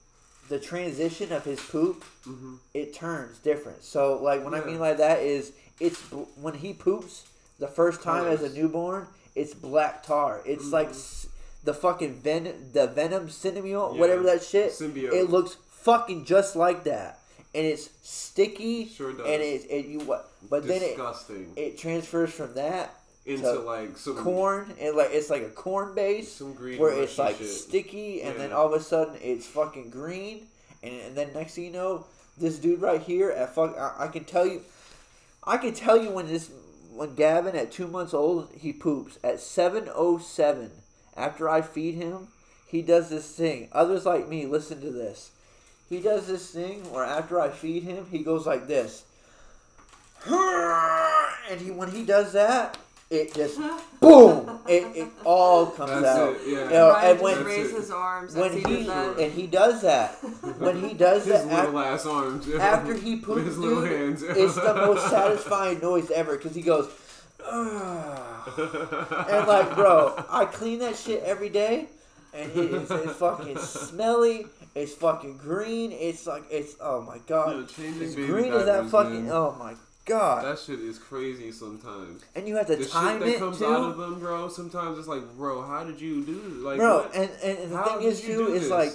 [0.50, 2.60] the transition of his poop Mhm.
[2.74, 3.84] it turns different.
[3.84, 6.00] So like when I mean like that is it's
[6.42, 7.24] when he poops
[7.60, 10.42] the first time as a newborn, it's black tar.
[10.46, 10.92] It's like Mhm.
[10.92, 11.28] s-
[11.64, 13.88] the fucking ven the venom cinnamon Yeah.
[14.00, 14.72] whatever that shit.
[14.72, 15.12] Symbiote.
[15.14, 17.20] It looks fucking just like that,
[17.54, 18.88] and it's sticky.
[18.88, 19.26] Sure does.
[19.26, 20.30] And it, it you what?
[20.50, 20.98] But then it
[21.58, 22.96] it transfers from that
[23.28, 26.94] Into to like some corn and like it's like a corn base some green where
[26.94, 27.50] it's like shit.
[27.50, 30.48] sticky, and then all of a sudden it's fucking green,
[30.82, 32.06] and, and then next thing you know,
[32.38, 34.62] this dude right here at fuck, I, I can tell you,
[35.44, 36.50] I can tell you when this
[36.94, 40.72] when Gavin at two months old he poops at seven oh seven
[41.18, 42.30] after I feed him,
[42.66, 43.68] he does this thing.
[43.74, 45.32] Others like me listen to this.
[45.90, 49.04] He does this thing where after I feed him, he goes like this.
[51.50, 52.78] And he when he does that,
[53.10, 53.58] it just
[54.02, 56.34] boom, it, it all comes That's out.
[56.36, 56.64] it, yeah.
[56.66, 58.36] You know, Ryan and when That's raised his arms.
[58.36, 60.16] when he did and he does that,
[60.60, 62.48] when he does His that little af- ass arms.
[62.48, 62.58] yeah.
[62.58, 64.24] after he With poops, his little dude, hands.
[64.24, 66.90] it's the most satisfying noise ever because he goes,
[67.46, 68.54] "Ugh."
[69.30, 71.88] and like, bro, I clean that shit every day,
[72.34, 74.48] and it is it's fucking smelly.
[74.76, 75.92] It's fucking green.
[75.92, 77.52] It's like it's oh my god.
[77.56, 79.32] Yo, changing As baby green as that fucking man.
[79.34, 79.74] oh my
[80.08, 80.44] god.
[80.46, 82.24] That shit is crazy sometimes.
[82.36, 83.66] and you have to The shit that it comes too.
[83.66, 84.48] out of them, bro.
[84.50, 86.54] Sometimes it's like, bro, how did you do this?
[86.64, 87.16] Like, Bro, what?
[87.16, 88.72] and, and, and the How thing is you too is this?
[88.72, 88.94] like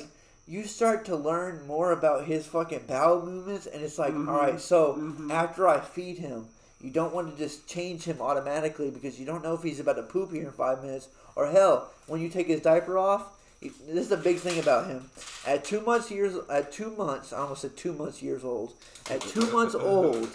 [0.49, 4.29] you start to learn more about his fucking bowel movements and it's like Mhm.
[4.29, 5.31] all right so Mhm.
[5.31, 6.47] after i feed him
[6.81, 9.95] you don't want to just change him automatically because you don't know if he's about
[9.95, 11.07] to poop here in five minutes
[11.37, 13.23] or hell when you take his diaper off
[13.61, 15.09] he- this is a big thing about him
[15.47, 18.73] at two months years at two months i almost said two months years old
[19.09, 20.29] at two months old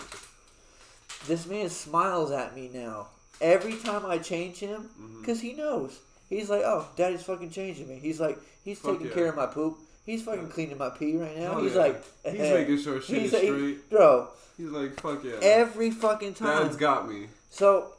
[1.25, 3.07] this man smiles at me now
[3.41, 5.19] every time i change him mm-hmm.
[5.19, 5.99] because he knows.
[6.29, 7.99] He's like, oh, daddy's fucking changing me.
[8.01, 9.13] He's like, he's Fuck taking yeah.
[9.13, 9.77] care of my poop.
[10.05, 10.51] He's fucking Yeah.
[10.51, 11.51] cleaning my pee right now.
[11.53, 11.79] Hell he's yeah.
[11.81, 13.89] like, He's making sure shit He's is like- straight.
[13.89, 14.27] bro,
[14.57, 15.35] He's like, fuck yeah.
[15.41, 16.63] every fucking time.
[16.63, 17.27] Dad's got me.
[17.49, 17.93] so,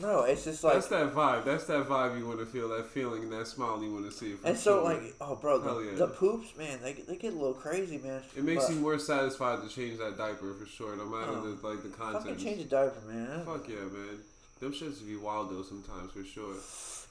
[0.00, 1.44] no, it's just like, That's that vibe.
[1.44, 2.68] That's that vibe you want to feel.
[2.68, 4.34] That feeling and that smile you want to see.
[4.44, 5.96] And so like, oh, bro, the, yeah.
[5.96, 8.22] the poops, man, they they get a little crazy, man.
[8.36, 11.40] it makes But you more satisfied to change that diaper for sure, no matter Oh.
[11.40, 12.38] the like the fucking content.
[12.38, 13.44] change a diaper, man.
[13.44, 14.18] Fuck yeah, man.
[14.60, 16.54] Them shits be wild though sometimes for sure.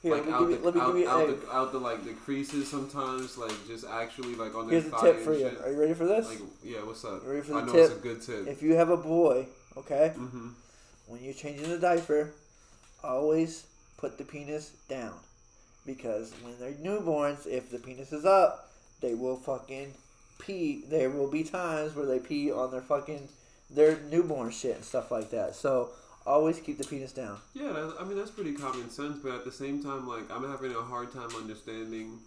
[0.02, 3.54] Here, like out you, the out, out, the, out the like the creases sometimes, like
[3.66, 5.48] just actually like on their here's a thigh tip for you.
[5.50, 5.60] shit.
[5.60, 6.28] Are you ready for this?
[6.28, 7.22] Like yeah, what's up?
[7.24, 7.90] You ready for I the know tip?
[7.90, 8.46] it's a good tip.
[8.46, 10.48] If you have a boy, okay, mm-hmm.
[11.06, 12.32] when you're changing the diaper,
[13.06, 13.66] always
[13.96, 15.14] put the penis down.
[15.84, 18.70] Because when they're newborns, if the penis is up,
[19.00, 19.94] they will fucking
[20.38, 20.84] pee.
[20.88, 23.28] There will be times where they pee on their fucking
[23.70, 25.54] their newborn shit and stuff like that.
[25.54, 25.90] So
[26.26, 27.38] always keep the penis down.
[27.54, 30.48] Yeah, that, I mean that's pretty common sense, but at the same time, like I'm
[30.50, 32.18] having a hard time understanding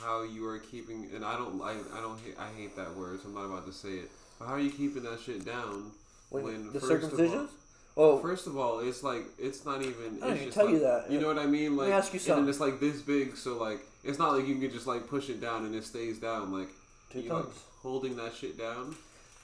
[0.00, 1.08] how you are keeping.
[1.14, 3.66] And I don't, I, I don't, hate, I hate that word, so I'm not about
[3.66, 4.10] to say it.
[4.38, 5.92] But how are you keeping that shit down?
[6.30, 7.48] When, When the first of circumcisions?
[7.96, 10.18] Oh, First of all, it's like it's not even.
[10.22, 11.10] I didn't tell like, you that.
[11.10, 11.76] You know what I mean?
[11.76, 12.44] Like, me ask you and something.
[12.44, 15.28] then it's like this big, so like it's not like you can just like push
[15.28, 16.52] it down and it stays down.
[16.52, 16.68] Like
[17.10, 17.44] two you like
[17.82, 18.94] holding that shit down.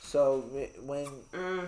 [0.00, 0.40] So
[0.84, 1.60] when Eh.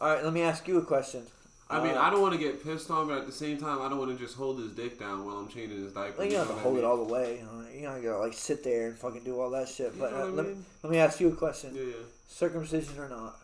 [0.00, 1.22] all right, let me ask you a question.
[1.70, 3.80] I mean, Uh, I don't want to get pissed on, but at the same time,
[3.80, 6.18] I don't want to just hold his dick down while I'm changing his diaper.
[6.18, 7.38] Well, you don't have to what I hold it all the way.
[7.74, 9.94] You know, you gotta like sit there and fucking do all that shit.
[9.94, 10.64] You But uh, let, mean?
[10.82, 11.92] let me ask you a question: Yeah, yeah.
[12.28, 13.36] circumcision or not?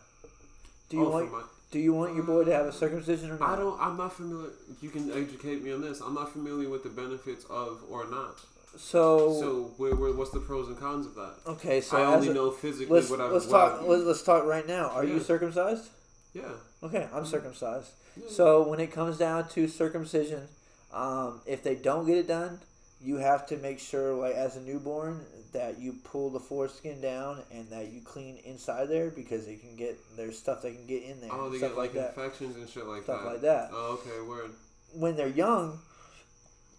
[0.89, 3.39] Do you Oh, for my- Do you want your boy to have a circumcision or
[3.39, 3.49] not?
[3.49, 3.79] I don't.
[3.81, 4.49] I'm not familiar.
[4.81, 6.01] You can educate me on this.
[6.01, 8.39] I'm not familiar with the benefits of or not.
[8.77, 11.33] So, So, where, where, what's the pros and cons of that?
[11.45, 13.31] okay, so I only a- know physically let's what I've.
[13.31, 13.81] let's talk.
[13.83, 14.89] Let's, let's talk right now.
[14.89, 15.89] Are you circumcised?
[16.33, 16.43] yeah.
[16.83, 17.89] Okay, I'm circumcised.
[18.17, 18.29] yeah.
[18.29, 20.47] So when it comes down to circumcision,
[20.93, 22.59] um, if they don't get it done,
[23.03, 27.41] you have to make sure, like as a newborn, that you pull the foreskin down
[27.51, 31.03] and that you clean inside there because it can get there's stuff that can get
[31.03, 33.27] in there, oh, they stuff get like like infections and shit like Stuff that.
[33.27, 33.69] like that.
[33.73, 34.21] Oh, okay.
[34.27, 34.51] Word.
[34.93, 35.79] When they're young,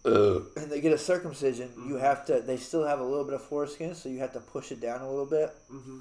[0.05, 1.99] and they get a circumcision, you Mhm.
[2.01, 2.41] have to.
[2.41, 5.01] They still have a little bit of foreskin, so you have to push it down
[5.01, 5.55] a little bit.
[5.71, 5.99] Mm-hmm.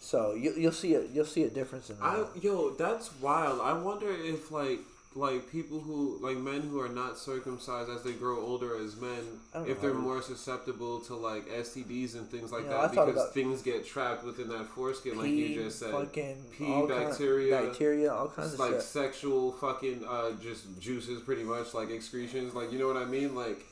[0.00, 2.04] So you, you'll see a you'll see a difference in that.
[2.04, 3.60] I yo, that's wild.
[3.60, 4.80] I wonder if like
[5.16, 9.40] like people who like men who are not circumcised as they grow older as men,
[9.66, 13.60] if they're more susceptible to like STDs and things like You know, that because things
[13.62, 15.90] get trapped within that foreskin, like you just said.
[15.90, 18.82] fucking Pee, all kind- bacteria, bacteria, all kinds of like shit.
[18.82, 23.34] sexual fucking uh, just juices, pretty much like excretions, like you know what I mean.
[23.34, 23.64] Like,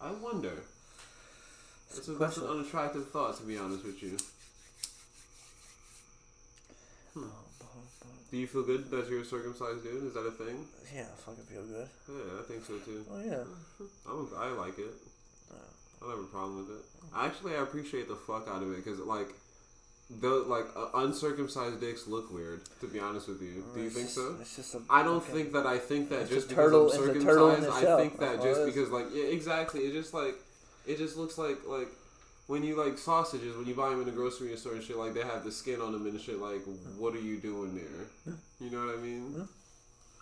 [0.00, 0.52] I wonder.
[1.96, 4.18] A, that's an unattractive thought, to be honest with you.
[8.30, 10.04] Do you feel good that you're a circumcised dude?
[10.04, 10.66] Is that a thing?
[10.94, 11.88] Yeah, I fucking feel good.
[12.08, 13.04] Yeah, I think so too.
[13.10, 13.44] Oh yeah.
[14.10, 14.94] I'm, I like it.
[15.52, 15.56] Oh.
[15.56, 16.84] I don't have a problem with it.
[17.16, 19.28] Actually, I appreciate the fuck out of it because like,
[20.20, 22.62] the like uh, uncircumcised dicks look weird.
[22.80, 24.36] To be honest with you, do you It's think so?
[24.40, 26.92] It's just a I don't fucking- think that I think that It's just because turtle-
[26.92, 27.86] I'm it's a turtle in circumcised.
[27.86, 28.74] I think that That's just all it is.
[28.74, 29.80] because like yeah, exactly.
[29.82, 30.34] It just like
[30.86, 31.88] it just looks like like
[32.46, 35.14] when you like sausages when you buy them in the grocery store and shit like
[35.14, 36.38] they have the skin on them and shit.
[36.40, 36.62] Like
[36.98, 38.34] what are you doing there?
[38.60, 39.48] You know what I mean?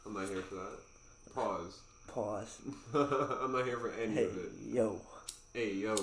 [0.07, 0.79] I'm not here for that.
[1.35, 1.81] Pause.
[2.09, 2.59] Pause.
[3.43, 4.51] I'm not here for any Hey, of it.
[4.67, 5.01] yo.
[5.53, 5.95] Hey yo.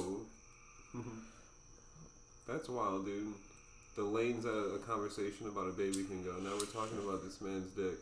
[2.48, 3.34] That's wild, dude.
[3.96, 6.32] The lanes that a conversation about a baby can go.
[6.42, 7.94] Now we're talking about this man's dick.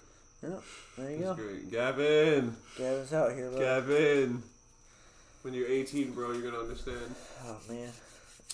[0.42, 1.34] There you That's go.
[1.36, 1.72] great.
[1.72, 2.56] Gavin!
[2.78, 3.50] Gavin's out here.
[3.50, 3.60] Look.
[3.60, 4.42] Gavin!
[5.42, 7.14] When you're 18, bro, you're gonna understand.
[7.46, 7.90] Oh man,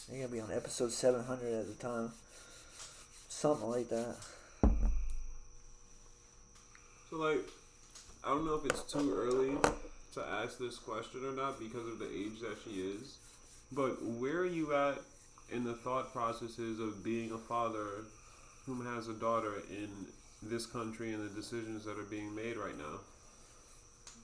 [0.09, 2.11] you're gonna be on episode 700 at the time.
[3.27, 4.15] Something like that.
[7.09, 7.47] So, like,
[8.23, 9.57] I don't know if it's too early
[10.13, 13.17] to ask this question or not because of the age that she is,
[13.71, 14.99] but where are you at
[15.51, 18.05] in the thought processes of being a father
[18.65, 19.89] whom has a daughter in
[20.41, 22.99] this country and the decisions that are being made right now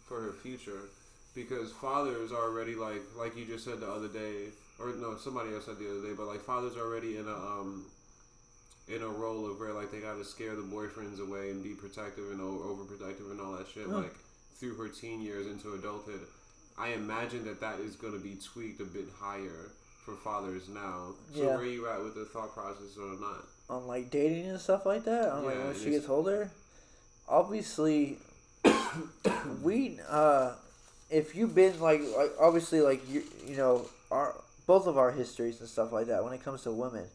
[0.08, 0.90] for her future?
[1.34, 4.48] because fathers are already like like you just said the other day,
[4.82, 7.34] or no, somebody else said the other day, but like fathers are already in a
[7.36, 7.86] um
[8.88, 12.32] in a role of where like they gotta scare the boyfriends away and be protective
[12.32, 13.88] and overprotective and all that shit.
[13.88, 13.96] Yeah.
[13.96, 14.16] Like
[14.56, 16.22] through her teen years into adulthood,
[16.78, 19.72] I imagine that that is gonna be tweaked a bit higher
[20.06, 21.14] for fathers now.
[21.34, 21.56] So Yeah.
[21.58, 23.46] where you at with the thought process or not?
[23.70, 25.30] on like dating and stuff like that.
[25.30, 26.52] On like Yeah, when and she gets older,
[27.30, 28.18] obviously,
[29.64, 30.54] we uh,
[31.10, 34.36] if you've been like like obviously like you you know our
[34.68, 37.06] both of our histories and stuff like that when it comes to women,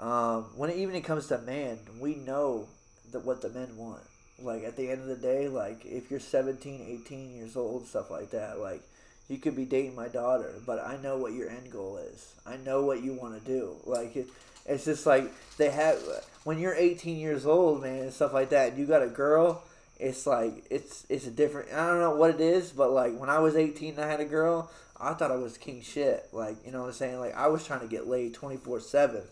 [0.00, 2.66] um, when it, even it comes to man, we know
[3.12, 4.02] that what the men want.
[4.40, 8.10] Like at the end of the day, like if you're 17, 18 years old, stuff
[8.10, 8.82] like that, like
[9.28, 12.34] you could be dating my daughter, but I know what your end goal is.
[12.44, 13.76] I know what you want to do.
[13.84, 14.26] Like it,
[14.66, 15.98] it's just like they have
[16.44, 18.76] when you're 18 years old, man, and stuff like that.
[18.76, 19.62] You got a girl.
[19.98, 21.72] It's like it's it's a different.
[21.72, 24.20] I don't know what it is, but like when I was 18, and I had
[24.20, 24.70] a girl.
[25.02, 26.28] I thought I was king shit.
[26.32, 27.18] Like you know what I'm saying.
[27.20, 29.22] Like I was trying to get laid 24 seven.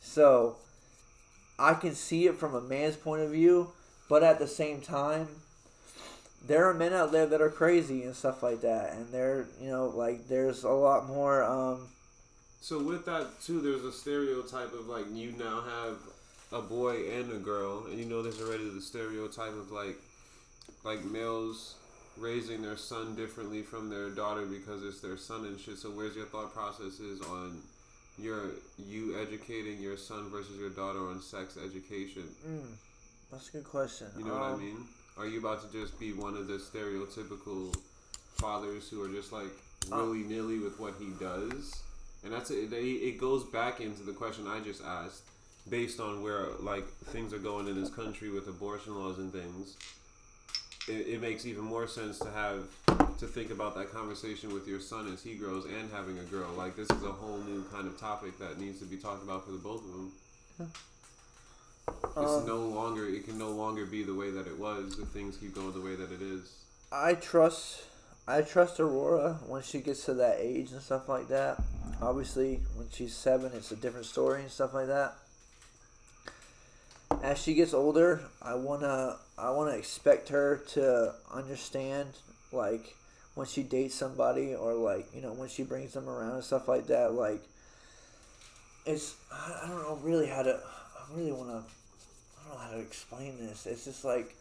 [0.00, 0.56] So
[1.58, 3.72] I can see it from a man's point of view,
[4.08, 5.28] but at the same time,
[6.46, 9.68] there are men out there that are crazy and stuff like that, and they're you
[9.68, 11.42] know like there's a lot more.
[11.44, 11.88] Um,
[12.60, 15.98] So with that too, there's a stereotype of like you now have
[16.52, 19.98] a boy and a girl, and you know there's already the stereotype of like
[20.84, 21.74] like males
[22.16, 25.78] raising their son differently from their daughter because it's their son and shit.
[25.78, 27.60] So where's your thought processes on
[28.18, 32.24] your you educating your son versus your daughter on sex education?
[32.46, 32.64] mm,
[33.30, 34.06] that's a good question.
[34.16, 34.84] You know what I Um, mean?
[35.18, 37.74] Are you about to just be one of the stereotypical
[38.36, 39.50] fathers who are just like
[39.92, 39.96] Uh.
[39.96, 41.74] willy nilly with what he does?
[42.24, 42.72] And that's it.
[42.72, 45.22] It it goes back into the question I just asked,
[45.68, 49.76] based on where like things are going in this country with abortion laws and things.
[50.88, 52.68] It, it makes even more sense to have
[53.18, 56.50] to think about that conversation with your son as he grows and having a girl.
[56.56, 59.44] Like this is a whole new kind of topic that needs to be talked about
[59.44, 60.12] for the both of them.
[61.88, 63.06] It's Um, no longer.
[63.06, 65.80] It can no longer be the way that it was if things keep going the
[65.80, 66.52] way that it is.
[66.90, 67.82] I trust
[68.28, 71.62] I trust Aurora when she gets to that age and stuff like that.
[72.02, 75.14] Obviously, when she's seven, it's a different story and stuff like that.
[77.22, 82.10] As she gets older, I wanna I wanna expect her to understand
[82.52, 82.94] like
[83.34, 86.68] when she dates somebody or like you know when she brings them around and stuff
[86.68, 87.12] like that.
[87.12, 87.42] Like
[88.84, 92.80] it's I don't know really how to I really wanna I don't know how to
[92.80, 93.66] explain this.
[93.66, 94.34] It's just like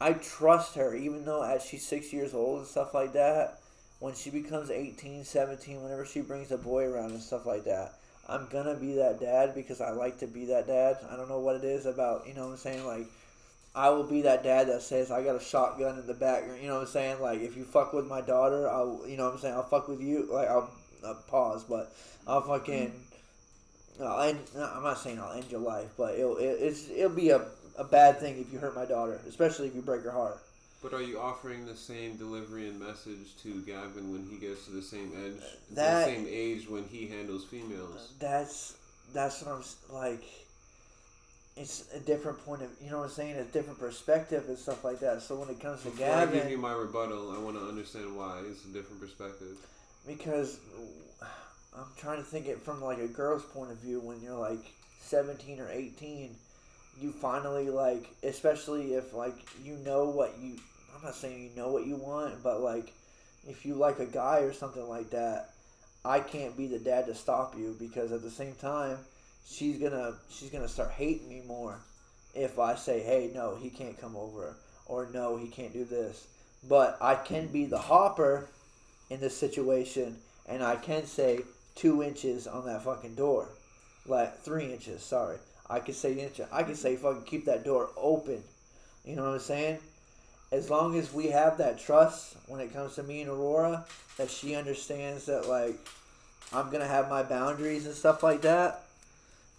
[0.00, 3.60] I trust her, even though as she's six years old and stuff like that,
[4.00, 7.94] when she becomes 18, 17, whenever she brings a boy around and stuff like that,
[8.28, 10.98] I'm gonna be that dad because I like to be that dad.
[11.10, 12.86] I don't know what it is about, you know what I'm saying?
[12.86, 13.06] Like,
[13.74, 16.68] I will be that dad that says, I got a shotgun in the back, you
[16.68, 17.20] know what I'm saying?
[17.20, 19.54] Like, if you fuck with my daughter, I'll, you know what I'm saying?
[19.54, 20.28] I'll fuck with you.
[20.30, 20.70] Like, I'll,
[21.04, 21.92] I'll pause, but
[22.26, 22.92] I'll fucking.
[24.02, 27.30] I'll end, I'm not saying I'll end your life, but it'll, it, it's, it'll be
[27.30, 27.46] a,
[27.78, 30.40] a bad thing if you hurt my daughter, especially if you break her heart.
[30.84, 34.70] But are you offering the same delivery and message to Gavin when he gets to
[34.70, 38.12] the same edge, That- the same age when he handles females?
[38.18, 38.74] That's
[39.14, 40.22] that's what I'm like.
[41.56, 44.84] It's a different point of you know what I'm saying, a different perspective and stuff
[44.84, 45.22] like that.
[45.22, 48.14] So when it comes to Before I give you my rebuttal, I want to understand
[48.14, 49.56] why it's a different perspective.
[50.06, 50.58] because
[51.74, 54.00] I'm trying to think it from like a girl's point of view.
[54.00, 56.36] When you're like 17 or 18,
[57.00, 60.58] you finally like, especially if like you know what you.
[61.04, 62.94] Not saying you know what you want, but like
[63.46, 65.50] if you like a guy or something like that,
[66.02, 68.98] I can't be the dad to stop you because at the same time,
[69.46, 71.78] she's gonna she's gonna start hating me more
[72.34, 74.56] if I say, hey, no, he can't come over,
[74.86, 76.26] or no, he can't do this.
[76.66, 78.48] But I can be the hopper
[79.10, 80.16] in this situation,
[80.48, 81.40] and I can say
[81.74, 83.48] two inches on that fucking door,
[84.06, 85.02] like three inches.
[85.02, 85.36] Sorry,
[85.68, 86.40] I can say inch.
[86.50, 88.42] I can say fucking keep that door open.
[89.04, 89.78] You know what I'm saying?
[90.52, 93.84] As long as we have that trust when it comes to me and Aurora,
[94.16, 95.76] that she understands that like
[96.52, 98.82] I'm gonna have my boundaries and stuff like that.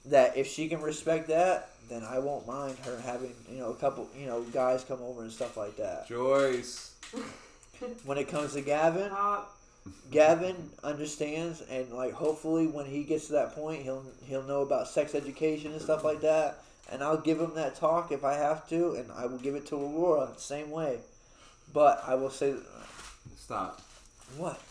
[0.06, 3.76] That if she can respect that, then I won't mind her having you know a
[3.76, 6.08] couple you know guys come over and stuff like that.
[6.08, 6.94] Joyce,
[8.06, 9.58] When it comes to Gavin, Stop.
[10.12, 14.88] Gavin understands, and like hopefully when he gets to that point, he'll he'll know about
[14.88, 16.64] sex education and stuff like that.
[16.92, 19.66] And I'll give him that talk if I have to, and I will give it
[19.68, 21.00] to Aurora the same way.
[21.74, 22.54] But I will say,
[23.38, 23.82] stop.
[24.38, 24.62] what?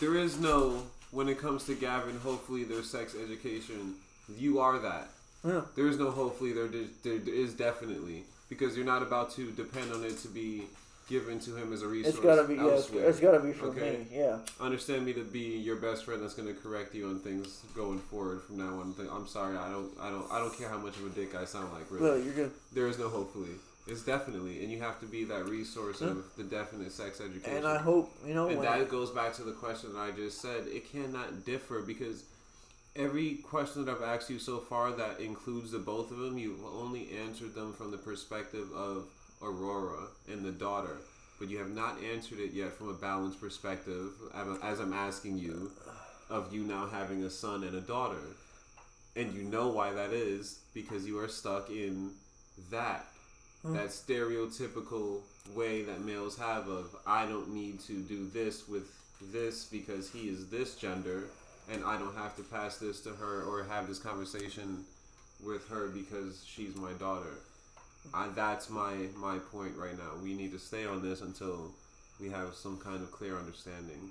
[0.00, 2.18] There is no when it comes to Gavin.
[2.20, 3.96] Hopefully, there's sex education.
[4.38, 5.08] You are that.
[5.44, 5.62] Yeah.
[5.76, 6.52] There is no hopefully.
[6.52, 10.64] There, there, there is definitely because you're not about to depend on it to be
[11.10, 12.14] given to him as a resource.
[12.14, 12.54] It's gotta be.
[12.54, 13.98] Yeah, it's, it's gotta be for Okay.
[14.10, 14.16] me.
[14.16, 14.38] Yeah.
[14.60, 18.42] Understand me to be your best friend that's gonna correct you on things going forward
[18.42, 18.94] from now on.
[19.12, 21.44] I'm sorry, I don't, I don't, I don't care how much of a dick I
[21.44, 21.90] sound like.
[21.90, 22.52] Really, Really, you're good.
[22.72, 23.50] there is no hopefully.
[23.86, 27.56] It's definitely, and you have to be that resource of the definite sex education.
[27.56, 30.40] And I hope you know And that goes back to the question that I just
[30.40, 30.64] said.
[30.68, 32.22] It cannot differ because
[32.94, 36.64] every question that I've asked you so far that includes the both of them, you've
[36.64, 39.06] only answered them from the perspective of
[39.42, 40.98] Aurora and the daughter.
[41.38, 44.10] But you have not answered it yet from a balanced perspective,
[44.62, 45.70] as I'm asking you,
[46.28, 48.22] of you now having a son and a daughter.
[49.16, 52.12] And you know why that is because you are stuck in
[52.70, 53.06] that
[53.62, 53.74] hmm.
[53.74, 55.20] that stereotypical
[55.54, 58.88] way that males have of I don't need to do this with
[59.32, 61.24] this because he is this gender
[61.70, 64.84] and I don't have to pass this to her or have this conversation
[65.44, 67.38] with her because she's my daughter.
[68.14, 70.12] I, that's my my point right now.
[70.22, 71.72] We need to stay on this until
[72.20, 74.10] we have some kind of clear understanding.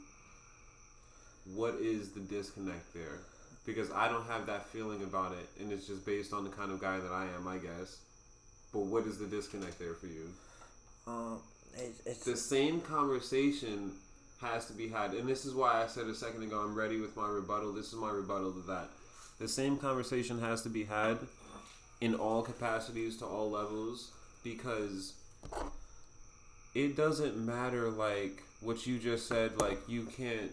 [1.56, 3.20] What is the disconnect there?
[3.66, 6.72] Because I don't have that feeling about it, and it's just based on the kind
[6.72, 7.98] of guy that I am, I guess.
[8.74, 10.30] But what is the disconnect there for you?
[11.08, 11.40] um,
[11.76, 13.92] it's, it's The same conversation
[14.42, 17.00] has to be had, and this is why I said a second ago I'm ready
[17.00, 17.74] with my rebuttal.
[17.74, 18.90] This is my rebuttal to that.
[19.40, 21.18] The same conversation has to be had
[22.02, 24.12] in all capacities to all levels
[24.44, 25.14] because
[26.76, 30.52] it doesn't matter like what you just said like you can't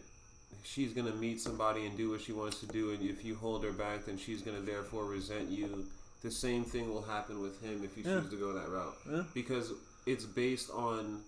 [0.64, 3.62] she's gonna meet somebody and do what she wants to do and if you hold
[3.62, 5.85] her back then she's gonna therefore resent you
[6.23, 8.20] the same thing will happen with him if you Yeah.
[8.20, 9.23] choose to go that route Yeah.
[9.35, 9.73] because
[10.06, 11.23] it's based on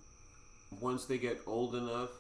[0.81, 2.11] once they get old enough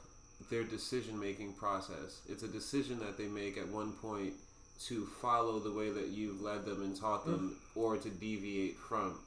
[0.50, 4.34] their decision making process it's a decision that they make at one point
[4.86, 7.80] to follow the way that you've led them and taught them mm.
[7.80, 9.18] or to deviate from.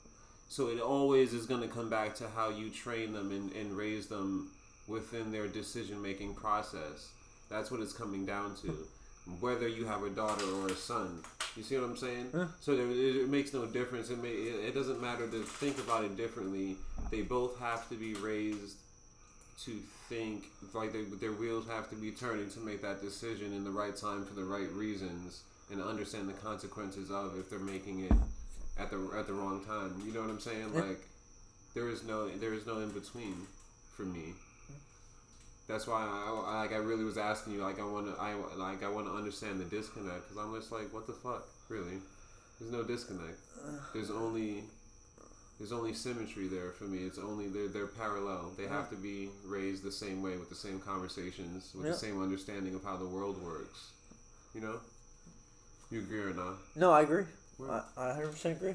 [0.50, 3.76] So it always is going to come back to how you train them and, and
[3.76, 4.52] raise them
[4.88, 7.10] within their decision making process.
[7.50, 8.76] That's what it's coming down to
[9.40, 11.20] whether you have a daughter or a son.
[11.56, 12.30] You see what i'm saying?
[12.34, 12.48] Yeah.
[12.60, 14.10] so there, it, it makes no difference.
[14.10, 16.76] It, may, it, it doesn't matter to think about it differently.
[17.12, 18.78] They both have to be raised
[19.66, 19.80] to
[20.12, 20.44] think
[20.74, 23.96] like they, their wheels have to be turning to make that decision in the right
[23.96, 28.12] time for the right reasons and understand the consequences of if they're making it
[28.78, 30.02] at the at the wrong time.
[30.06, 30.72] You know what I'm saying?
[30.74, 30.82] Yeah.
[30.82, 31.00] Like
[31.74, 33.48] there is no there is no in between
[33.96, 34.34] for me.
[35.70, 38.34] That's why I, I like I really was asking you like I want to I
[38.58, 42.00] like I want to understand the disconnect because I'm just like what the fuck really?
[42.60, 43.40] There's no disconnect.
[43.66, 43.80] Uh.
[43.94, 44.64] There's only
[45.62, 47.04] there's only symmetry there for me.
[47.06, 48.52] It's only they're they're parallel.
[48.58, 51.92] They have to be raised the same way with the same conversations, with Yeah.
[51.92, 53.92] the same understanding of how the world works.
[54.56, 54.80] You know?
[55.92, 56.56] You agree or not?
[56.76, 57.26] no, I agree.
[57.60, 57.70] Word.
[57.96, 58.74] I, I 100% agree.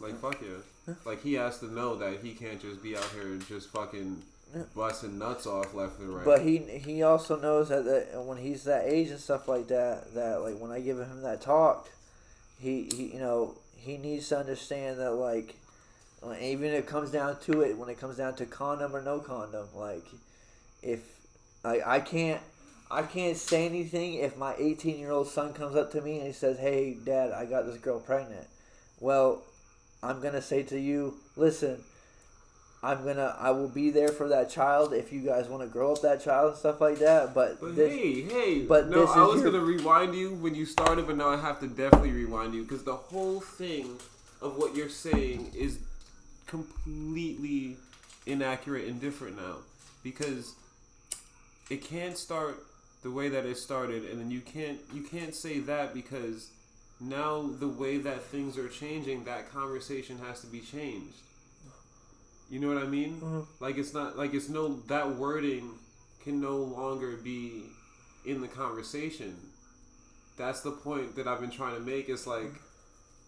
[0.00, 0.94] Like fuck yeah.
[1.04, 4.22] Like he has to know that he can't just be out here just fucking
[4.56, 4.62] Yeah.
[4.74, 6.24] busting nuts off left and right.
[6.24, 10.14] But he he also knows that, that when he's that age and stuff like that,
[10.14, 11.88] that like when I give him that talk,
[12.58, 15.54] he, he you know he needs to understand that like
[16.22, 19.02] like, even if it comes down to it, when it comes down to condom or
[19.02, 20.04] no condom, like
[20.82, 21.00] if
[21.64, 22.40] I I can't
[22.90, 26.26] I can't say anything if my 18 year old son comes up to me and
[26.28, 28.46] he says, "Hey, Dad, I got this girl pregnant."
[29.00, 29.42] Well,
[30.02, 31.82] I'm gonna say to you, listen.
[32.82, 35.92] I'm gonna, I will be there for that child if you guys want to grow
[35.92, 37.34] up that child and stuff like that.
[37.34, 40.54] But, But this, hey, hey, but no, this I was your- gonna rewind you when
[40.54, 43.98] you started, but now I have to definitely rewind you because the whole thing
[44.40, 45.78] of what you're saying is
[46.46, 47.76] completely
[48.26, 49.56] inaccurate and different now
[50.02, 50.54] because
[51.70, 52.64] it can't start
[53.02, 56.50] the way that it started, and then you can't you can't say that because
[57.00, 61.18] now the way that things are changing, that conversation has to be changed.
[62.50, 63.20] You know what I mean?
[63.20, 63.46] Mhm.
[63.60, 65.78] Like it's not like it's no that wording
[66.22, 67.64] can no longer be
[68.24, 69.36] in the conversation.
[70.36, 72.08] That's the point that I've been trying to make.
[72.08, 72.52] It's like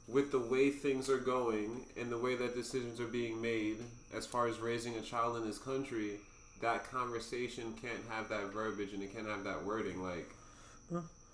[0.09, 3.77] with the way things are going and the way that decisions are being made
[4.17, 6.13] as far as raising a child in this country,
[6.63, 10.03] that conversation can't have that verbiage and it can't have that wording.
[10.03, 10.31] Like,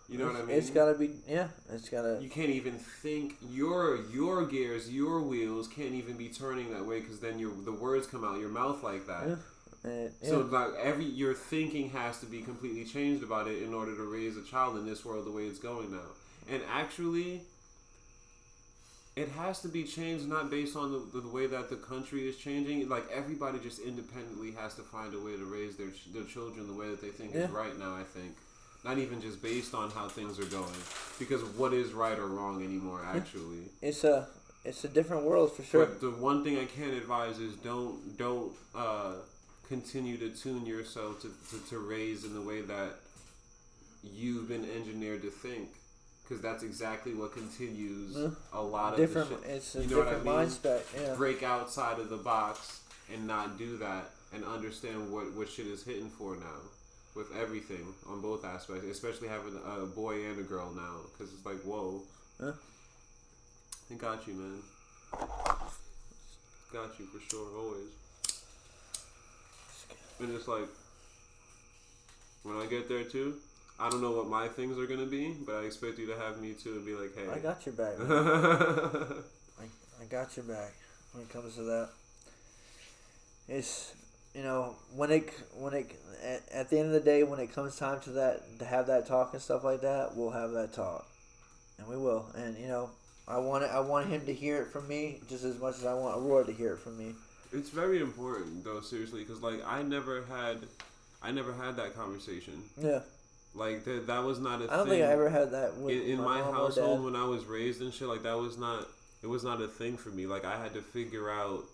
[0.09, 0.57] you know what I mean?
[0.57, 1.49] It's gotta be, yeah.
[1.73, 2.19] It's gotta.
[2.21, 7.01] you can't even think your your gears, your wheels can't even be turning that way
[7.01, 9.29] because then your the words come out your mouth like that.
[9.29, 9.37] Yeah.
[9.85, 10.29] And, yeah.
[10.29, 14.03] So like every your thinking has to be completely changed about it in order to
[14.03, 16.11] raise a child in this world the way it's going now.
[16.51, 17.43] And actually,
[19.17, 22.37] it has to be changed not based on the, the way that the country is
[22.37, 22.89] changing.
[22.89, 26.67] Like everybody just independently has to find a way to raise their ch- their children
[26.67, 27.95] the way that they think is right now.
[27.95, 28.35] I think.
[28.85, 30.77] Not even just based on how things are going,
[31.19, 33.01] because what is right or wrong anymore?
[33.03, 34.27] Actually, it's a
[34.65, 35.87] it's a different world for sure.
[35.87, 39.13] But the one thing I can advise is don't don't uh,
[39.69, 42.97] continue to tune yourself to, to, to raise in the way that
[44.03, 45.71] you've been engineered to think,
[46.27, 48.17] because that's exactly what continues
[48.53, 49.29] a lot of different.
[49.43, 49.57] the shit.
[49.57, 50.25] It's a You know what I mean?
[50.25, 50.81] mindset.
[51.01, 51.15] Yeah.
[51.15, 52.81] Break outside of the box
[53.13, 56.61] and not do that, and understand what what shit is hitting for now.
[57.15, 61.47] With everything on both aspects, especially having a boy and a girl now, because it's
[61.47, 62.03] like, whoa,
[62.43, 62.51] Yeah.
[63.91, 64.59] I got you, man.
[66.73, 67.93] Got you for sure, always.
[70.19, 70.67] And it's like,
[72.43, 73.37] when I get there too,
[73.79, 76.41] I don't know what my things are gonna be, but I expect you to have
[76.41, 77.95] me too and be like, hey, I got your back.
[79.61, 79.65] I,
[80.01, 80.73] I got your back
[81.13, 81.89] when it comes to that.
[83.49, 83.95] It's
[84.35, 85.93] you know when it when it
[86.23, 88.87] at, at the end of the day when it comes time to that to have
[88.87, 91.07] that talk and stuff like that we'll have that talk
[91.79, 92.91] and we will and you know
[93.29, 95.87] I want it, I want him to hear it from me just as much as
[95.87, 97.15] I want Aurora to hear it from me
[97.55, 100.59] it's very important though, seriously, because like I never had,
[101.23, 102.65] I never had that conversation.
[102.77, 103.01] yeah
[103.55, 104.99] Like that, that was not a I don't thing.
[104.99, 107.45] think I ever had that with in, in my, mom or household when I was
[107.45, 108.89] raised and shit like that was not
[109.23, 110.27] it was not a thing for me.
[110.27, 111.65] Like I had to figure out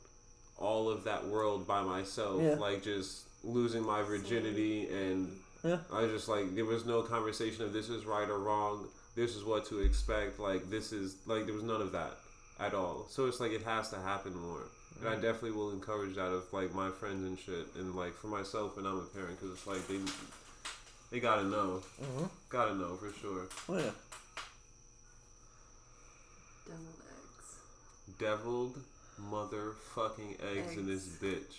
[0.58, 2.42] all of that world by myself.
[2.42, 2.54] Yeah.
[2.54, 5.34] Like just losing my virginity and
[5.64, 5.78] Yeah.
[5.90, 8.86] I was just like there was no conversation of this is right or wrong.
[9.16, 10.38] This is what to expect.
[10.38, 12.12] Like this is like there was none of that
[12.60, 13.06] at all.
[13.08, 14.68] So it's like it has to happen more.
[15.00, 15.22] And I mm.
[15.22, 18.84] definitely will encourage that of like my friends and shit, and like for myself when
[18.86, 19.98] I'm a parent, because it's like they
[21.10, 22.30] they gotta know, Mhm.
[22.48, 23.46] gotta know for sure.
[23.68, 23.90] Oh, yeah.
[26.66, 28.18] Deviled eggs.
[28.18, 28.78] deviled
[29.20, 31.54] motherfucking eggs, in this bitch.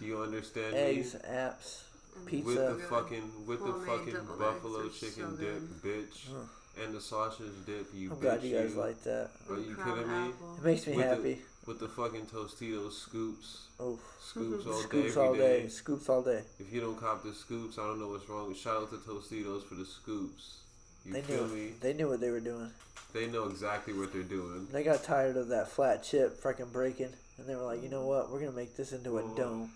[0.00, 1.20] Do you understand eggs me?
[1.28, 1.82] apps
[2.26, 2.46] Pizza.
[2.46, 6.48] With the fucking with the fucking buffalo chicken so dip, bitch, Ugh.
[6.82, 7.86] and the sausage dip.
[7.94, 8.20] You I'm bitch.
[8.20, 10.28] glad you guys like that Are you Crown kidding me?
[10.58, 14.80] it makes me With the- happy With the fucking Tostitos scoops, oh scoops all day,
[14.88, 15.62] scoops every all day.
[15.64, 18.54] day scoops all day If you don't cop the scoops, I don't know what's wrong.
[18.54, 20.60] Shout out to Tostitos for the scoops.
[21.04, 21.54] You They feel knew.
[21.54, 21.72] me?
[21.82, 22.70] they knew what they were doing
[23.12, 24.66] They know exactly what they're doing.
[24.72, 28.06] They got tired of that flat chip freaking breaking, and they were like, you know
[28.06, 28.30] what?
[28.30, 29.34] We're gonna make this into a Oh.
[29.36, 29.70] dome.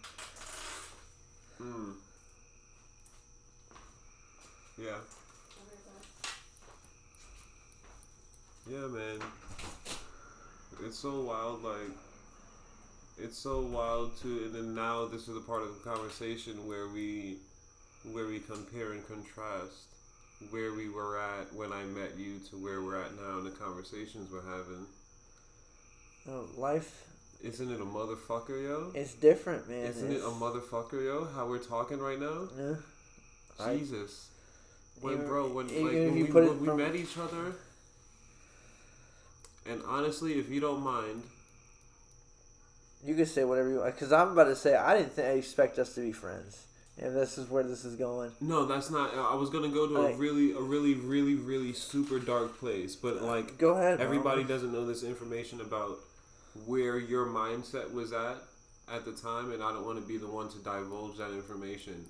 [1.61, 1.93] Mm.
[4.79, 4.97] Yeah.
[8.71, 9.19] Yeah, man.
[10.85, 11.97] It's so wild, like
[13.19, 16.89] it's so wild to and then now this is a part of the conversation where
[16.89, 17.37] we
[18.11, 19.87] where we compare and contrast
[20.51, 23.51] where we were at when I met you to where we're at now and the
[23.51, 24.87] conversations we're having.
[26.29, 27.07] Oh, life
[27.43, 28.93] Isn't it a motherfucker, yo?
[28.95, 29.87] It's different, man.
[29.87, 31.27] Isn't it a motherfucker, yo?
[31.35, 32.49] How we're talking right now?
[32.59, 32.75] Yeah.
[33.61, 34.29] I- Jesus.
[35.01, 37.57] When bro, when like even when we, when we from- met each other,
[39.67, 41.23] and honestly, if you don't mind,
[43.05, 45.79] You can say whatever you want, because I'm about to say I didn't th- expect
[45.79, 46.67] us to be friends,
[46.99, 48.31] and this is where this is going.
[48.41, 49.15] no, that's not.
[49.15, 52.95] Uh, I was gonna go to a really, a really, really, really super dark place,
[52.97, 54.01] but like Go ahead.
[54.01, 54.49] everybody Mom.
[54.49, 55.99] doesn't know this information about
[56.67, 58.37] where your mindset was at
[58.93, 62.05] at the time, and I don't want to be the one to divulge that information.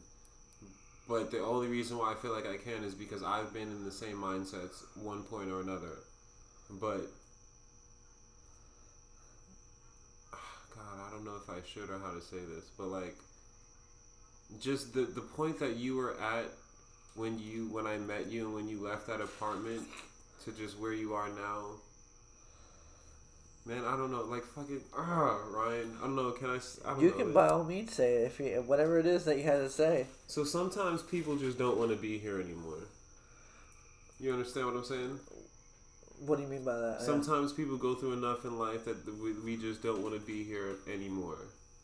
[1.08, 3.84] But the only reason why I feel like I can is because I've been in
[3.84, 5.98] the same mindsets one point or another.
[6.70, 7.02] But
[10.74, 13.16] God, I don't know if I should or how to say this, but like
[14.60, 16.46] just the the point that you were at
[17.14, 19.82] when you when I met you and when you left that apartment
[20.44, 21.66] to just where you are now.
[23.64, 25.96] Man, I don't know, like fucking, ah, Ryan.
[26.00, 26.32] I don't know.
[26.32, 26.58] Can I?
[26.84, 27.00] don't know?
[27.00, 29.58] You can by all means say it if you whatever it is that you had
[29.58, 30.06] to say.
[30.26, 32.88] So sometimes people just don't want to be here anymore.
[34.18, 35.20] You understand what I'm saying?
[36.26, 37.02] What do you mean by that?
[37.02, 40.44] Sometimes people go through enough in life that we, we just don't want to be
[40.44, 41.36] here anymore.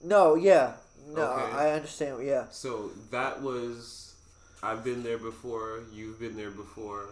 [0.03, 0.75] No, yeah,
[1.09, 1.53] no, Okay.
[1.57, 2.25] I understand.
[2.25, 4.15] Yeah, So that was,
[4.63, 5.81] I've been there before.
[5.93, 7.07] You've been there before,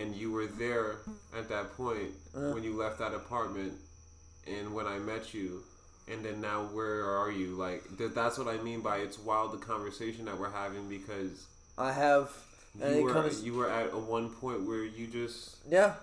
[0.00, 0.96] and you were there
[1.36, 2.50] at that point Uh.
[2.52, 3.74] when you left that apartment,
[4.46, 5.62] and when I met you,
[6.08, 7.48] and then now where are you?
[7.56, 11.46] Like th- that's what I mean by it's wild the conversation that we're having because
[11.78, 12.30] I have.
[12.80, 15.94] And you were comes- you were at a one point where you just Yeah,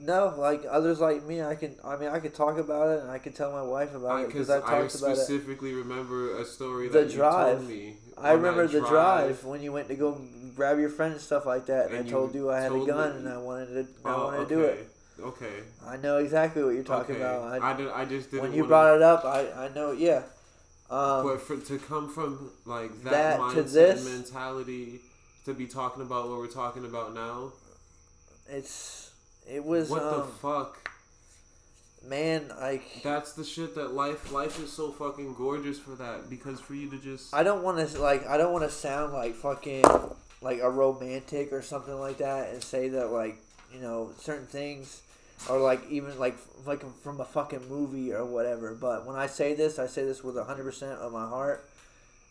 [0.00, 1.74] no, like others like me, I can.
[1.84, 4.26] I mean, I could talk about it, and I could tell my wife about it
[4.28, 4.90] because I talked about it.
[5.16, 7.48] specifically remember a story The that drive.
[7.48, 7.96] you told me.
[8.16, 10.20] I remember the drive when you went to go
[10.56, 12.84] grab your friend and stuff like that, and, And I told you I had a
[12.84, 14.08] gun me- and I wanted to.
[14.08, 14.48] I Oh, wanted okay.
[14.48, 14.90] to do it.
[15.20, 15.56] Okay.
[15.86, 17.24] I know exactly what you're talking okay.
[17.24, 17.60] about.
[17.62, 19.90] I, I, did, I just didn't when you brought it up, I I know.
[19.92, 20.22] Yeah.
[20.90, 25.00] Um, but for, to come from like that, That mindset to this- mentality
[25.44, 27.52] to be talking about what we're talking about now,
[28.48, 29.07] it's
[29.48, 30.90] it was what um, the fuck?
[32.06, 36.60] man, like That's the shit that life life is so fucking gorgeous for that because
[36.60, 39.34] for you to just I don't want to like I don't want to sound like
[39.34, 39.84] fucking
[40.40, 43.38] like a romantic or something like that and say that like
[43.72, 45.02] you know certain things
[45.48, 48.74] or like even like like from a fucking movie or whatever.
[48.74, 51.64] But when I say this, I say this with hundred percent of my heart.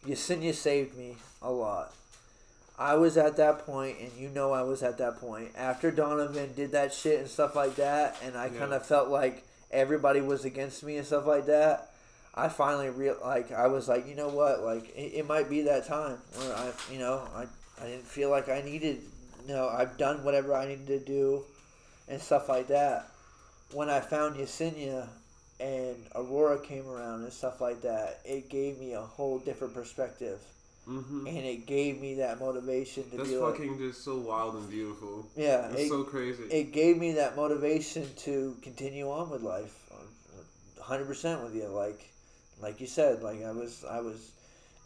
[0.06, 1.94] Yesenia saved me a lot.
[2.80, 6.54] I was at that point, and you know I was at that point after Donovan
[6.56, 8.60] did that shit and stuff like that, and I Yeah.
[8.60, 11.92] kind of felt like everybody was against me and stuff like that.
[12.36, 15.64] I finally real like I was like, you know what, like it, it might be
[15.64, 17.46] that time where I, you know, I
[17.84, 19.02] I didn't feel like I needed,
[19.48, 21.44] you know, I've done whatever I needed to do,
[22.08, 23.10] and stuff like that.
[23.74, 25.08] When I found Yesenia
[25.60, 30.40] and Aurora came around and stuff like that, it gave me a whole different perspective,
[30.88, 34.56] hmm and it gave me that motivation to That's be like, fucking just so wild
[34.56, 35.28] and beautiful.
[35.36, 36.44] yeah, It's it, so crazy.
[36.50, 39.76] it gave me that motivation to continue on with life,
[40.82, 41.66] hundred percent with you.
[41.66, 42.08] Like,
[42.62, 44.32] like you said, like I was, I was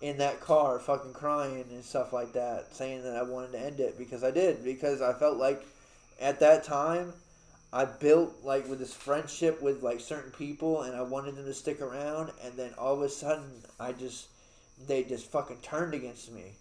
[0.01, 3.79] in that car, fucking crying and stuff like that, saying that I wanted to end
[3.79, 5.63] it because I did because I felt like
[6.19, 7.13] at that time
[7.71, 11.53] I built like with this friendship with like certain people and I wanted them to
[11.53, 14.25] stick around, and then all of a sudden I just
[14.87, 16.53] they just fucking turned against me.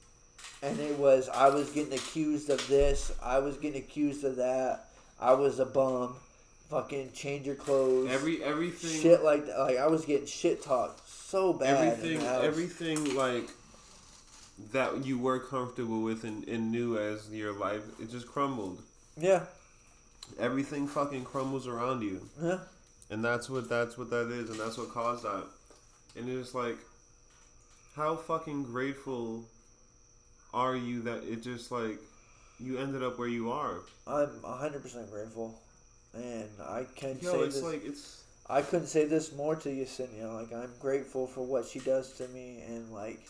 [0.63, 4.87] And it was I was getting accused of this, I was getting accused of that.
[5.21, 6.17] I was a bum.
[6.69, 8.11] Fucking change your clothes.
[8.11, 9.59] Every everything shit like that.
[9.59, 11.89] Like I was getting shit talked so bad.
[11.89, 13.51] everything everything like
[14.73, 18.83] that you were comfortable with and, and knew as your life it just crumbled.
[19.17, 19.45] Yeah,
[20.39, 22.29] Everything fucking crumbles around you.
[22.41, 22.59] yeah.
[23.11, 25.45] And that's what that's what that is, and that's what caused that.
[26.17, 26.79] And it's like,
[27.97, 29.45] how fucking grateful
[30.53, 31.99] are you that it just like
[32.59, 33.81] you ended up where you are?
[34.07, 35.61] I'm hundred percent grateful,
[36.15, 37.65] and I can Yo, say it's this.
[37.65, 40.33] like it's I couldn't say this more to Yesenia.
[40.33, 43.21] Like I'm grateful for what she does to me, and like,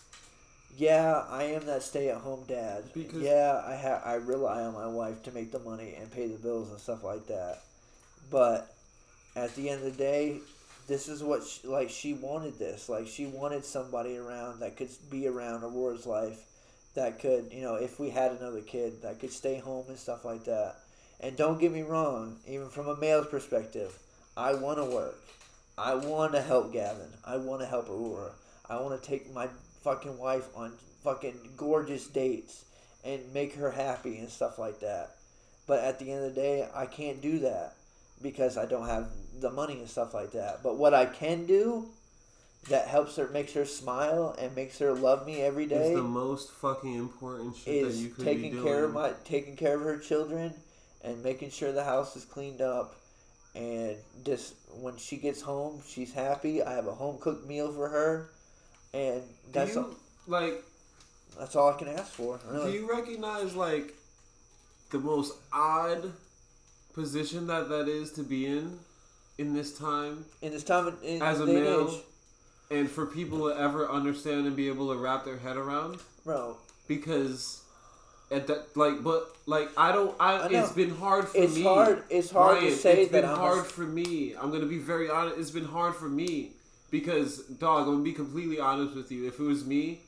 [0.77, 2.85] yeah, I am that stay-at-home dad.
[2.95, 6.27] Because- yeah, I ha- I rely on my wife to make the money and pay
[6.27, 7.59] the bills and stuff like that.
[8.31, 8.75] But
[9.37, 10.39] at the end of the day,
[10.91, 12.59] this is what she, like she wanted.
[12.59, 16.41] This like she wanted somebody around that could be around Aurora's life,
[16.95, 20.25] that could you know if we had another kid that could stay home and stuff
[20.25, 20.77] like that.
[21.21, 23.97] And don't get me wrong, even from a male's perspective,
[24.37, 25.21] I want to work.
[25.79, 27.11] I want to help Gavin.
[27.25, 28.33] I want to help Aurora.
[28.69, 29.49] I want to take my
[29.83, 30.73] fucking wife on
[31.05, 32.65] fucking gorgeous dates
[33.05, 35.11] and make her happy and stuff like that.
[35.69, 37.75] But at the end of the day, I can't do that
[38.21, 39.09] because I don't have
[39.41, 40.63] the money and stuff like that.
[40.63, 41.87] But what I can do
[42.69, 46.03] that helps her, makes her smile and makes her love me every day is the
[46.03, 48.65] most fucking important shit that you could taking be doing.
[48.65, 50.53] care of my taking care of her children
[51.03, 52.97] and making sure the house is cleaned up
[53.55, 53.97] and
[54.27, 58.29] just when she gets home she's happy i have a home cooked meal for her
[58.93, 59.23] and
[59.53, 59.95] that's you all,
[60.27, 60.63] like?
[61.39, 63.95] that's all i can ask for really Do you recognize like
[64.91, 66.13] the most odd
[66.93, 68.79] position that that is to be in
[69.41, 72.01] in this time in this time in, as a and male, age,
[72.71, 75.99] and for people to ever understand and be able to wrap their head around?
[76.25, 76.57] bro
[76.87, 77.63] because
[78.31, 81.63] at that like but like I don't I, I it's been hard for it's me.
[81.63, 84.35] hard it's hard Ryan, to say it's that been i'm hard a, for me.
[84.41, 85.39] I'm gonna be very honest.
[85.39, 86.51] It's been hard for me
[86.91, 87.87] because dog.
[87.87, 89.27] I'm gonna be completely honest with you.
[89.27, 90.01] If it was me,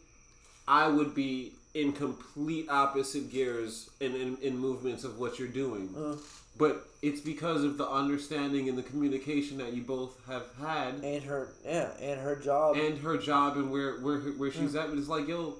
[0.68, 5.94] I would be in complete opposite gears in in, in movements of what you're doing.
[5.96, 6.16] Uh.
[6.58, 11.24] But it's because of the understanding and the communication that you both have had and
[11.24, 14.78] her yeah and her job and her job and where where where she's hmm.
[14.78, 14.88] at.
[14.90, 15.56] But it's like, yo,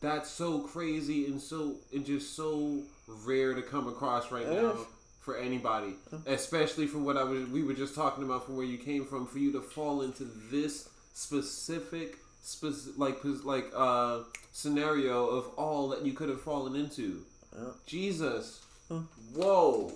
[0.00, 4.72] that's so crazy and so and just so rare to come across right It now
[4.72, 4.78] is.
[5.20, 6.16] for anybody, hmm.
[6.26, 9.26] especially from what I was we were just talking about from where you came from.
[9.26, 14.20] For you to fall into this specific, spec- like like uh
[14.52, 17.22] scenario of all that you could have fallen into.
[17.56, 17.70] Yeah.
[17.86, 19.00] Jesus, Huh.
[19.34, 19.92] whoa.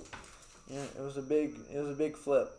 [0.71, 2.51] Yeah it was a big it was a big flip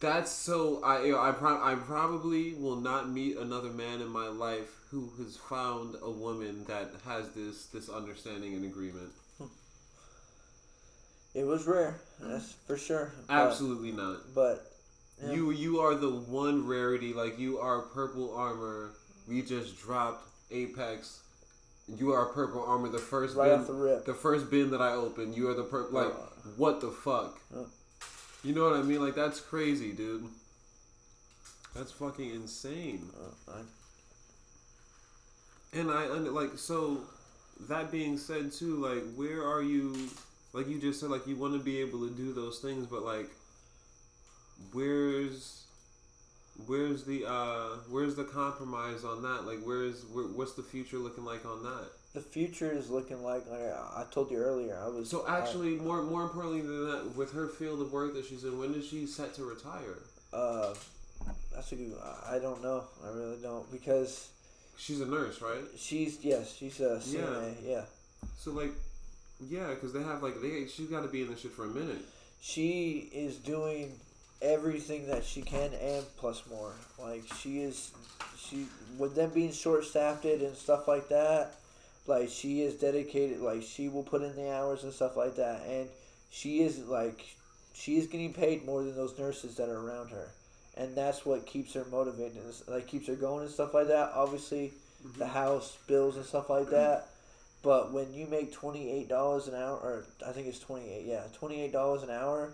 [0.00, 0.82] That's so.
[0.84, 4.68] I you know, I pro- I probably will not meet another man in my life
[4.90, 9.10] who has found a woman that has this this understanding and agreement.
[9.38, 9.46] Hmm.
[11.34, 14.34] it was rare that's for sure But- Absolutely not.
[14.34, 14.70] but
[15.22, 15.32] yeah.
[15.32, 17.14] You you are the one rarity.
[17.14, 18.90] Like you are purple armor.
[19.26, 21.20] We just dropped Apex.
[21.86, 22.88] You are purple armor.
[22.88, 25.34] The first right bin, off the rip the first bin that I opened.
[25.36, 26.00] You are the purple.
[26.00, 26.50] Like Uh.
[26.56, 27.40] what the fuck?
[27.54, 27.64] Uh.
[28.42, 29.02] You know what I mean?
[29.02, 30.26] Like that's crazy, dude.
[31.74, 33.10] That's fucking insane.
[33.20, 33.60] Uh, I,
[35.78, 37.02] And I under like so.
[37.68, 40.08] That being said, too, like where are you
[40.52, 43.02] like you just said, like you want to be able to do those things, but
[43.02, 43.28] like,
[44.72, 45.63] where's
[46.66, 49.46] where's the uh where's the compromise on that?
[49.46, 51.86] Like, where's where, what's the future looking like on that?
[52.14, 54.78] The future is looking like like I I told you earlier.
[54.82, 58.24] I was So actually, more more importantly than that, with her field of work that
[58.26, 59.98] she's in, when is she set to retire?
[60.32, 60.74] Uh,
[61.54, 61.92] that's a good.
[62.28, 62.84] I don't know.
[63.04, 64.28] I really don't because
[64.76, 65.62] She's a nurse, right?
[65.76, 67.54] she's yes she's a CNA.
[67.64, 67.82] Yeah.
[68.38, 68.72] So like,
[69.40, 71.68] yeah, because they have like they she's got to be in this shit for a
[71.68, 72.04] minute.
[72.40, 73.92] She is doing
[74.44, 76.72] everything that she can and plus more.
[76.98, 77.92] Like she is,
[78.38, 78.66] she
[78.98, 81.54] with them being short staffed and stuff like that.
[82.06, 83.40] Like she is dedicated.
[83.40, 85.88] Like she will put in the hours and stuff like that, and
[86.30, 87.24] she is like
[87.72, 90.28] she is getting paid more than those nurses that are around her,
[90.76, 92.36] and that's what keeps her motivated.
[92.36, 94.12] and Like keeps her going and stuff like that.
[94.14, 95.18] Obviously, mm-hmm.
[95.18, 97.08] the house bills and stuff like that.
[97.62, 101.06] But when you make twenty eight dollars an hour, or I think it's twenty eight,
[101.06, 102.52] yeah, twenty eight dollars an hour,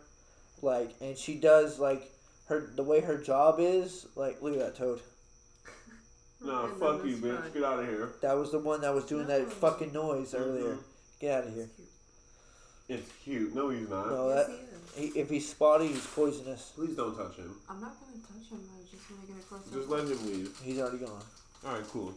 [0.63, 2.11] like, and she does like
[2.49, 5.01] her the way her job is, like, look at that toad.
[6.43, 7.35] Nah, And fuck you, bitch.
[7.43, 7.53] rug.
[7.53, 8.09] Get out of here.
[8.23, 9.49] That was the one that was doing that No.
[9.51, 10.73] fucking noise earlier.
[10.77, 10.79] Mhm.
[11.21, 11.69] Get out of here.
[11.69, 12.99] It's cute.
[13.01, 13.55] It's cute.
[13.55, 14.09] No, he's not.
[14.09, 14.57] No, Yes, that
[14.97, 15.13] he is.
[15.15, 16.73] he, if he's spotty, he's poisonous.
[16.75, 17.55] Please don't touch him.
[17.69, 18.67] I'm not gonna touch him.
[18.75, 19.65] I was just gonna get across.
[19.67, 20.59] the Just let him leave.
[20.65, 21.23] He's already gone.
[21.67, 22.15] All right, cool.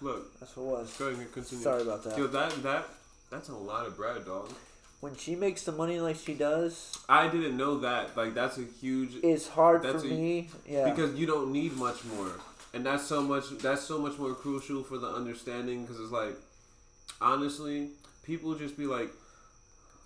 [0.00, 0.96] Look, That's what it was.
[0.96, 1.64] go ahead and continue.
[1.64, 2.16] Sorry about that.
[2.16, 2.86] Yo, that that
[3.30, 4.48] that's a lot of bread, dog.
[5.04, 8.16] When she makes the money like she does, I didn't know that.
[8.16, 10.48] Like that's a huge it's hard That's for a- me.
[10.66, 10.88] Yeah.
[10.88, 12.32] because you don't need much more,
[12.72, 13.50] and that's so much.
[13.58, 16.34] That's so much more crucial for the understanding because it's like,
[17.20, 17.90] honestly,
[18.24, 19.10] people just be like,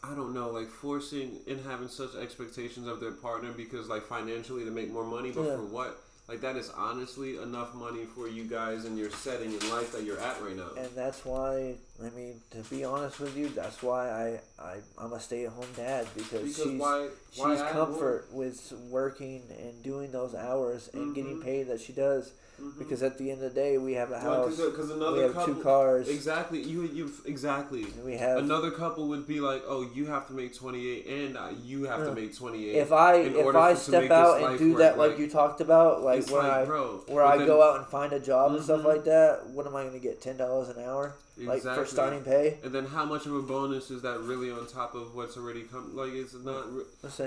[0.03, 4.65] I don't know, like forcing and having such expectations of their partner because like financially
[4.65, 5.57] to make more money, but Yeah.
[5.59, 6.01] for what?
[6.29, 10.03] Like that is honestly enough money for you guys in your setting in life that
[10.03, 10.70] you're at right now.
[10.77, 15.12] and that's why I mean to be honest with you, that's why I, I I'm
[15.12, 17.09] a stay at home dad because, Because she's why?
[17.37, 21.45] Why she's comfort with working and doing those hours and getting Mhm.
[21.45, 22.33] paid that she does?
[22.61, 22.77] Mhm.
[22.77, 25.23] because at the end of the day we have a Well, house, because we another
[25.23, 28.39] have couple two cars, exactly you you exactly and we have.
[28.39, 32.05] another couple would be like oh you have to make 28 and uh, you have
[32.05, 35.19] to make 28 if I if I step out and do work, that like, like,
[35.20, 38.12] you talked about, like where like, I bro where I then- go out and find
[38.12, 38.85] a job and stuff Mhm.
[38.87, 40.20] like that, what am I gonna get?
[40.20, 41.15] Ten dollars an hour,
[41.47, 41.85] like exactly.
[41.85, 42.59] for starting pay.
[42.65, 45.62] and then how much of a bonus is that really on top of what's already
[45.62, 46.85] come like it's not re-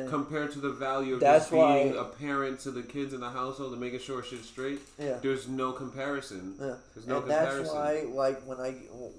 [0.10, 3.22] compared to the value of That's just being why- a parent to the kids in
[3.22, 5.18] the household and making sure shit's straight yeah.
[5.22, 6.76] there's no comparison Yeah.
[6.94, 8.72] there's no and that's why, like, when I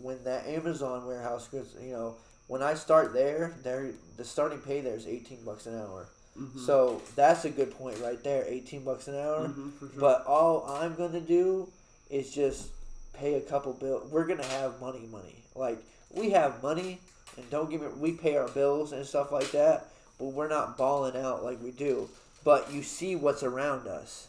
[0.02, 2.16] when that Amazon warehouse goes, you know,
[2.48, 6.06] when I start there, there the starting pay there is eighteen bucks an hour.
[6.39, 6.59] Mhm.
[6.66, 9.48] So that's a good point right there, eighteen bucks an hour.
[9.48, 10.01] Mhm, for sure.
[10.01, 11.69] But all I'm gonna do
[12.10, 12.69] is just
[13.12, 14.06] pay a couple bill.
[14.10, 15.43] We're gonna have money, money.
[15.55, 15.78] Like
[16.10, 17.01] we have money,
[17.36, 17.89] and don't give me.
[17.98, 19.86] We pay our bills and stuff like that,
[20.18, 22.09] but we're not balling out like we do.
[22.44, 24.26] But you see what's around us,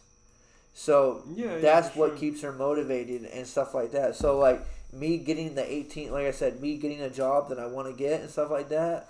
[0.73, 2.17] so yeah, yeah, that's for what sure.
[2.17, 4.15] keeps her motivated and stuff like that.
[4.15, 4.61] So like
[4.91, 7.93] me getting the 18, like I said, me getting a job that I want to
[7.93, 9.07] get and stuff like that.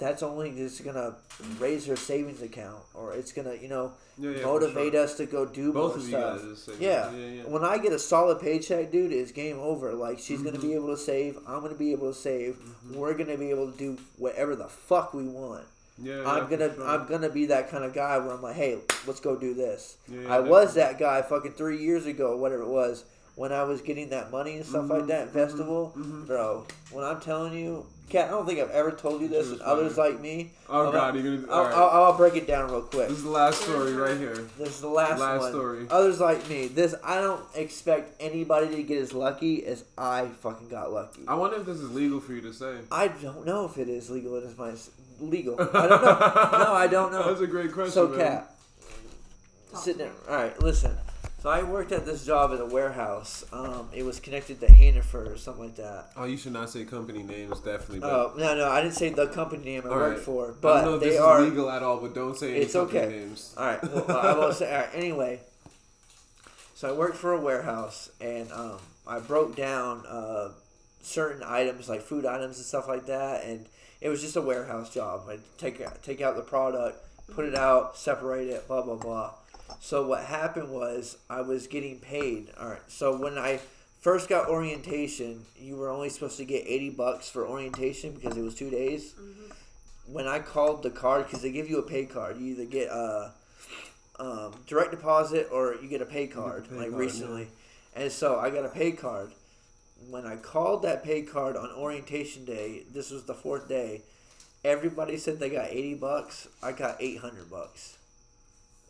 [0.00, 1.14] That's only just gonna
[1.58, 5.02] raise her savings account, or it's gonna, you know, yeah, yeah, motivate sure.
[5.04, 6.02] us to go do both more of
[6.42, 6.68] you stuff.
[6.68, 7.12] guys Yeah.
[7.12, 7.42] yeah.
[7.44, 9.92] When I get a solid paycheck, dude, it's game over.
[9.92, 10.62] Like she's gonna Mhm.
[10.62, 11.36] be able to save.
[11.46, 12.56] I'm gonna be able to save.
[12.88, 12.96] Mhm.
[12.96, 15.64] We're gonna be able to do whatever the fuck we want.
[16.02, 16.86] Yeah, I'm gonna sure.
[16.86, 19.96] I'm gonna be that kind of guy where I'm like, hey, let's go do this.
[20.28, 23.04] I was that guy fucking three years ago, whatever it was,
[23.36, 26.26] when I was getting that money and stuff like Mhm, that, mhm, festival, mhm.
[26.26, 26.64] bro.
[26.90, 29.60] When I'm telling you, Kat, I don't think I've ever told you this, She was
[29.60, 30.50] and others like me.
[30.68, 31.52] Oh I'm God, you're gonna.
[31.52, 31.74] I'll, All right.
[31.74, 33.08] I'll, I'll break it down real quick.
[33.08, 34.34] this is the last story right here.
[34.58, 35.52] This is the last, Last one.
[35.52, 35.86] story.
[35.88, 36.66] Others like me.
[36.66, 41.22] This I don't expect anybody to get as lucky as I fucking got lucky.
[41.28, 42.78] I wonder if this is legal for you to say.
[42.90, 44.36] I don't know if it is legal.
[44.36, 44.74] It is my
[45.20, 45.54] legal.
[45.60, 46.58] I don't know.
[46.64, 47.28] No, I don't know.
[47.28, 47.92] That's a great question.
[47.92, 48.56] So, Cat, Kat,
[49.72, 50.12] Talk sitting there.
[50.28, 50.96] All right, listen.
[51.40, 53.46] So I worked at this job at a warehouse.
[53.50, 56.10] Um, it was connected to Hannaford or something like that.
[56.14, 58.00] Oh, you should not say company names, definitely.
[58.00, 60.24] But Oh no, no, I didn't say the company name I All worked right.
[60.24, 61.40] for, I don't know but if they this are.
[61.42, 63.08] is legal at all, but don't say any It's company okay.
[63.20, 63.54] names.
[63.56, 64.70] All right, well, I will say.
[64.70, 65.40] All right, anyway,
[66.74, 68.76] so I worked for a warehouse, and um,
[69.06, 70.50] I broke down uh,
[71.00, 73.64] certain items like food items and stuff like that, and
[74.02, 75.22] it was just a warehouse job.
[75.26, 76.98] I take take out the product,
[77.34, 79.30] put it out, separate it, blah blah blah.
[79.80, 82.48] So what happened was I was getting paid.
[82.58, 83.60] All right, so when I
[84.00, 88.42] first got orientation, you were only supposed to get eighty bucks for orientation because it
[88.42, 89.52] was two days Mhm.
[90.12, 92.88] when I called the card because they give you a pay card, you either get
[92.90, 93.32] a
[94.18, 96.68] um, direct deposit or you get a pay card.
[96.68, 97.48] pay like card, recently,
[97.94, 99.32] and so I got a pay card.
[100.10, 104.02] When I called that pay card on orientation day, this was the fourth day.
[104.64, 106.48] Everybody said they got eighty bucks.
[106.62, 107.96] I got eight hundred bucks.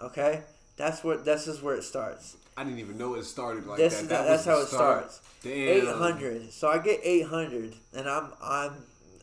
[0.01, 0.43] Okay,
[0.81, 2.37] that's where this is where it starts.
[2.57, 4.09] I didn't even know it started like this that.
[4.09, 5.13] that that's how it start.
[5.13, 5.21] starts.
[5.45, 6.53] Eight hundred.
[6.53, 8.73] So I get eight hundred, and I'm I'm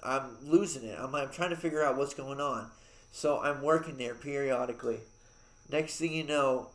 [0.03, 0.97] I'm losing it.
[0.99, 2.69] I'm I'm trying to figure out what's going on.
[3.11, 4.99] So I'm working there periodically.
[5.71, 6.69] Next thing you know,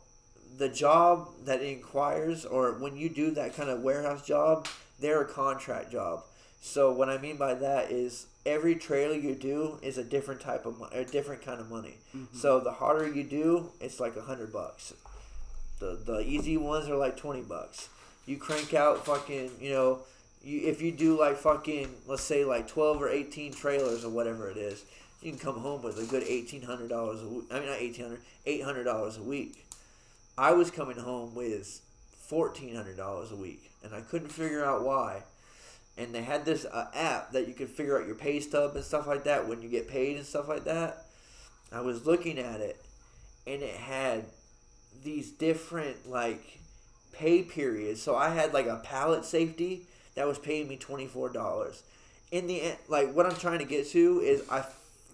[0.57, 4.67] the job that inquires, or when you do that kind of warehouse job,
[4.99, 6.23] they're a contract job.
[6.61, 10.65] So what I mean by that is every trailer you do is a different type
[10.65, 11.97] of a different kind of money.
[12.15, 12.37] Mm-hmm.
[12.37, 14.93] So the harder you do, it's like a hundred bucks.
[15.79, 17.89] The the easy ones are like twenty bucks.
[18.25, 19.99] You crank out fucking you know,
[20.43, 24.49] you if you do like fucking let's say like twelve or eighteen trailers or whatever
[24.49, 24.83] it is,
[25.21, 27.45] you can come home with a good eighteen hundred dollars a week.
[27.51, 29.65] I mean not eighteen hundred, eight hundred dollars a week.
[30.37, 31.81] I was coming home with
[32.17, 35.23] fourteen hundred dollars a week, and I couldn't figure out why.
[35.97, 38.83] And they had this uh, app that you could figure out your pay stub and
[38.83, 41.05] stuff like that when you get paid and stuff like that.
[41.71, 42.83] I was looking at it,
[43.47, 44.25] and it had
[45.03, 46.59] these different like
[47.11, 48.01] pay periods.
[48.01, 49.83] So I had like a pallet safety
[50.15, 51.83] that was paying me twenty four dollars.
[52.31, 54.63] In the end, like what I'm trying to get to is I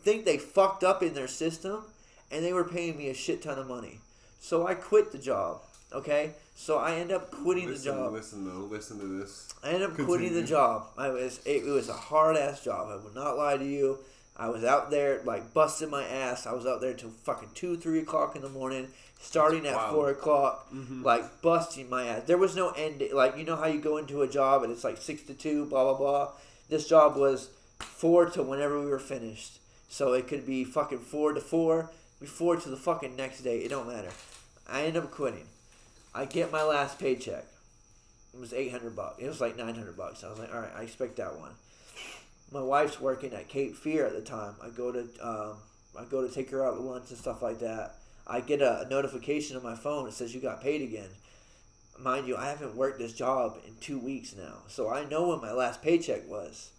[0.04, 1.84] think they fucked up in their system,
[2.32, 4.00] and they were paying me a shit ton of money.
[4.40, 5.62] So I quit the job.
[5.92, 8.14] Okay, so I end up quitting listen, the job.
[8.14, 9.48] Listen though, listen to this.
[9.64, 10.88] I end up quitting the job.
[10.98, 12.90] I was it, it was a hard ass job.
[12.92, 14.00] I would not lie to you.
[14.36, 16.46] I was out there like busting my ass.
[16.46, 18.90] I was out there till fucking two, three o'clock in the morning,
[19.22, 19.92] starting at Wow.
[19.94, 21.02] four o'clock, Mhm.
[21.02, 22.24] like busting my ass.
[22.26, 23.02] There was no end.
[23.14, 25.64] Like you know how you go into a job and it's like six to two,
[25.66, 26.32] blah blah blah.
[26.68, 27.50] This job was
[27.80, 29.60] four to whenever we were finished.
[29.88, 33.60] So it could be fucking four to four, be four to the fucking next day.
[33.60, 34.12] It don't matter.
[34.68, 35.48] I end up quitting.
[36.14, 37.46] I get my last paycheck.
[38.34, 39.22] It was eight hundred bucks.
[39.22, 40.24] It was like nine hundred bucks.
[40.24, 41.52] I was like, all right, I expect that one.
[42.52, 44.56] My wife's working at Cape Fear at the time.
[44.64, 45.58] I go to um,
[46.00, 47.96] I go to take her out to lunch and stuff like that.
[48.28, 51.10] I get a notification on my phone that says you got paid again.
[51.98, 55.42] Mind you, I haven't worked this job in two weeks now, so I know when
[55.42, 56.70] my last paycheck was.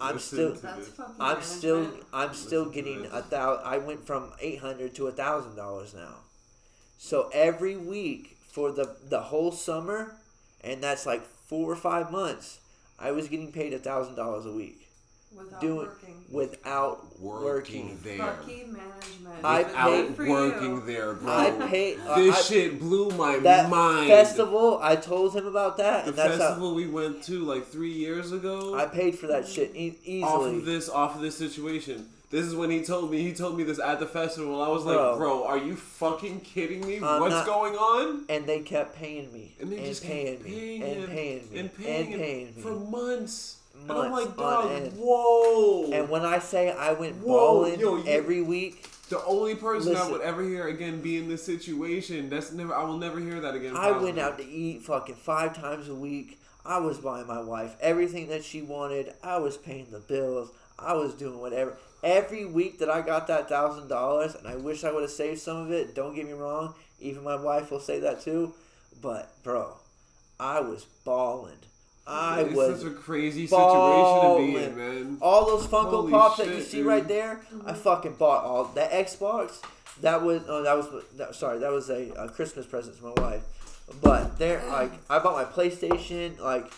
[0.00, 1.00] I'm Listen still- to That's this.
[1.20, 1.90] I'm still.
[2.12, 3.56] I'm still Listen getting a thou.
[3.64, 6.14] I went from eight hundred to a thousand dollars now.
[6.98, 10.16] So every week for the the whole summer,
[10.62, 12.58] and that's like four or five months,
[12.98, 14.88] I was getting paid a thousand dollars a week
[15.36, 16.24] without doing- working.
[16.30, 18.00] without Working working.
[18.02, 18.18] there.
[18.18, 19.44] Fucking management.
[19.44, 20.80] I Good paid- for Without working you.
[20.86, 21.32] there, bro.
[21.32, 24.08] I paid uh, this I- shit blew my that mind.
[24.08, 24.78] festival.
[24.82, 28.32] I told him about that, the and that's festival we went to like three years
[28.32, 28.74] ago.
[28.74, 32.08] I paid for that shit e- off of this, off of this situation.
[32.30, 33.22] This is when he told me.
[33.22, 34.60] He told me this at the festival.
[34.60, 35.16] I was like, Bro.
[35.16, 36.96] "Bro, are you fucking kidding me?
[36.96, 40.44] I'm What's not- going on?" and they kept paying me And they just paying kept
[40.48, 42.62] me paying and paying me and paying, him paying me.
[42.62, 43.58] for months.
[43.80, 44.92] and I'm Months like, on dog, end.
[44.96, 45.90] whoa.
[45.92, 49.90] And when I say I went Whoa, balling yo, you- every week, the only person
[49.94, 50.12] I Listen.
[50.12, 52.74] would ever hear again be in this situation, that's never.
[52.74, 53.76] I will never hear that again.
[53.76, 54.06] I probably.
[54.06, 56.40] went out to eat fucking five times a week.
[56.64, 59.12] I was buying my wife everything that she wanted.
[59.22, 60.50] I was paying the bills.
[60.78, 61.76] I was doing whatever.
[62.02, 65.40] Every week that I got that thousand dollars, and I wish I would have saved
[65.40, 65.94] some of it.
[65.94, 66.74] Don't get me wrong.
[67.00, 68.54] Even my wife will say that too.
[69.00, 69.76] But bro,
[70.38, 71.58] I was balling.
[72.06, 75.18] I it's was such a crazy situation to be in, man.
[75.20, 76.86] all those Funko Holy Pops that you see dude.
[76.86, 77.40] right there.
[77.64, 79.60] I fucking bought all that Xbox.
[80.02, 83.12] That was oh that was that, sorry that was a, a Christmas present to my
[83.22, 83.42] wife.
[84.02, 86.70] But there like I bought my PlayStation like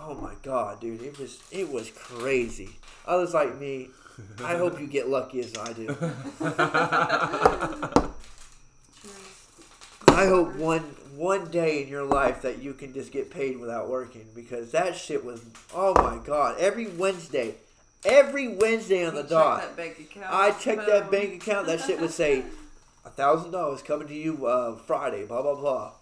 [0.00, 2.70] oh my god dude it was it was crazy.
[3.06, 3.88] Others like me,
[4.44, 5.96] I hope you get lucky as I do.
[10.08, 10.80] I hope one
[11.16, 14.96] one day in your life that you can just get paid without working because that
[14.96, 15.44] shit was
[15.74, 17.54] oh my god every Wednesday,
[18.04, 19.60] every Wednesday on the You dot.
[19.62, 20.26] that bank account.
[20.32, 21.66] I checked that bank account.
[21.66, 22.44] That shit would say
[23.04, 25.24] a thousand dollars coming to you uh, Friday.
[25.24, 25.92] Blah blah blah.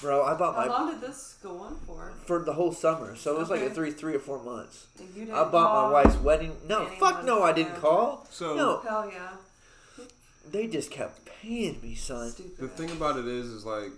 [0.00, 2.12] Bro, I bought my How my long did this go on for?
[2.26, 4.86] for the whole summer, so it was like a three three or four months.
[5.14, 5.86] You didn't I bought call?
[5.86, 6.56] my wife's wedding.
[6.68, 7.80] No, fuck no, I didn't that.
[7.80, 8.26] call.
[8.30, 10.04] So No, Hell yeah.
[10.50, 12.30] they just kept paying me, son.
[12.30, 12.58] Stupid.
[12.58, 13.92] the thing about it is, is like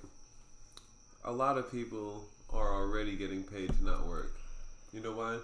[1.25, 4.33] a lot of people are already getting paid to not work.
[4.93, 5.39] You know why?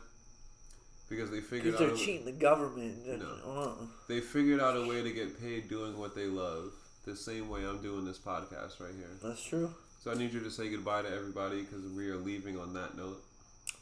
[1.09, 3.07] Because they figured Because out they're a, cheating the government.
[3.07, 3.27] No.
[3.45, 6.73] Uh, they figured out a way to get paid doing what they love.
[7.05, 9.11] The same way I'm doing this podcast right here.
[9.23, 9.75] that's true.
[10.03, 12.97] So I need you to say goodbye to everybody because we are leaving on that
[12.97, 13.23] note.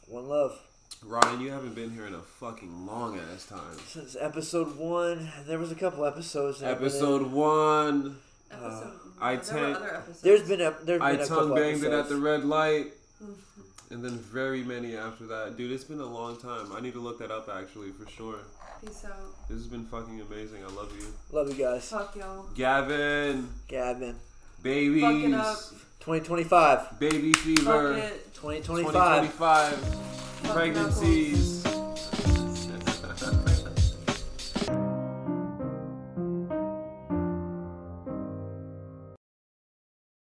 [0.07, 0.61] One love.
[1.03, 3.79] Ryan, you haven't been here in a fucking long ass time.
[3.87, 6.61] Since episode one, there was a couple episodes.
[6.61, 6.93] that I've been in.
[6.93, 8.19] Episode one,
[8.51, 8.67] Episode.
[8.69, 10.21] Uh, I there ten- were other episodes.
[10.21, 12.89] There's been a there's been I a tongue couple banged it at the red light.
[13.91, 15.57] and then very many after that.
[15.57, 16.71] Dude, it's been a long time.
[16.75, 18.41] I need to look that up actually for sure.
[18.83, 19.49] Peace out.
[19.49, 20.65] This has been fucking amazing.
[20.65, 21.07] I love you.
[21.33, 21.89] Love you guys.
[21.89, 22.47] Fuck y'all.
[22.55, 24.17] Gavin, Gavin.
[24.63, 25.59] babies, Fuck it up.
[26.01, 26.99] 2025.
[26.99, 29.33] baby fever, 2025.
[29.33, 31.70] 2025, pregnancies.